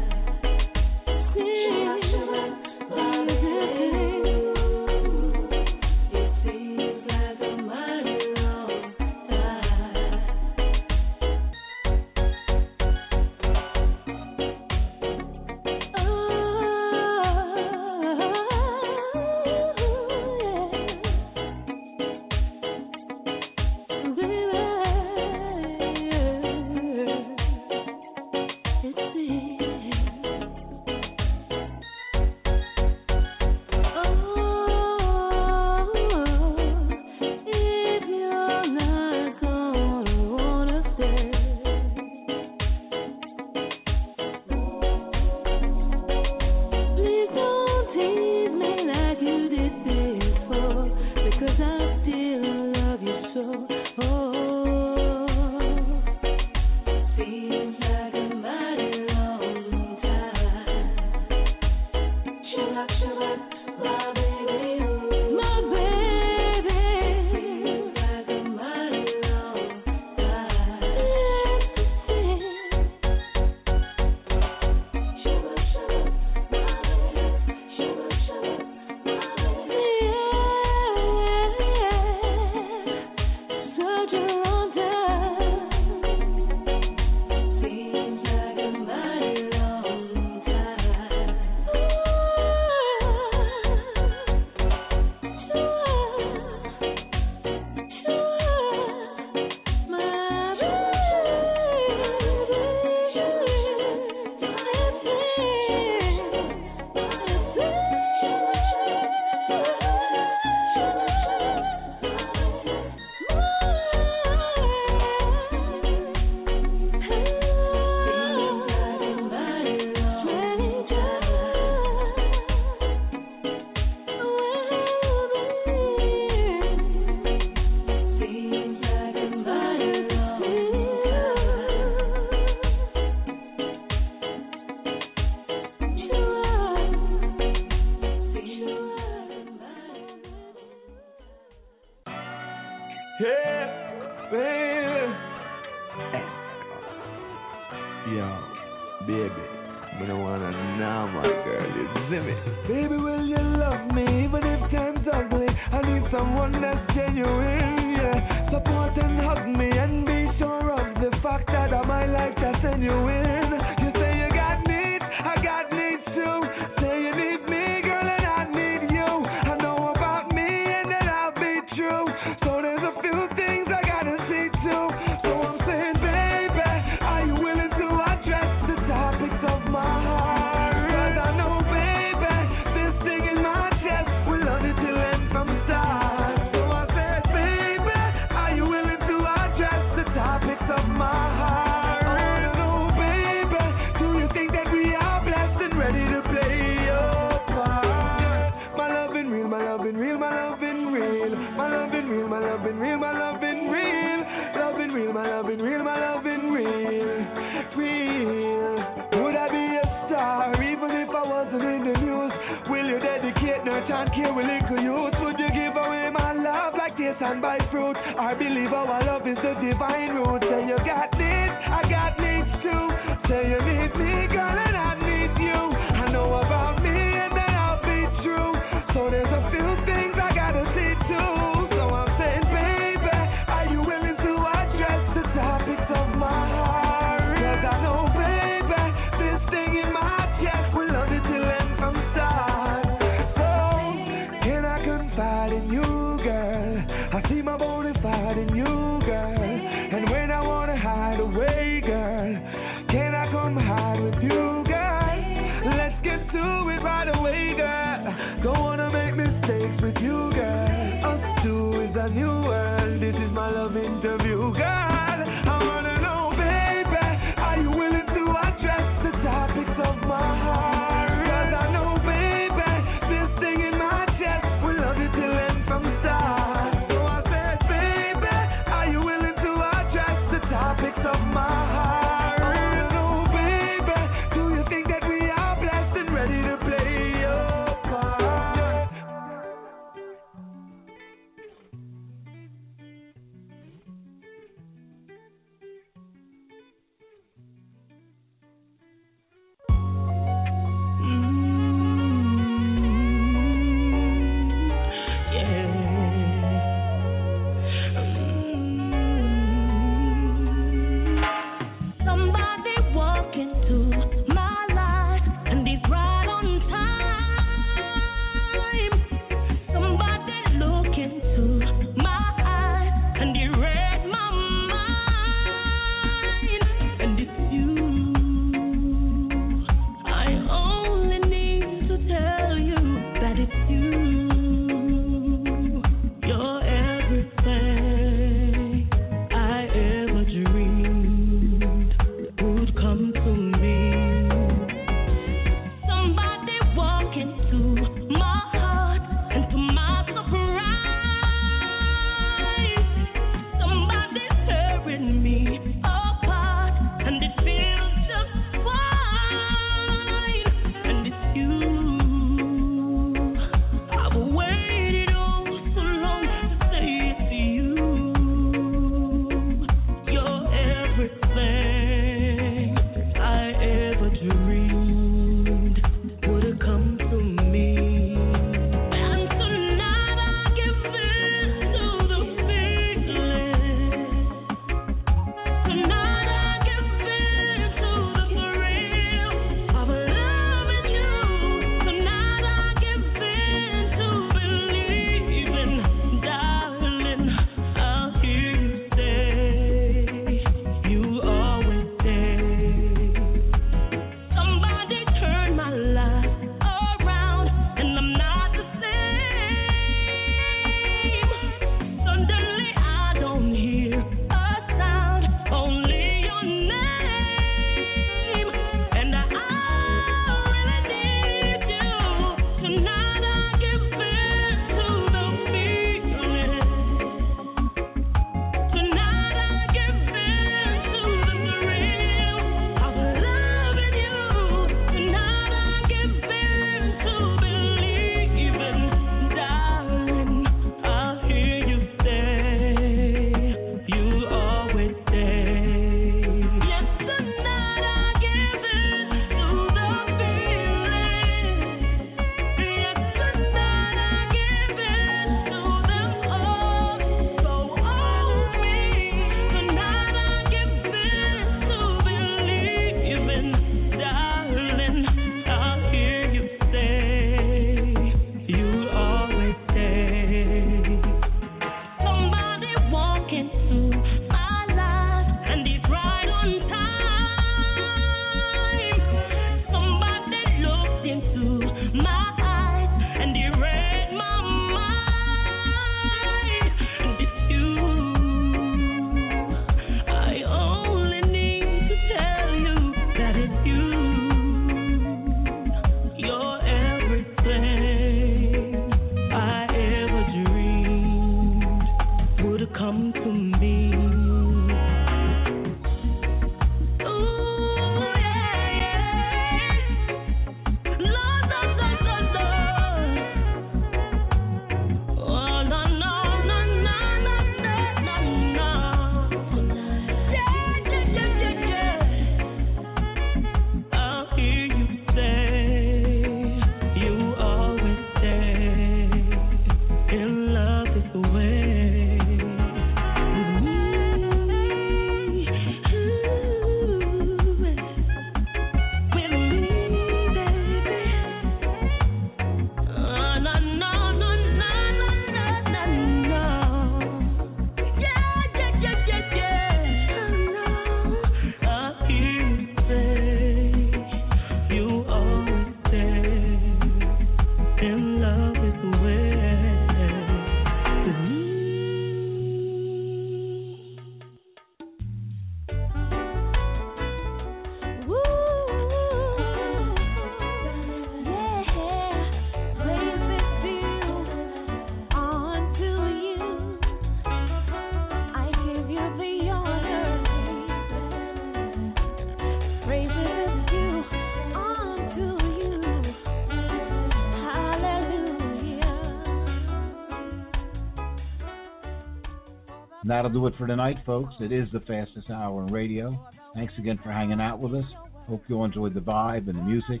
That'll 593.10 593.30
do 593.30 593.46
it 593.46 593.54
for 593.56 593.66
tonight, 593.66 593.96
folks. 594.06 594.34
It 594.40 594.52
is 594.52 594.68
the 594.72 594.80
fastest 594.80 595.30
hour 595.30 595.66
in 595.66 595.72
radio. 595.72 596.18
Thanks 596.54 596.72
again 596.78 596.98
for 597.02 597.10
hanging 597.10 597.40
out 597.40 597.58
with 597.58 597.74
us. 597.74 597.84
Hope 598.28 598.44
you 598.48 598.62
enjoyed 598.62 598.94
the 598.94 599.00
vibe 599.00 599.48
and 599.48 599.58
the 599.58 599.62
music, 599.62 600.00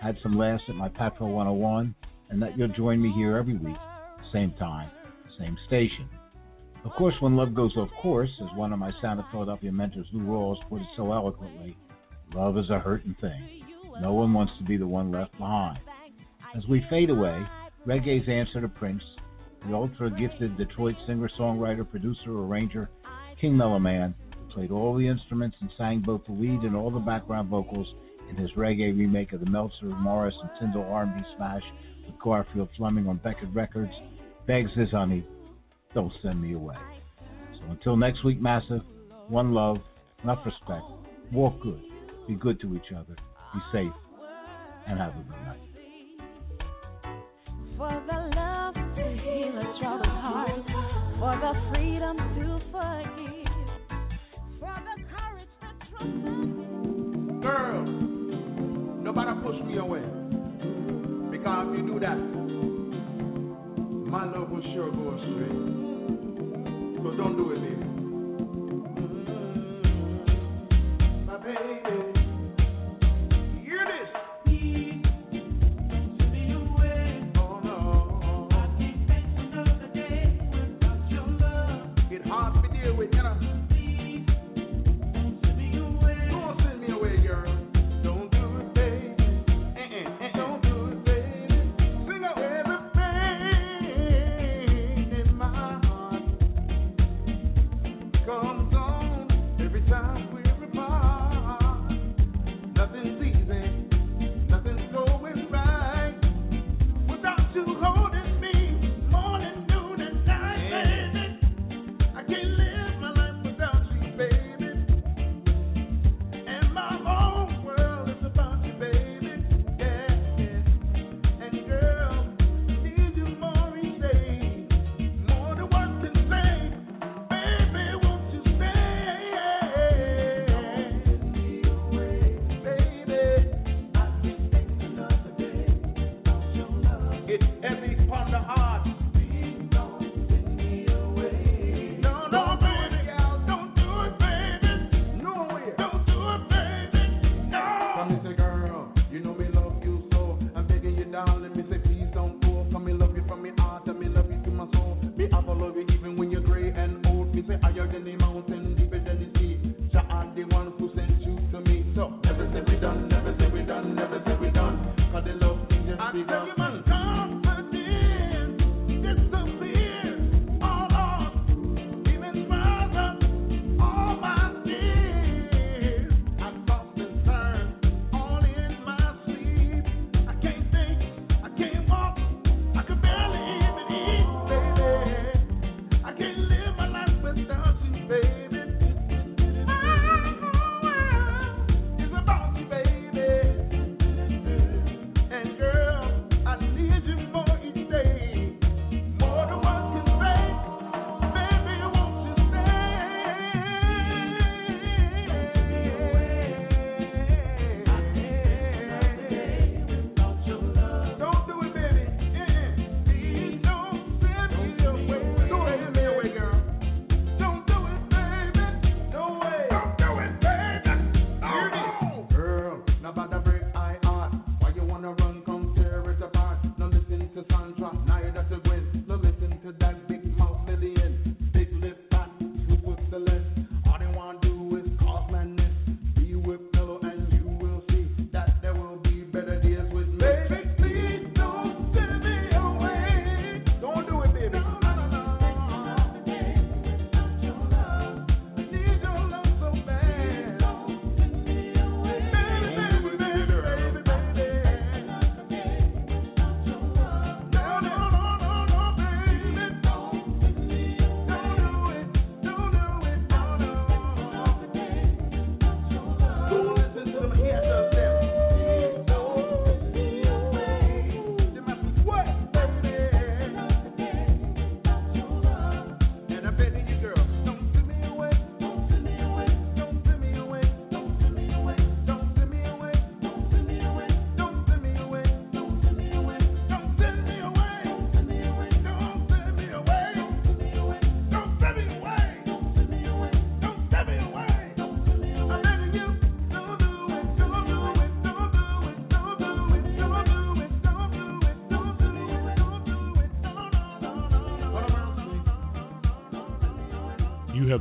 had 0.00 0.16
some 0.22 0.36
laughs 0.36 0.62
at 0.68 0.74
my 0.74 0.88
Patro 0.88 1.28
101, 1.28 1.94
and 2.28 2.42
that 2.42 2.58
you'll 2.58 2.68
join 2.68 3.00
me 3.00 3.12
here 3.12 3.36
every 3.38 3.56
week, 3.56 3.76
same 4.32 4.52
time, 4.58 4.90
same 5.38 5.56
station. 5.66 6.08
Of 6.84 6.92
course, 6.92 7.14
when 7.20 7.36
love 7.36 7.54
goes 7.54 7.76
off 7.76 7.90
course, 8.02 8.30
as 8.42 8.56
one 8.56 8.72
of 8.72 8.78
my 8.78 8.90
Sound 9.00 9.20
of 9.20 9.26
Philadelphia 9.30 9.72
mentors, 9.72 10.06
Lou 10.12 10.24
Rawls, 10.24 10.56
put 10.68 10.82
it 10.82 10.88
so 10.96 11.12
eloquently, 11.12 11.76
love 12.34 12.58
is 12.58 12.68
a 12.70 12.78
hurting 12.78 13.16
thing. 13.20 13.62
No 14.00 14.12
one 14.12 14.32
wants 14.32 14.52
to 14.58 14.64
be 14.64 14.76
the 14.76 14.86
one 14.86 15.10
left 15.10 15.32
behind. 15.38 15.78
As 16.56 16.66
we 16.68 16.84
fade 16.90 17.10
away, 17.10 17.42
reggae's 17.86 18.28
answer 18.28 18.60
to 18.60 18.68
Prince, 18.68 19.02
the 19.66 19.74
ultra 19.74 20.10
gifted 20.10 20.56
Detroit 20.56 20.96
singer, 21.06 21.28
songwriter, 21.38 21.88
producer, 21.88 22.30
arranger, 22.30 22.88
King 23.40 23.56
Mellow 23.56 23.78
Man, 23.78 24.14
who 24.34 24.54
played 24.54 24.70
all 24.70 24.94
the 24.96 25.06
instruments 25.06 25.56
and 25.60 25.70
sang 25.76 26.00
both 26.00 26.24
the 26.26 26.32
lead 26.32 26.62
and 26.62 26.74
all 26.74 26.90
the 26.90 26.98
background 26.98 27.48
vocals 27.48 27.86
in 28.28 28.36
his 28.36 28.50
reggae 28.52 28.96
remake 28.96 29.32
of 29.32 29.40
the 29.40 29.50
Meltzer, 29.50 29.86
Morris, 29.86 30.34
and 30.40 30.50
Tyndall 30.58 30.90
R&B 30.90 31.20
smash 31.36 31.62
with 32.06 32.18
Garfield 32.20 32.68
Fleming 32.76 33.08
on 33.08 33.16
Becket 33.18 33.48
Records, 33.52 33.92
begs 34.46 34.70
his 34.74 34.90
honey, 34.90 35.26
don't 35.94 36.12
send 36.22 36.40
me 36.40 36.54
away. 36.54 36.76
So 37.58 37.70
until 37.70 37.96
next 37.96 38.24
week, 38.24 38.40
Massive, 38.40 38.82
one 39.28 39.52
love, 39.52 39.78
enough 40.22 40.44
respect, 40.44 40.84
walk 41.32 41.60
good, 41.60 41.82
be 42.26 42.34
good 42.34 42.60
to 42.60 42.74
each 42.74 42.92
other, 42.94 43.16
be 43.52 43.60
safe, 43.72 43.92
and 44.86 44.98
have 44.98 45.12
a 45.12 45.22
good 45.22 45.30
night. 45.46 45.58
Don't 67.20 67.36
do 67.36 67.50
it, 67.50 67.60
baby. 67.60 67.76
My 71.26 71.36
baby. 71.36 72.19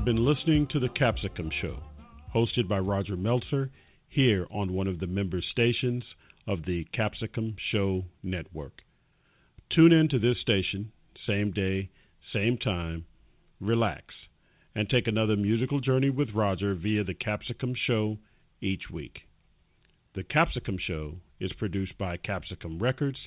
Been 0.10 0.26
listening 0.26 0.66
to 0.66 0.80
The 0.80 0.90
Capsicum 0.90 1.52
Show, 1.62 1.84
hosted 2.34 2.68
by 2.68 2.80
Roger 2.80 3.16
Meltzer, 3.16 3.70
here 4.08 4.48
on 4.50 4.74
one 4.74 4.88
of 4.88 5.00
the 5.00 5.06
member 5.06 5.40
stations 5.40 6.04
of 6.48 6.66
the 6.66 6.88
Capsicum 6.92 7.56
Show 7.72 8.06
Network. 8.24 8.82
Tune 9.70 9.92
in 9.92 10.10
to 10.10 10.18
this 10.18 10.40
station, 10.42 10.92
same 11.28 11.52
day, 11.52 11.92
same 12.34 12.58
time, 12.58 13.06
relax, 13.62 14.06
and 14.74 14.90
take 14.90 15.06
another 15.06 15.36
musical 15.36 15.80
journey 15.80 16.10
with 16.10 16.34
Roger 16.34 16.74
via 16.74 17.04
The 17.04 17.14
Capsicum 17.14 17.76
Show 17.76 18.18
each 18.62 18.90
week. 18.92 19.20
The 20.16 20.24
Capsicum 20.24 20.80
Show 20.80 21.18
is 21.40 21.54
produced 21.54 22.00
by 22.00 22.18
Capsicum 22.18 22.80
Records 22.80 23.20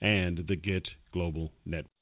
and 0.00 0.44
the 0.48 0.56
Get 0.56 0.88
Global 1.12 1.52
Network. 1.64 1.93